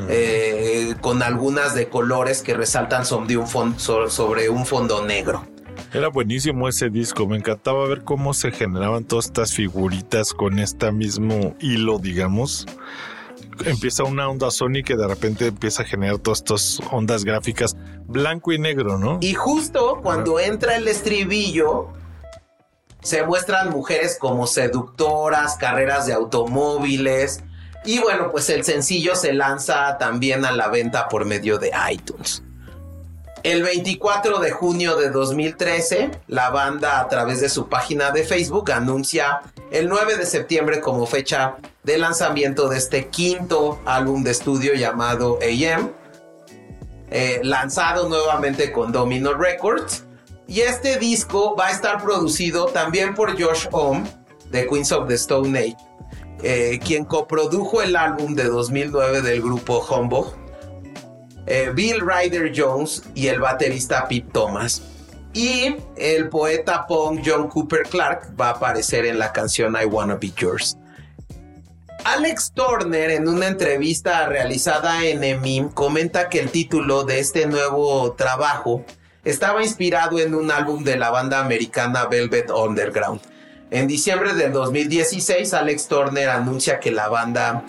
eh, 0.08 0.94
con 1.00 1.22
algunas 1.22 1.74
de 1.74 1.88
colores 1.88 2.42
que 2.42 2.54
resaltan 2.54 3.04
sobre 3.04 3.36
un, 3.36 3.78
sobre 3.78 4.48
un 4.48 4.66
fondo 4.66 5.04
negro. 5.04 5.46
Era 5.92 6.08
buenísimo 6.08 6.68
ese 6.68 6.88
disco, 6.88 7.26
me 7.26 7.36
encantaba 7.36 7.86
ver 7.86 8.02
cómo 8.02 8.32
se 8.34 8.50
generaban 8.50 9.04
todas 9.04 9.26
estas 9.26 9.52
figuritas 9.52 10.32
con 10.32 10.58
este 10.58 10.90
mismo 10.90 11.54
hilo, 11.60 11.98
digamos 11.98 12.66
empieza 13.64 14.04
una 14.04 14.28
onda 14.28 14.50
Sony 14.50 14.82
que 14.84 14.96
de 14.96 15.06
repente 15.06 15.46
empieza 15.46 15.82
a 15.82 15.86
generar 15.86 16.18
todas 16.18 16.38
estas 16.38 16.80
ondas 16.90 17.24
gráficas 17.24 17.76
blanco 18.06 18.52
y 18.52 18.58
negro, 18.58 18.98
¿no? 18.98 19.18
Y 19.20 19.34
justo 19.34 20.00
cuando 20.02 20.40
entra 20.40 20.76
el 20.76 20.88
estribillo, 20.88 21.88
se 23.02 23.24
muestran 23.24 23.70
mujeres 23.70 24.16
como 24.18 24.46
seductoras, 24.46 25.56
carreras 25.56 26.06
de 26.06 26.12
automóviles. 26.12 27.42
Y 27.84 27.98
bueno, 27.98 28.30
pues 28.30 28.48
el 28.50 28.64
sencillo 28.64 29.16
se 29.16 29.32
lanza 29.32 29.98
también 29.98 30.44
a 30.44 30.52
la 30.52 30.68
venta 30.68 31.08
por 31.08 31.24
medio 31.24 31.58
de 31.58 31.72
iTunes. 31.90 32.42
El 33.42 33.64
24 33.64 34.38
de 34.38 34.52
junio 34.52 34.94
de 34.94 35.10
2013, 35.10 36.12
la 36.28 36.50
banda 36.50 37.00
a 37.00 37.08
través 37.08 37.40
de 37.40 37.48
su 37.48 37.68
página 37.68 38.12
de 38.12 38.22
Facebook 38.22 38.70
anuncia 38.70 39.40
el 39.72 39.88
9 39.88 40.16
de 40.16 40.26
septiembre 40.26 40.80
como 40.80 41.06
fecha 41.06 41.56
de 41.82 41.98
lanzamiento 41.98 42.68
de 42.68 42.78
este 42.78 43.08
quinto 43.08 43.80
álbum 43.84 44.22
de 44.22 44.30
estudio 44.30 44.74
llamado 44.74 45.40
AM, 45.42 45.90
eh, 47.10 47.40
lanzado 47.42 48.08
nuevamente 48.08 48.70
con 48.70 48.92
Domino 48.92 49.34
Records. 49.34 50.04
Y 50.46 50.60
este 50.60 50.98
disco 50.98 51.56
va 51.56 51.66
a 51.66 51.70
estar 51.72 52.00
producido 52.00 52.66
también 52.66 53.12
por 53.14 53.32
Josh 53.32 53.66
Ohm 53.72 54.04
de 54.50 54.68
Queens 54.68 54.92
of 54.92 55.08
the 55.08 55.14
Stone 55.14 55.58
Age, 55.58 55.76
eh, 56.42 56.80
quien 56.84 57.04
coprodujo 57.04 57.82
el 57.82 57.96
álbum 57.96 58.34
de 58.34 58.44
2009 58.44 59.22
del 59.22 59.42
grupo 59.42 59.84
Humbug 59.88 60.42
eh, 61.46 61.70
Bill 61.74 62.00
Ryder 62.00 62.52
Jones 62.54 63.02
y 63.14 63.26
el 63.26 63.40
baterista 63.40 64.06
Pete 64.08 64.28
Thomas. 64.32 64.82
Y 65.34 65.76
el 65.96 66.28
poeta 66.28 66.86
punk 66.86 67.22
John 67.24 67.48
Cooper 67.48 67.82
Clark 67.88 68.34
va 68.38 68.48
a 68.48 68.50
aparecer 68.50 69.06
en 69.06 69.18
la 69.18 69.32
canción 69.32 69.76
I 69.80 69.86
Wanna 69.86 70.16
Be 70.16 70.30
Yours. 70.36 70.76
Alex 72.04 72.52
Turner 72.52 73.10
en 73.10 73.28
una 73.28 73.46
entrevista 73.46 74.26
realizada 74.26 75.04
en 75.04 75.22
EMIM 75.22 75.70
comenta 75.70 76.28
que 76.28 76.40
el 76.40 76.50
título 76.50 77.04
de 77.04 77.20
este 77.20 77.46
nuevo 77.46 78.12
trabajo 78.12 78.84
estaba 79.24 79.62
inspirado 79.62 80.18
en 80.18 80.34
un 80.34 80.50
álbum 80.50 80.84
de 80.84 80.96
la 80.96 81.10
banda 81.10 81.40
americana 81.40 82.06
Velvet 82.06 82.50
Underground. 82.50 83.20
En 83.72 83.86
diciembre 83.86 84.34
del 84.34 84.52
2016, 84.52 85.54
Alex 85.54 85.88
Turner 85.88 86.28
anuncia 86.28 86.78
que 86.78 86.90
la 86.90 87.08
banda 87.08 87.64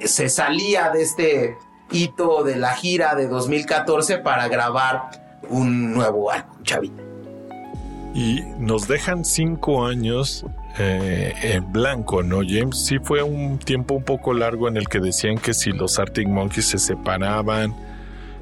se 0.00 0.30
salía 0.30 0.88
de 0.88 1.02
este 1.02 1.58
hito 1.90 2.44
de 2.44 2.56
la 2.56 2.74
gira 2.74 3.14
de 3.14 3.28
2014 3.28 4.18
para 4.18 4.48
grabar 4.48 5.10
un 5.50 5.92
nuevo 5.92 6.30
álbum, 6.30 6.62
chavita. 6.62 7.02
Y 8.14 8.40
nos 8.58 8.88
dejan 8.88 9.22
cinco 9.22 9.84
años 9.84 10.46
eh, 10.78 11.34
en 11.42 11.70
blanco, 11.74 12.22
¿no, 12.22 12.38
James? 12.38 12.86
Sí 12.86 12.98
fue 12.98 13.22
un 13.22 13.58
tiempo 13.58 13.96
un 13.96 14.04
poco 14.04 14.32
largo 14.32 14.66
en 14.66 14.78
el 14.78 14.88
que 14.88 14.98
decían 14.98 15.36
que 15.36 15.52
si 15.52 15.72
los 15.72 15.98
Arctic 15.98 16.26
Monkeys 16.26 16.68
se 16.68 16.78
separaban, 16.78 17.74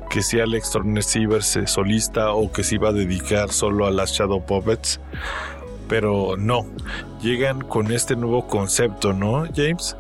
que 0.09 0.23
si 0.23 0.39
Alex 0.39 0.71
Turner 0.71 1.03
se 1.03 1.67
solista 1.67 2.31
o 2.31 2.53
que 2.53 2.63
se 2.63 2.77
iba 2.77 2.91
a 2.91 2.93
dedicar 2.93 3.51
solo 3.51 3.87
a 3.87 3.91
las 3.91 4.13
Shadow 4.13 4.47
Puppets. 4.47 5.01
Pero 5.89 6.37
no, 6.37 6.67
llegan 7.21 7.61
con 7.61 7.93
este 7.93 8.17
nuevo 8.17 8.47
concepto, 8.47 9.13
¿no, 9.13 9.45
James? 9.55 9.97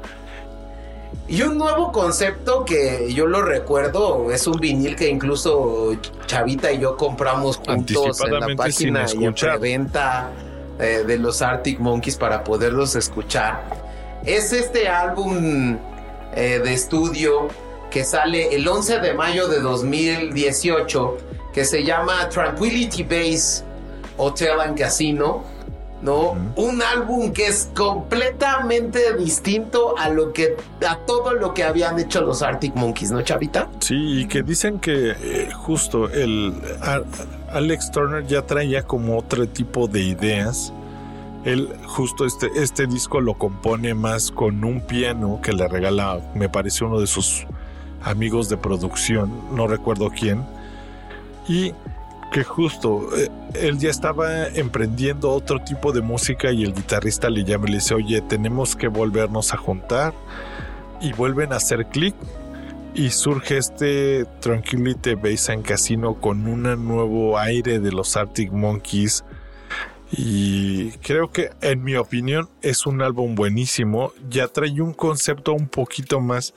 Y 1.29 1.43
un 1.43 1.59
nuevo 1.59 1.91
concepto 1.91 2.65
que 2.65 3.13
yo 3.13 3.27
lo 3.27 3.43
recuerdo, 3.43 4.31
es 4.31 4.47
un 4.47 4.59
vinil 4.59 4.95
que 4.95 5.09
incluso 5.09 5.97
Chavita 6.27 6.71
y 6.73 6.79
yo 6.79 6.97
compramos 6.97 7.57
juntos 7.57 8.21
en 8.21 8.41
la 8.41 8.47
página 8.57 9.07
y 9.13 9.25
en 9.25 9.35
preventa 9.35 10.31
eh, 10.79 11.05
de 11.07 11.19
los 11.19 11.43
Arctic 11.43 11.81
Monkeys 11.81 12.17
para 12.17 12.45
poderlos 12.45 12.95
escuchar. 12.95 13.65
Es 14.25 14.53
este 14.53 14.89
álbum 14.89 15.79
eh, 16.35 16.61
de 16.63 16.73
estudio 16.73 17.49
que 17.91 18.05
sale 18.05 18.55
el 18.55 18.67
11 18.69 19.01
de 19.01 19.15
mayo 19.15 19.49
de 19.49 19.61
2018 19.61 21.17
que 21.53 21.65
se 21.65 21.83
llama 21.83 22.29
Tranquility 22.29 23.03
Base 23.03 23.65
Hotel 24.17 24.61
and 24.61 24.79
Casino 24.79 25.43
¿no? 26.03 26.37
Un 26.57 26.83
álbum 26.83 27.33
que 27.33 27.47
es 27.47 27.71
completamente 27.75 29.17
distinto 29.17 29.97
a 29.99 30.09
lo 30.09 30.33
que 30.33 30.57
a 30.87 30.99
todo 30.99 31.33
lo 31.35 31.55
que 31.55 31.65
habían 31.65 31.99
hecho 31.99 32.21
los 32.21 32.43
Arctic 32.43 32.75
Monkeys, 32.75 33.11
¿no, 33.11 33.23
Chavita? 33.23 33.69
Sí, 33.81 34.21
y 34.21 34.27
que 34.27 34.43
dicen 34.43 34.79
que 34.79 35.11
eh, 35.11 35.51
justo 35.53 36.09
el 36.11 36.55
Alex 37.51 37.91
Turner 37.91 38.27
ya 38.27 38.43
traía 38.43 38.83
como 38.83 39.19
otro 39.19 39.49
tipo 39.49 39.89
de 39.89 40.03
ideas. 40.03 40.73
Él 41.45 41.73
justo 41.87 42.27
este, 42.27 42.51
este 42.57 42.87
disco 42.87 43.21
lo 43.21 43.35
compone 43.35 43.95
más 43.95 44.33
con 44.33 44.65
un 44.65 44.81
piano 44.81 45.41
que 45.43 45.53
le 45.53 45.69
regala, 45.69 46.21
me 46.35 46.49
parece 46.49 46.85
uno 46.85 46.99
de 46.99 47.07
sus 47.07 47.47
amigos 48.03 48.49
de 48.49 48.57
producción, 48.57 49.33
no 49.55 49.69
recuerdo 49.69 50.11
quién. 50.11 50.45
Y 51.49 51.73
que 52.33 52.45
justo 52.45 53.09
eh, 53.17 53.29
él 53.55 53.79
ya 53.79 53.91
estaba 53.91 54.49
emprendiendo 54.49 55.31
otro 55.31 55.61
tipo 55.61 55.93
de 55.93 56.01
música 56.01 56.51
y 56.53 56.65
el 56.65 56.75
guitarrista 56.75 57.31
le 57.31 57.45
llama 57.45 57.67
y 57.69 57.73
le 57.73 57.77
dice, 57.79 57.95
oye, 57.95 58.21
tenemos 58.21 58.77
que 58.77 58.89
volvernos 58.89 59.53
a 59.53 59.57
juntar 59.57 60.13
y 61.01 61.13
vuelven 61.13 61.53
a 61.53 61.57
hacer 61.57 61.87
clic 61.87 62.15
y 62.95 63.11
surge 63.11 63.59
este 63.59 64.25
Tranquility 64.41 65.15
Bass 65.15 65.51
en 65.51 65.63
Casino 65.63 66.15
con 66.15 66.47
un 66.47 66.63
nuevo 66.63 67.39
aire 67.39 67.79
de 67.79 67.93
los 67.93 68.17
Arctic 68.17 68.51
Monkeys. 68.53 69.25
Y 70.11 70.93
creo 70.99 71.31
que 71.31 71.51
en 71.61 71.83
mi 71.83 71.97
opinión 71.97 72.49
es 72.63 72.87
un 72.87 73.03
álbum 73.03 73.35
buenísimo, 73.35 74.13
ya 74.31 74.49
trae 74.49 74.81
un 74.81 74.95
concepto 74.95 75.53
un 75.53 75.69
poquito 75.69 76.21
más 76.21 76.55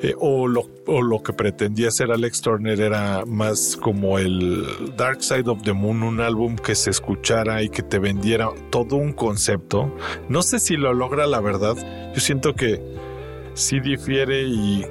eh, 0.00 0.14
o, 0.18 0.46
lo, 0.46 1.22
que 1.22 1.32
pretendía 1.32 1.90
ser 1.90 2.12
Alex 2.12 2.42
Turner 2.42 2.80
era 2.80 3.24
más 3.26 3.76
como 3.76 4.18
el 4.18 4.66
Dark 4.96 5.22
Side 5.22 5.48
of 5.48 5.62
the 5.62 5.72
Moon, 5.72 6.02
un 6.02 6.20
álbum 6.20 6.56
que 6.56 6.74
se 6.74 6.90
escuchara 6.90 7.62
y 7.62 7.68
que 7.68 7.82
te 7.82 7.98
vendiera 7.98 8.50
todo 8.70 8.96
un 8.96 9.12
concepto. 9.12 9.94
No 10.28 10.42
sé 10.42 10.58
si 10.58 10.76
lo 10.76 10.92
logra 10.92 11.26
la 11.26 11.40
verdad, 11.40 11.76
yo 12.14 12.20
siento 12.20 12.54
que 12.54 12.80
sí 13.54 13.80
difiere 13.80 14.42
y 14.42 14.84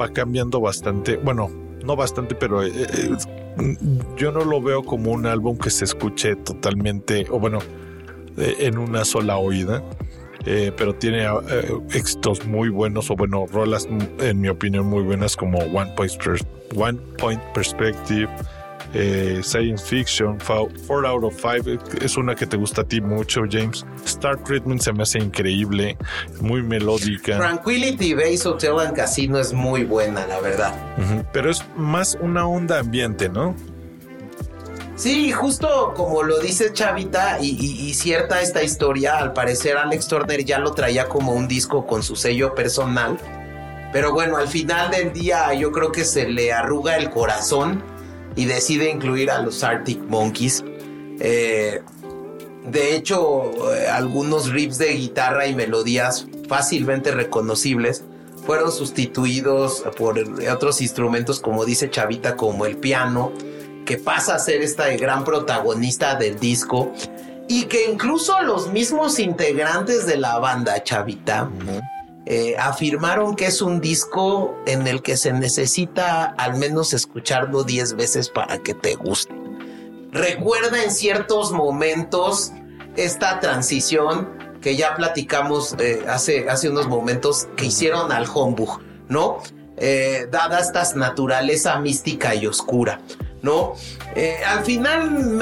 va 0.00 0.08
cambiando 0.08 0.60
bastante. 0.60 1.16
Bueno, 1.16 1.50
no 1.84 1.96
bastante, 1.96 2.34
pero 2.34 2.62
eh, 2.62 2.70
eh, 2.74 3.16
yo 4.16 4.30
no 4.30 4.44
lo 4.44 4.62
veo 4.62 4.84
como 4.84 5.10
un 5.10 5.26
álbum 5.26 5.58
que 5.58 5.70
se 5.70 5.84
escuche 5.84 6.36
totalmente, 6.36 7.26
o 7.30 7.40
bueno, 7.40 7.58
en 8.36 8.78
una 8.78 9.04
sola 9.04 9.36
oída. 9.36 9.82
Pero 10.44 10.94
tiene 10.94 11.26
éxitos 11.92 12.46
muy 12.46 12.68
buenos 12.68 13.10
o 13.10 13.16
bueno, 13.16 13.46
rolas 13.46 13.86
en 14.18 14.40
mi 14.40 14.48
opinión 14.48 14.86
muy 14.86 15.02
buenas 15.02 15.36
como 15.36 15.58
One 15.58 15.92
Point, 15.96 16.12
One 16.76 16.98
Point 17.18 17.42
Perspective, 17.52 18.28
eh, 18.92 19.40
Science 19.42 19.84
Fiction, 19.84 20.38
4 20.38 21.06
out 21.06 21.22
of 21.22 21.34
5 21.34 21.78
es 22.02 22.16
una 22.16 22.34
que 22.34 22.46
te 22.46 22.56
gusta 22.56 22.82
a 22.82 22.84
ti 22.84 23.00
mucho, 23.00 23.42
James. 23.48 23.86
Star 24.04 24.42
Treatment 24.42 24.80
se 24.80 24.92
me 24.92 25.04
hace 25.04 25.18
increíble, 25.18 25.96
muy 26.40 26.62
melódica. 26.62 27.36
Tranquility 27.36 28.14
Base 28.14 28.48
Hotel 28.48 28.80
and 28.80 28.96
Casino 28.96 29.38
es 29.38 29.52
muy 29.52 29.84
buena, 29.84 30.26
la 30.26 30.40
verdad. 30.40 30.74
Pero 31.32 31.50
es 31.50 31.64
más 31.76 32.18
una 32.20 32.46
onda 32.46 32.80
ambiente, 32.80 33.28
¿no? 33.28 33.54
Sí, 35.00 35.32
justo 35.32 35.94
como 35.96 36.22
lo 36.22 36.40
dice 36.40 36.74
Chavita 36.74 37.38
y, 37.40 37.94
cierta 37.94 38.42
esta 38.42 38.62
historia, 38.62 39.16
al 39.16 39.32
parecer 39.32 39.78
Alex 39.78 40.08
Turner 40.08 40.44
ya 40.44 40.58
lo 40.58 40.74
traía 40.74 41.08
como 41.08 41.32
un 41.32 41.48
disco 41.48 41.86
con 41.86 42.02
su 42.02 42.16
sello 42.16 42.54
personal. 42.54 43.18
Pero 43.94 44.12
bueno, 44.12 44.36
al 44.36 44.46
final 44.46 44.90
del 44.90 45.14
día 45.14 45.54
yo 45.54 45.72
creo 45.72 45.90
que 45.90 46.04
se 46.04 46.28
le 46.28 46.52
arruga 46.52 46.98
el 46.98 47.08
corazón 47.08 47.82
y 48.36 48.44
decide 48.44 48.90
incluir 48.90 49.30
a 49.30 49.40
los 49.40 49.64
Arctic 49.64 50.00
Monkeys. 50.00 50.62
Eh, 51.18 51.80
de 52.66 52.94
hecho, 52.94 53.72
eh, 53.74 53.88
algunos 53.88 54.50
riffs 54.50 54.76
de 54.76 54.92
guitarra 54.92 55.46
y 55.46 55.54
melodías 55.54 56.26
fácilmente 56.46 57.10
reconocibles 57.10 58.04
fueron 58.44 58.70
sustituidos 58.70 59.82
por 59.96 60.18
otros 60.52 60.82
instrumentos, 60.82 61.40
como 61.40 61.64
dice 61.64 61.88
Chavita, 61.88 62.36
como 62.36 62.66
el 62.66 62.76
piano, 62.76 63.32
que 63.84 63.96
pasa 63.96 64.34
a 64.34 64.38
ser 64.38 64.62
esta 64.62 64.88
gran 64.96 65.24
protagonista 65.24 66.14
del 66.14 66.38
disco 66.38 66.92
y 67.48 67.64
que 67.64 67.90
incluso 67.90 68.40
los 68.42 68.72
mismos 68.72 69.18
integrantes 69.18 70.06
de 70.06 70.16
la 70.16 70.38
banda 70.38 70.82
Chavita 70.84 71.50
eh, 72.26 72.54
afirmaron 72.58 73.34
que 73.34 73.46
es 73.46 73.60
un 73.60 73.80
disco 73.80 74.56
en 74.66 74.86
el 74.86 75.02
que 75.02 75.16
se 75.16 75.32
necesita 75.32 76.26
al 76.26 76.56
menos 76.56 76.92
escucharlo 76.92 77.64
10 77.64 77.96
veces 77.96 78.28
para 78.28 78.58
que 78.58 78.74
te 78.74 78.94
guste. 78.94 79.34
Recuerda 80.12 80.82
en 80.84 80.92
ciertos 80.92 81.50
momentos 81.50 82.52
esta 82.96 83.40
transición 83.40 84.28
que 84.60 84.76
ya 84.76 84.94
platicamos 84.94 85.74
eh, 85.78 86.04
hace, 86.08 86.48
hace 86.48 86.68
unos 86.68 86.86
momentos 86.86 87.48
que 87.56 87.66
hicieron 87.66 88.12
al 88.12 88.26
Hombug, 88.32 88.80
¿no? 89.08 89.38
Eh, 89.76 90.28
dada 90.30 90.60
esta 90.60 90.82
naturaleza 90.94 91.78
mística 91.80 92.34
y 92.34 92.46
oscura, 92.46 93.00
¿no? 93.42 93.74
al 94.46 94.64
final 94.64 95.40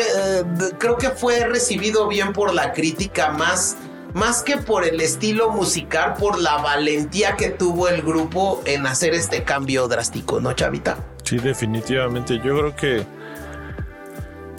creo 0.78 0.96
que 0.96 1.11
fue 1.11 1.40
recibido 1.46 2.07
bien 2.09 2.32
por 2.32 2.55
la 2.55 2.72
crítica 2.72 3.30
más 3.30 3.76
más 4.14 4.42
que 4.42 4.57
por 4.57 4.84
el 4.84 5.01
estilo 5.01 5.51
musical, 5.51 6.14
por 6.18 6.40
la 6.40 6.57
valentía 6.59 7.36
que 7.36 7.51
tuvo 7.51 7.88
el 7.88 8.03
grupo 8.03 8.62
en 8.64 8.86
hacer 8.86 9.14
este 9.14 9.44
cambio 9.44 9.86
drástico, 9.88 10.40
¿no, 10.40 10.53
Chavita? 10.55 10.99
Sí, 11.24 11.36
definitivamente. 11.38 12.36
Yo 12.38 12.57
creo 12.57 12.76
que 12.76 13.07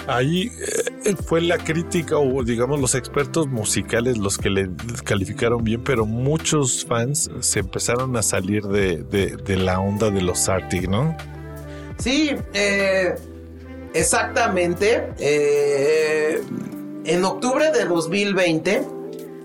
ahí 0.08 0.52
eh, 1.06 1.16
fue 1.26 1.42
la 1.42 1.58
crítica 1.58 2.18
o 2.18 2.44
digamos 2.44 2.80
los 2.80 2.96
expertos 2.96 3.48
musicales 3.48 4.18
los 4.18 4.38
que 4.38 4.50
le 4.50 4.70
calificaron 5.04 5.64
bien, 5.64 5.84
pero 5.84 6.06
muchos 6.06 6.86
fans 6.86 7.30
se 7.42 7.60
empezaron 7.60 8.16
a 8.18 8.24
salir 8.24 8.64
de, 8.64 9.58
la 9.58 9.80
onda 9.80 10.10
de 10.10 10.22
los 10.22 10.48
Arctic, 10.48 10.88
¿no? 10.88 11.16
Sí, 11.98 12.32
eh, 12.54 13.16
exactamente. 13.94 15.14
Eh, 15.20 16.42
en 17.06 17.26
octubre 17.26 17.72
de 17.72 17.86
2020 17.86 19.00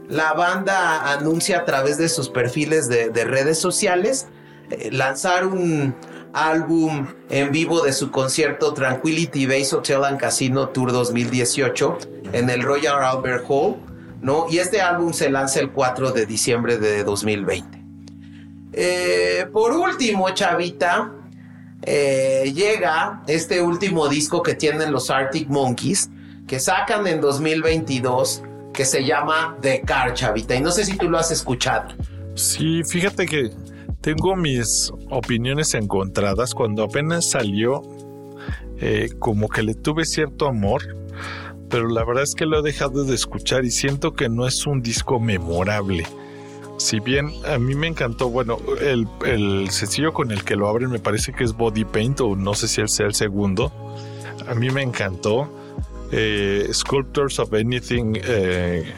la 0.08 0.32
banda 0.34 1.12
anuncia 1.12 1.58
a 1.58 1.64
través 1.64 1.98
de 1.98 2.08
sus 2.08 2.28
perfiles 2.28 2.88
de, 2.88 3.24
redes 3.24 3.58
sociales 3.58 4.26
eh, 4.70 4.90
lanzar 4.92 5.46
un 5.46 5.94
álbum 6.32 7.06
en 7.30 7.52
vivo 7.52 7.82
de 7.82 7.92
su 7.92 8.10
concierto 8.10 8.74
Tranquility 8.74 9.46
Base 9.46 9.74
Hotel 9.74 10.04
and 10.04 10.18
Casino 10.18 10.68
Tour 10.68 10.92
2018 10.92 11.98
en 12.32 12.50
el 12.50 12.62
Royal 12.62 13.02
Albert 13.02 13.44
Hall, 13.48 13.76
¿no? 14.20 14.46
Y 14.50 14.58
este 14.58 14.80
álbum 14.80 15.12
se 15.12 15.30
lanza 15.30 15.60
el 15.60 15.70
4 15.70 16.10
de 16.10 16.26
diciembre 16.26 16.78
de 16.78 17.04
2020. 17.04 17.84
Eh, 18.72 19.46
por 19.52 19.72
último, 19.72 20.28
Chavita, 20.30 21.12
eh, 21.86 22.52
llega 22.54 23.22
este 23.26 23.60
último 23.60 24.08
disco 24.08 24.42
que 24.42 24.54
tienen 24.54 24.92
los 24.92 25.10
Arctic 25.10 25.48
Monkeys, 25.48 26.10
que 26.46 26.58
sacan 26.60 27.06
en 27.06 27.20
2022 27.20 28.42
que 28.72 28.84
se 28.84 29.04
llama 29.04 29.56
The 29.60 29.82
Car, 29.82 30.14
Chavita. 30.14 30.54
Y 30.54 30.60
no 30.60 30.70
sé 30.70 30.84
si 30.84 30.96
tú 30.96 31.08
lo 31.08 31.18
has 31.18 31.30
escuchado. 31.30 31.94
Sí, 32.34 32.82
fíjate 32.84 33.26
que 33.26 33.50
tengo 34.00 34.34
mis 34.34 34.92
opiniones 35.10 35.74
encontradas. 35.74 36.54
Cuando 36.54 36.82
apenas 36.82 37.30
salió, 37.30 37.82
eh, 38.80 39.10
como 39.18 39.48
que 39.48 39.62
le 39.62 39.74
tuve 39.74 40.04
cierto 40.04 40.48
amor, 40.48 40.82
pero 41.70 41.88
la 41.88 42.04
verdad 42.04 42.24
es 42.24 42.34
que 42.34 42.46
lo 42.46 42.58
he 42.58 42.62
dejado 42.62 43.04
de 43.04 43.14
escuchar 43.14 43.64
y 43.64 43.70
siento 43.70 44.14
que 44.14 44.28
no 44.28 44.46
es 44.46 44.66
un 44.66 44.82
disco 44.82 45.20
memorable. 45.20 46.04
Si 46.76 47.00
bien 47.00 47.30
a 47.46 47.58
mí 47.58 47.74
me 47.74 47.86
encantó, 47.86 48.28
bueno, 48.28 48.58
el, 48.80 49.06
el 49.24 49.70
sencillo 49.70 50.12
con 50.12 50.30
el 50.32 50.44
que 50.44 50.56
lo 50.56 50.68
abren 50.68 50.90
me 50.90 50.98
parece 50.98 51.32
que 51.32 51.44
es 51.44 51.52
Body 51.52 51.84
Paint 51.84 52.20
o 52.20 52.36
no 52.36 52.54
sé 52.54 52.68
si 52.68 52.86
sea 52.88 53.06
el 53.06 53.14
segundo. 53.14 53.72
A 54.48 54.54
mí 54.54 54.70
me 54.70 54.82
encantó 54.82 55.48
eh, 56.16 56.68
Sculptors 56.72 57.40
of 57.40 57.52
Anything 57.52 58.18
eh, 58.22 58.94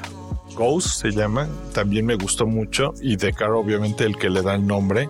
Goes 0.54 0.84
se 0.84 1.10
llama, 1.10 1.48
también 1.72 2.04
me 2.04 2.14
gustó 2.14 2.46
mucho 2.46 2.92
y 3.00 3.16
The 3.16 3.32
Car 3.32 3.52
obviamente 3.52 4.04
el 4.04 4.16
que 4.18 4.28
le 4.28 4.42
da 4.42 4.54
el 4.54 4.66
nombre, 4.66 5.08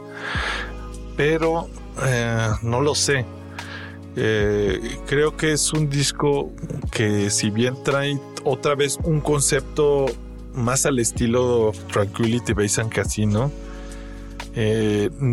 pero 1.16 1.68
eh, 2.04 2.48
no 2.62 2.80
lo 2.80 2.94
sé. 2.94 3.24
creo 4.14 5.36
que 5.36 5.52
es 5.52 5.72
un 5.72 5.88
disco 5.88 6.52
que 6.90 7.30
si 7.30 7.50
bien 7.50 7.74
trae 7.82 8.20
otra 8.44 8.74
vez 8.74 8.98
un 9.02 9.20
concepto 9.20 10.06
más 10.56 10.86
al 10.86 10.98
estilo 10.98 11.72
Tranquility 11.92 12.52
Base 12.52 12.80
and 12.80 12.92
Casino, 12.92 13.52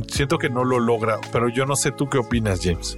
siento 0.08 0.38
que 0.38 0.50
no 0.50 0.64
lo 0.64 0.80
logra, 0.80 1.20
pero 1.32 1.50
yo 1.50 1.66
no 1.66 1.76
sé 1.76 1.92
tú 1.92 2.10
qué 2.10 2.18
opinas, 2.18 2.60
James. 2.62 2.98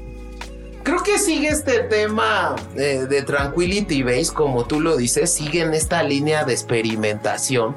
Creo 0.85 1.01
que 1.01 1.17
sigue 1.17 1.47
este 1.47 1.79
tema 1.79 2.55
eh, 2.75 3.07
de 3.09 3.23
Tranquility 3.23 4.03
Base, 4.03 4.31
como 4.31 4.65
tú 4.65 4.79
lo 4.79 4.95
dices, 4.95 5.33
sigue 5.33 5.61
en 5.61 5.73
esta 5.73 6.03
línea 6.03 6.43
de 6.43 6.53
experimentación. 6.53 7.75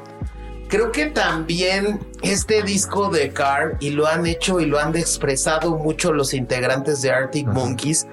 Creo 0.69 0.93
que 0.93 1.07
también 1.07 2.01
este 2.21 2.63
disco 2.63 3.09
de 3.09 3.31
Car, 3.31 3.79
y 3.81 3.91
lo 3.91 4.07
han 4.07 4.27
hecho 4.27 4.61
y 4.61 4.67
lo 4.67 4.79
han 4.79 4.95
expresado 4.95 5.79
mucho 5.79 6.13
los 6.13 6.35
integrantes 6.35 7.01
de 7.01 7.11
Arctic 7.11 7.47
Monkeys, 7.47 8.07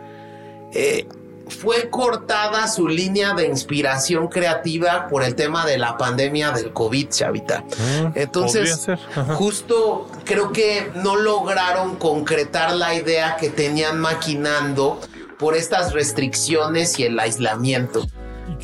eh, 0.71 1.05
fue 1.47 1.89
cortada 1.89 2.67
su 2.67 2.87
línea 2.87 3.33
de 3.33 3.47
inspiración 3.47 4.27
creativa 4.27 5.07
por 5.07 5.23
el 5.23 5.35
tema 5.35 5.65
de 5.65 5.77
la 5.77 5.97
pandemia 5.97 6.51
del 6.51 6.73
COVID, 6.73 7.09
Chavita. 7.09 7.61
Mm, 7.61 8.11
Entonces, 8.15 8.87
justo 9.35 10.09
creo 10.23 10.51
que 10.51 10.91
no 10.95 11.15
lograron 11.15 11.95
concretar 11.95 12.73
la 12.75 12.95
idea 12.95 13.37
que 13.37 13.49
tenían 13.49 13.99
maquinando 13.99 14.99
por 15.37 15.55
estas 15.55 15.93
restricciones 15.93 16.99
y 16.99 17.03
el 17.03 17.19
aislamiento. 17.19 18.07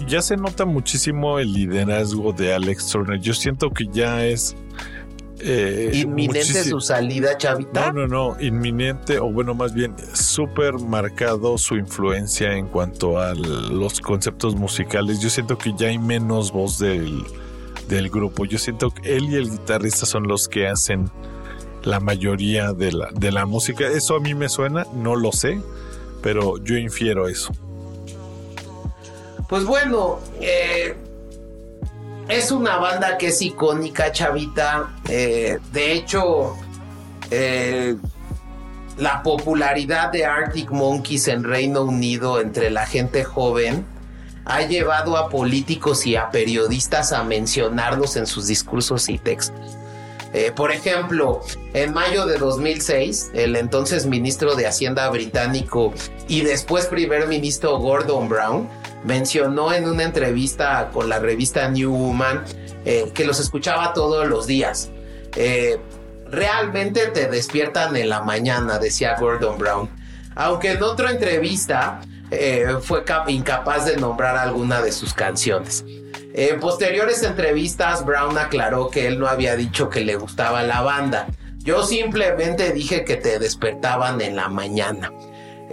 Ya 0.08 0.22
se 0.22 0.38
nota 0.38 0.66
muchísimo 0.66 1.38
el 1.40 1.54
liderazgo 1.54 2.34
de 2.34 2.54
Alex 2.54 2.88
Turner. 2.88 3.20
Yo 3.20 3.34
siento 3.34 3.70
que 3.72 3.88
ya 3.92 4.26
es 4.26 4.56
eh, 5.44 5.92
inminente 5.94 6.64
su 6.64 6.80
salida, 6.80 7.38
Chavita. 7.38 7.92
No, 7.92 8.08
no, 8.08 8.36
no, 8.36 8.42
inminente, 8.42 9.20
o 9.20 9.32
bueno, 9.32 9.54
más 9.54 9.74
bien 9.74 9.96
súper 10.14 10.74
marcado 10.76 11.58
su 11.58 11.76
influencia 11.76 12.56
en 12.56 12.68
cuanto 12.68 13.20
a 13.20 13.34
los 13.34 14.00
conceptos 14.00 14.56
musicales. 14.56 15.20
Yo 15.20 15.30
siento 15.30 15.58
que 15.58 15.74
ya 15.78 15.88
hay 15.88 15.98
menos 15.98 16.52
voz 16.52 16.80
del, 16.80 17.24
del 17.88 18.10
grupo. 18.10 18.46
Yo 18.46 18.58
siento 18.58 18.92
que 18.92 19.16
él 19.16 19.26
y 19.30 19.36
el 19.36 19.50
guitarrista 19.50 20.06
son 20.06 20.28
los 20.28 20.48
que 20.48 20.68
hacen 20.68 21.10
la 21.84 22.00
mayoría 22.00 22.74
de 22.74 22.92
la, 22.92 23.10
de 23.12 23.32
la 23.32 23.46
música. 23.46 23.88
Eso 23.88 24.16
a 24.16 24.20
mí 24.20 24.34
me 24.34 24.50
suena, 24.50 24.86
no 24.94 25.16
lo 25.16 25.32
sé, 25.32 25.62
pero 26.22 26.58
yo 26.64 26.78
infiero 26.78 27.28
eso. 27.28 27.52
Pues 29.50 29.66
bueno, 29.66 30.20
eh, 30.40 30.96
es 32.32 32.52
una 32.52 32.78
banda 32.78 33.18
que 33.18 33.28
es 33.28 33.42
icónica, 33.42 34.12
chavita. 34.12 34.90
Eh, 35.10 35.60
de 35.74 35.92
hecho, 35.92 36.56
eh, 37.30 37.98
la 38.98 39.22
popularidad 39.22 40.12
de 40.12 40.26
Arctic 40.26 40.72
Monkeys 40.72 41.28
en 41.28 41.44
Reino 41.44 41.84
Unido 41.84 42.40
entre 42.40 42.70
la 42.70 42.86
gente 42.86 43.26
joven 43.26 43.86
ha 44.46 44.62
llevado 44.62 45.18
a 45.18 45.30
políticos 45.30 46.08
y 46.08 46.16
a 46.16 46.30
periodistas 46.32 47.12
a 47.12 47.24
mencionarlos 47.24 48.16
en 48.16 48.26
sus 48.26 48.48
discursos 48.48 49.10
y 49.10 49.18
textos. 49.18 49.78
Eh, 50.34 50.54
por 50.56 50.72
ejemplo, 50.72 51.42
en 51.74 51.94
mayo 51.94 52.26
de 52.26 52.38
2006, 52.38 53.32
el 53.34 53.58
entonces 53.58 54.06
ministro 54.06 54.56
de 54.56 54.66
Hacienda 54.66 55.10
británico 55.10 55.94
y 56.30 56.42
después 56.42 56.86
primer 56.86 57.28
ministro 57.28 57.78
Gordon 57.80 58.30
Brown 58.30 58.70
mencionó 59.04 59.74
en 59.74 59.88
una 59.88 60.04
entrevista 60.04 60.90
con 60.94 61.10
la 61.10 61.20
revista 61.20 61.68
New 61.70 61.92
Woman 61.92 62.44
eh, 62.86 63.12
que 63.14 63.26
los 63.26 63.40
escuchaba 63.40 63.94
todos 63.94 64.28
los 64.28 64.48
días. 64.48 64.90
Eh, 65.36 65.80
realmente 66.30 67.08
te 67.08 67.28
despiertan 67.28 67.96
en 67.96 68.10
la 68.10 68.22
mañana, 68.22 68.80
decía 68.80 69.16
Gordon 69.20 69.58
Brown. 69.58 69.90
Aunque 70.36 70.72
en 70.72 70.84
otra 70.84 71.12
entrevista 71.12 72.00
fue 72.82 73.04
incapaz 73.28 73.86
de 73.86 73.98
nombrar 73.98 74.38
alguna 74.38 74.82
de 74.82 74.94
sus 74.94 75.14
canciones. 75.14 75.84
En 76.34 76.62
posteriores 76.62 77.24
entrevistas, 77.24 78.06
Brown 78.06 78.38
aclaró 78.38 78.90
que 78.90 79.08
él 79.08 79.20
no 79.20 79.28
había 79.28 79.58
dicho 79.58 79.90
que 79.90 80.00
le 80.00 80.16
gustaba 80.16 80.64
la 80.64 80.82
banda. 80.82 81.28
Yo 81.58 81.84
simplemente 81.84 82.72
dije 82.72 83.04
que 83.04 83.18
te 83.18 83.38
despertaban 83.38 84.22
en 84.22 84.38
la 84.38 84.48
mañana. 84.48 85.12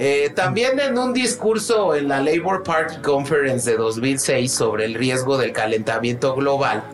Eh, 0.00 0.30
también 0.32 0.78
en 0.78 0.96
un 0.96 1.12
discurso 1.12 1.96
en 1.96 2.06
la 2.06 2.20
Labour 2.20 2.62
Party 2.62 2.98
Conference 3.02 3.68
de 3.68 3.76
2006 3.76 4.52
sobre 4.52 4.84
el 4.84 4.94
riesgo 4.94 5.36
del 5.36 5.52
calentamiento 5.52 6.36
global, 6.36 6.84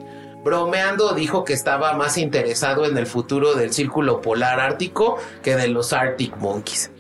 bromeando 0.43 1.13
dijo 1.13 1.45
que 1.45 1.53
estaba 1.53 1.93
más 1.93 2.17
interesado 2.17 2.87
en 2.87 2.97
el 2.97 3.07
futuro 3.07 3.53
del 3.57 3.75
círculo 3.75 4.23
polar 4.23 4.59
ártico 4.59 5.19
que 5.43 5.55
de 5.55 5.69
los 5.69 5.93
Arctic 5.93 6.35
Monkeys. 6.39 6.91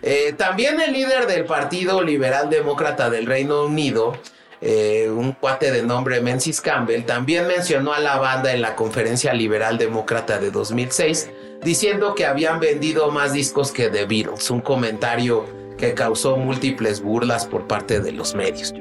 Eh, 0.00 0.32
también 0.32 0.80
el 0.80 0.94
líder 0.94 1.26
del 1.26 1.44
Partido 1.44 2.02
Liberal 2.02 2.48
Demócrata 2.48 3.10
del 3.10 3.26
Reino 3.26 3.66
Unido 3.66 4.14
eh, 4.62 5.08
un 5.10 5.32
cuate 5.32 5.70
de 5.72 5.82
nombre 5.82 6.20
Menzies 6.20 6.60
Campbell, 6.60 7.04
también 7.04 7.46
mencionó 7.46 7.94
a 7.94 7.98
la 7.98 8.18
banda 8.18 8.52
en 8.52 8.60
la 8.60 8.76
conferencia 8.76 9.32
liberal 9.32 9.78
demócrata 9.78 10.38
de 10.38 10.50
2006, 10.50 11.30
diciendo 11.62 12.14
que 12.14 12.26
habían 12.26 12.60
vendido 12.60 13.10
más 13.10 13.32
discos 13.32 13.72
que 13.72 13.88
The 13.88 14.06
Beatles, 14.06 14.50
un 14.50 14.60
comentario 14.60 15.44
que 15.76 15.94
causó 15.94 16.36
múltiples 16.36 17.02
burlas 17.02 17.46
por 17.46 17.66
parte 17.66 18.00
de 18.00 18.12
los 18.12 18.34
medios. 18.34 18.74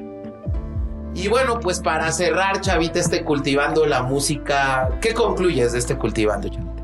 Y 1.16 1.28
bueno, 1.28 1.60
pues 1.60 1.80
para 1.80 2.12
cerrar, 2.12 2.62
Chavita, 2.62 3.00
este 3.00 3.24
cultivando 3.24 3.86
la 3.86 4.04
música, 4.04 4.90
¿qué 5.02 5.14
concluyes 5.14 5.74
de 5.74 5.80
este 5.80 5.98
cultivando, 5.98 6.50
Chavita? 6.50 6.84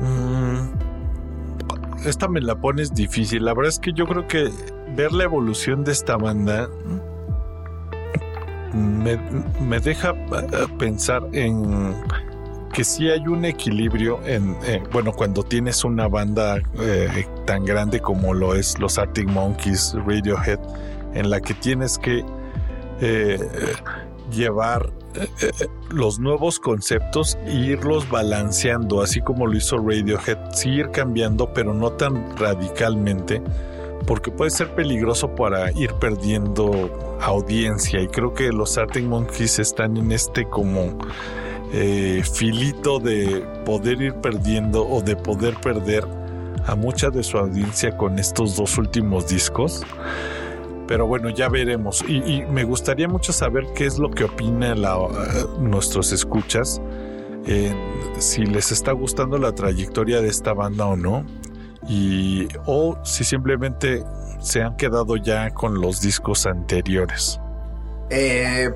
Mm, 0.00 0.72
esta 2.06 2.28
me 2.28 2.40
la 2.40 2.56
pones 2.56 2.92
difícil. 2.94 3.44
La 3.44 3.54
verdad 3.54 3.68
es 3.68 3.78
que 3.78 3.92
yo 3.92 4.06
creo 4.06 4.26
que 4.26 4.50
ver 4.96 5.12
la 5.12 5.24
evolución 5.24 5.84
de 5.84 5.92
esta 5.92 6.16
banda 6.16 6.68
me, 8.74 9.80
deja 9.80 10.10
eh, 10.10 10.66
pensar 10.78 11.22
en 11.32 11.94
que 12.74 12.84
si 12.84 13.08
hay 13.08 13.26
un 13.28 13.44
equilibrio 13.44 14.20
en, 14.26 14.56
eh, 14.66 14.82
bueno, 14.92 15.12
cuando 15.12 15.42
tienes 15.42 15.84
una 15.84 16.08
banda 16.08 16.58
eh, 16.80 17.26
tan 17.46 17.64
grande 17.64 18.00
como 18.00 18.34
lo 18.34 18.54
es 18.54 18.78
los 18.78 18.98
Arctic 18.98 19.28
Monkeys, 19.28 19.94
Radiohead, 20.06 20.58
en 21.14 21.30
la 21.30 21.40
que 21.40 21.54
tienes 21.54 21.98
que 21.98 22.24
llevar 24.30 24.90
los 25.90 26.18
nuevos 26.18 26.58
conceptos 26.58 27.36
e 27.44 27.54
irlos 27.54 28.08
balanceando, 28.08 29.02
así 29.02 29.20
como 29.20 29.46
lo 29.46 29.56
hizo 29.56 29.76
Radiohead, 29.76 30.38
sí 30.52 30.70
ir 30.70 30.90
cambiando, 30.90 31.52
pero 31.52 31.74
no 31.74 31.92
tan 31.92 32.36
radicalmente 32.36 33.42
porque 34.06 34.30
puede 34.30 34.50
ser 34.50 34.74
peligroso 34.74 35.34
para 35.34 35.70
ir 35.72 35.92
perdiendo 35.94 37.18
audiencia. 37.20 38.00
Y 38.00 38.08
creo 38.08 38.34
que 38.34 38.52
los 38.52 38.76
Arctic 38.76 39.04
Monkeys 39.04 39.58
están 39.58 39.96
en 39.96 40.12
este 40.12 40.44
como 40.48 40.98
eh, 41.76 42.22
filito 42.22 43.00
de 43.00 43.44
poder 43.64 44.00
ir 44.00 44.14
perdiendo 44.14 44.86
o 44.86 45.02
de 45.02 45.16
poder 45.16 45.56
perder 45.56 46.06
a 46.66 46.74
mucha 46.76 47.10
de 47.10 47.22
su 47.22 47.36
audiencia 47.36 47.96
con 47.96 48.18
estos 48.18 48.56
dos 48.56 48.78
últimos 48.78 49.26
discos. 49.26 49.82
Pero 50.86 51.06
bueno, 51.06 51.30
ya 51.30 51.48
veremos. 51.48 52.04
Y, 52.06 52.42
me 52.50 52.62
gustaría 52.64 53.08
mucho 53.08 53.32
saber 53.32 53.66
qué 53.74 53.86
es 53.86 53.98
lo 53.98 54.10
que 54.10 54.24
opina 54.24 54.74
nuestros 55.58 56.12
escuchas. 56.12 56.80
si 58.18 58.46
les 58.46 58.70
está 58.70 58.92
gustando 58.92 59.38
la 59.38 59.52
trayectoria 59.52 60.20
de 60.20 60.28
esta 60.28 60.52
banda 60.52 60.86
o 60.86 60.96
no 60.96 61.24
y 61.88 62.48
o 62.66 62.98
si 63.02 63.24
simplemente 63.24 64.04
se 64.40 64.62
han 64.62 64.76
quedado 64.76 65.16
ya 65.16 65.50
con 65.50 65.80
los 65.80 66.00
discos 66.00 66.46
anteriores. 66.46 67.40
Eh, 68.10 68.70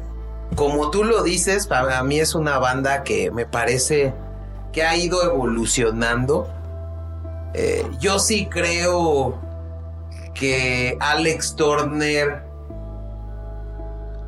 como 0.54 0.90
tú 0.90 1.04
lo 1.04 1.22
dices, 1.22 1.66
para 1.66 2.02
mí 2.02 2.18
es 2.18 2.34
una 2.34 2.58
banda 2.58 3.04
que 3.04 3.30
me 3.30 3.46
parece 3.46 4.14
que 4.72 4.82
ha 4.82 4.96
ido 4.96 5.22
evolucionando. 5.22 6.48
Eh, 7.54 7.86
yo 8.00 8.18
sí 8.18 8.46
creo 8.46 9.38
que 10.34 10.96
Alex 11.00 11.56
Turner 11.56 12.42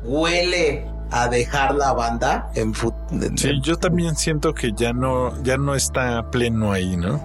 huele 0.03 0.87
a 1.11 1.27
dejar 1.27 1.75
la 1.75 1.93
banda 1.93 2.49
en, 2.55 2.73
Sí, 3.37 3.59
yo 3.61 3.77
también 3.77 4.15
siento 4.15 4.53
que 4.53 4.71
ya 4.73 4.93
no, 4.93 5.41
ya 5.43 5.57
no 5.57 5.75
está 5.75 6.29
pleno 6.31 6.71
ahí, 6.71 6.95
¿no? 6.95 7.21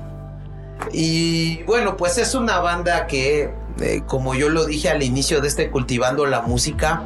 Y 0.93 1.63
bueno, 1.63 1.97
pues 1.97 2.19
es 2.19 2.35
una 2.35 2.59
banda 2.59 3.07
que, 3.07 3.55
eh, 3.81 4.03
como 4.07 4.35
yo 4.35 4.49
lo 4.49 4.67
dije 4.67 4.91
al 4.91 5.03
inicio 5.03 5.41
de 5.41 5.49
este 5.49 5.71
Cultivando 5.71 6.27
la 6.27 6.43
Música, 6.43 7.05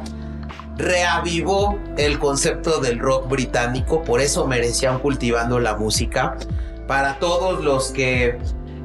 reavivó 0.77 1.77
el 1.97 2.19
concepto 2.19 2.79
del 2.79 2.99
rock 2.99 3.29
británico, 3.29 4.03
por 4.03 4.21
eso 4.21 4.47
merecían 4.47 4.99
Cultivando 4.99 5.59
la 5.59 5.75
Música. 5.75 6.37
Para 6.87 7.19
todos 7.19 7.63
los 7.63 7.91
que 7.91 8.37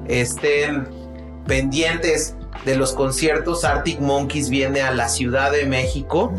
estén 0.08 0.88
pendientes 1.46 2.36
de 2.64 2.76
los 2.76 2.92
conciertos, 2.92 3.64
Arctic 3.64 4.00
Monkeys 4.00 4.50
viene 4.50 4.82
a 4.82 4.92
la 4.92 5.08
Ciudad 5.08 5.52
de 5.52 5.66
México. 5.66 6.32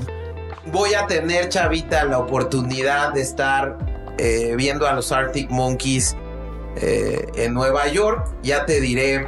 Voy 0.72 0.94
a 0.94 1.08
tener, 1.08 1.50
Chavita, 1.50 2.04
la 2.04 2.20
oportunidad 2.20 3.14
de 3.14 3.22
estar 3.22 3.78
eh, 4.18 4.54
viendo 4.58 4.88
a 4.88 4.94
los 4.94 5.12
Arctic 5.12 5.50
Monkeys 5.50 6.16
eh, 6.76 7.28
en 7.36 7.54
Nueva 7.54 7.88
York. 7.88 8.28
Ya 8.44 8.66
te 8.66 8.82
diré 8.82 9.28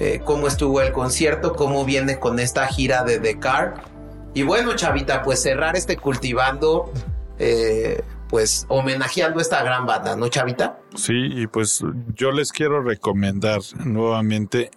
eh, 0.00 0.20
cómo 0.24 0.48
estuvo 0.48 0.80
el 0.80 0.92
concierto, 0.92 1.54
cómo 1.54 1.84
viene 1.84 2.18
con 2.18 2.38
esta 2.38 2.66
gira 2.66 3.04
de 3.04 3.18
The 3.18 3.38
Car. 3.38 3.93
Y 4.34 4.42
bueno, 4.42 4.74
Chavita, 4.74 5.22
pues 5.22 5.40
cerrar 5.40 5.76
este 5.76 5.96
cultivando, 5.96 6.92
eh, 7.38 8.02
pues 8.28 8.66
homenajeando 8.68 9.40
esta 9.40 9.62
gran 9.62 9.86
banda, 9.86 10.16
¿no, 10.16 10.26
Chavita? 10.26 10.80
Sí, 10.96 11.14
y 11.14 11.46
pues 11.46 11.84
yo 12.14 12.32
les 12.32 12.50
quiero 12.50 12.82
recomendar 12.82 13.60
nuevamente, 13.84 14.70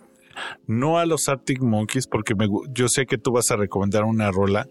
no 0.67 0.99
a 0.99 1.07
los 1.07 1.27
Arctic 1.27 1.59
Monkeys, 1.59 2.05
porque 2.05 2.35
me, 2.35 2.47
yo 2.69 2.87
sé 2.87 3.07
que 3.07 3.17
tú 3.17 3.31
vas 3.31 3.49
a 3.49 3.55
recomendar 3.55 4.03
una 4.03 4.29
rola, 4.29 4.67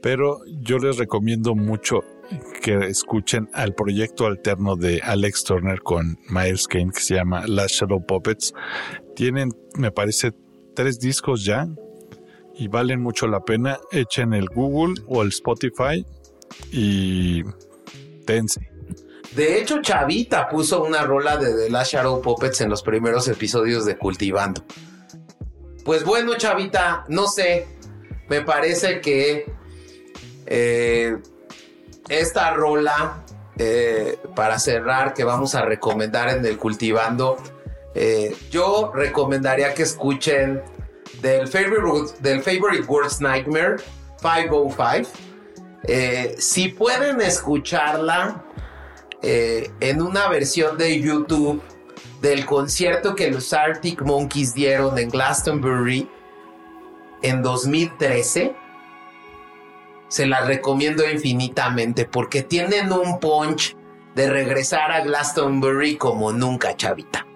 pero 0.00 0.38
yo 0.60 0.78
les 0.78 0.96
recomiendo 0.96 1.56
mucho 1.56 2.04
que 2.62 2.86
escuchen 2.86 3.50
al 3.52 3.74
proyecto 3.74 4.26
alterno 4.26 4.76
de 4.76 5.00
Alex 5.02 5.42
Turner 5.42 5.80
con 5.80 6.18
Miles 6.28 6.68
Kane 6.68 6.92
que 6.92 7.00
se 7.00 7.14
llama 7.16 7.46
Last 7.48 7.80
Shadow 7.80 8.06
Puppets. 8.06 8.54
Tienen, 9.16 9.50
me 9.76 9.90
parece, 9.90 10.32
tres 10.74 11.00
discos 11.00 11.44
ya 11.44 11.68
y 12.56 12.68
valen 12.68 13.00
mucho 13.00 13.26
la 13.26 13.40
pena. 13.40 13.78
Echen 13.92 14.32
el 14.34 14.46
Google 14.46 15.02
o 15.06 15.22
el 15.22 15.28
Spotify 15.28 16.04
y 16.70 17.42
tense. 18.26 18.70
De 19.34 19.58
hecho, 19.60 19.82
Chavita 19.82 20.48
puso 20.48 20.84
una 20.84 21.02
rola 21.02 21.36
de 21.36 21.52
The 21.54 21.70
Last 21.70 21.92
Shadow 21.92 22.22
Puppets 22.22 22.60
en 22.60 22.70
los 22.70 22.82
primeros 22.82 23.26
episodios 23.26 23.84
de 23.84 23.98
Cultivando. 23.98 24.64
Pues 25.84 26.04
bueno, 26.04 26.36
Chavita, 26.36 27.04
no 27.08 27.26
sé. 27.26 27.66
Me 28.28 28.42
parece 28.42 29.00
que 29.00 29.52
eh, 30.46 31.16
esta 32.08 32.54
rola 32.54 33.24
eh, 33.58 34.18
para 34.34 34.58
cerrar 34.58 35.14
que 35.14 35.24
vamos 35.24 35.54
a 35.54 35.62
recomendar 35.62 36.28
en 36.28 36.44
el 36.46 36.56
Cultivando, 36.56 37.36
eh, 37.94 38.34
yo 38.50 38.92
recomendaría 38.94 39.74
que 39.74 39.82
escuchen 39.82 40.62
del 41.24 41.48
Favorite, 41.48 42.12
del 42.20 42.42
favorite 42.42 42.84
Words 42.86 43.20
Nightmare 43.20 43.76
505. 44.20 45.10
Eh, 45.86 46.34
si 46.38 46.68
pueden 46.68 47.20
escucharla 47.20 48.44
en 49.22 50.02
una 50.02 50.28
versión 50.28 50.76
de 50.76 51.00
YouTube 51.00 51.62
del 52.20 52.44
concierto 52.44 53.14
que 53.14 53.30
los 53.30 53.54
Arctic 53.54 54.02
Monkeys 54.02 54.52
dieron 54.52 54.98
en 54.98 55.08
Glastonbury 55.08 56.06
en 57.22 57.40
2013 57.40 58.54
se 60.08 60.26
las 60.26 60.46
recomiendo 60.46 61.08
infinitamente 61.10 62.04
porque 62.04 62.42
tienen 62.42 62.92
un 62.92 63.18
punch 63.18 63.76
de 64.14 64.30
regresar 64.30 64.92
a 64.92 65.00
Glastonbury 65.00 65.96
como 65.96 66.32
nunca, 66.32 66.76
chavita. 66.76 67.26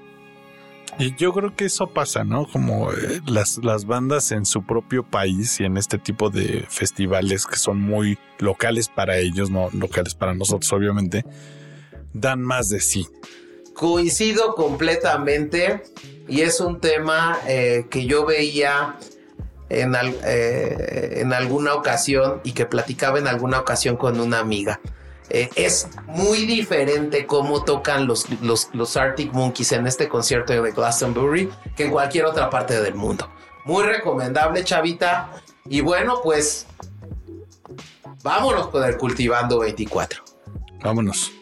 Y 0.98 1.14
yo 1.14 1.32
creo 1.32 1.54
que 1.54 1.66
eso 1.66 1.86
pasa, 1.88 2.24
¿no? 2.24 2.46
Como 2.46 2.92
eh, 2.92 3.20
las, 3.26 3.58
las 3.62 3.84
bandas 3.84 4.32
en 4.32 4.44
su 4.44 4.64
propio 4.64 5.04
país 5.04 5.60
y 5.60 5.64
en 5.64 5.76
este 5.76 5.96
tipo 5.98 6.28
de 6.28 6.64
festivales 6.68 7.46
que 7.46 7.56
son 7.56 7.80
muy 7.80 8.18
locales 8.38 8.88
para 8.88 9.18
ellos, 9.18 9.48
no 9.48 9.70
locales 9.72 10.14
para 10.14 10.34
nosotros, 10.34 10.72
obviamente, 10.72 11.24
dan 12.12 12.42
más 12.42 12.68
de 12.68 12.80
sí. 12.80 13.06
Coincido 13.74 14.56
completamente 14.56 15.84
y 16.26 16.40
es 16.40 16.60
un 16.60 16.80
tema 16.80 17.38
eh, 17.46 17.86
que 17.88 18.06
yo 18.06 18.26
veía 18.26 18.96
en, 19.68 19.94
eh, 19.94 21.20
en, 21.20 21.32
alguna 21.32 21.74
ocasión 21.74 22.40
y 22.42 22.52
que 22.52 22.66
platicaba 22.66 23.18
en 23.18 23.28
alguna 23.28 23.60
ocasión 23.60 23.96
con 23.96 24.18
una 24.18 24.40
amiga. 24.40 24.80
Eh, 25.30 25.50
es 25.56 25.88
muy 26.06 26.46
diferente 26.46 27.26
cómo 27.26 27.62
tocan 27.62 28.06
los, 28.06 28.26
los, 28.40 28.70
los, 28.72 28.96
Arctic 28.96 29.32
Monkeys 29.32 29.72
en 29.72 29.86
este 29.86 30.08
concierto 30.08 30.54
de 30.54 30.72
Glastonbury 30.72 31.50
que 31.76 31.84
en 31.84 31.90
cualquier 31.90 32.24
otra 32.24 32.48
parte 32.48 32.80
del 32.80 32.94
mundo. 32.94 33.28
Muy 33.64 33.84
recomendable, 33.84 34.64
chavita. 34.64 35.30
Y 35.66 35.82
bueno, 35.82 36.20
pues 36.22 36.66
vámonos 38.22 38.68
con 38.68 38.84
el 38.84 38.96
Cultivando 38.96 39.58
24. 39.58 40.24
Vámonos. 40.82 41.32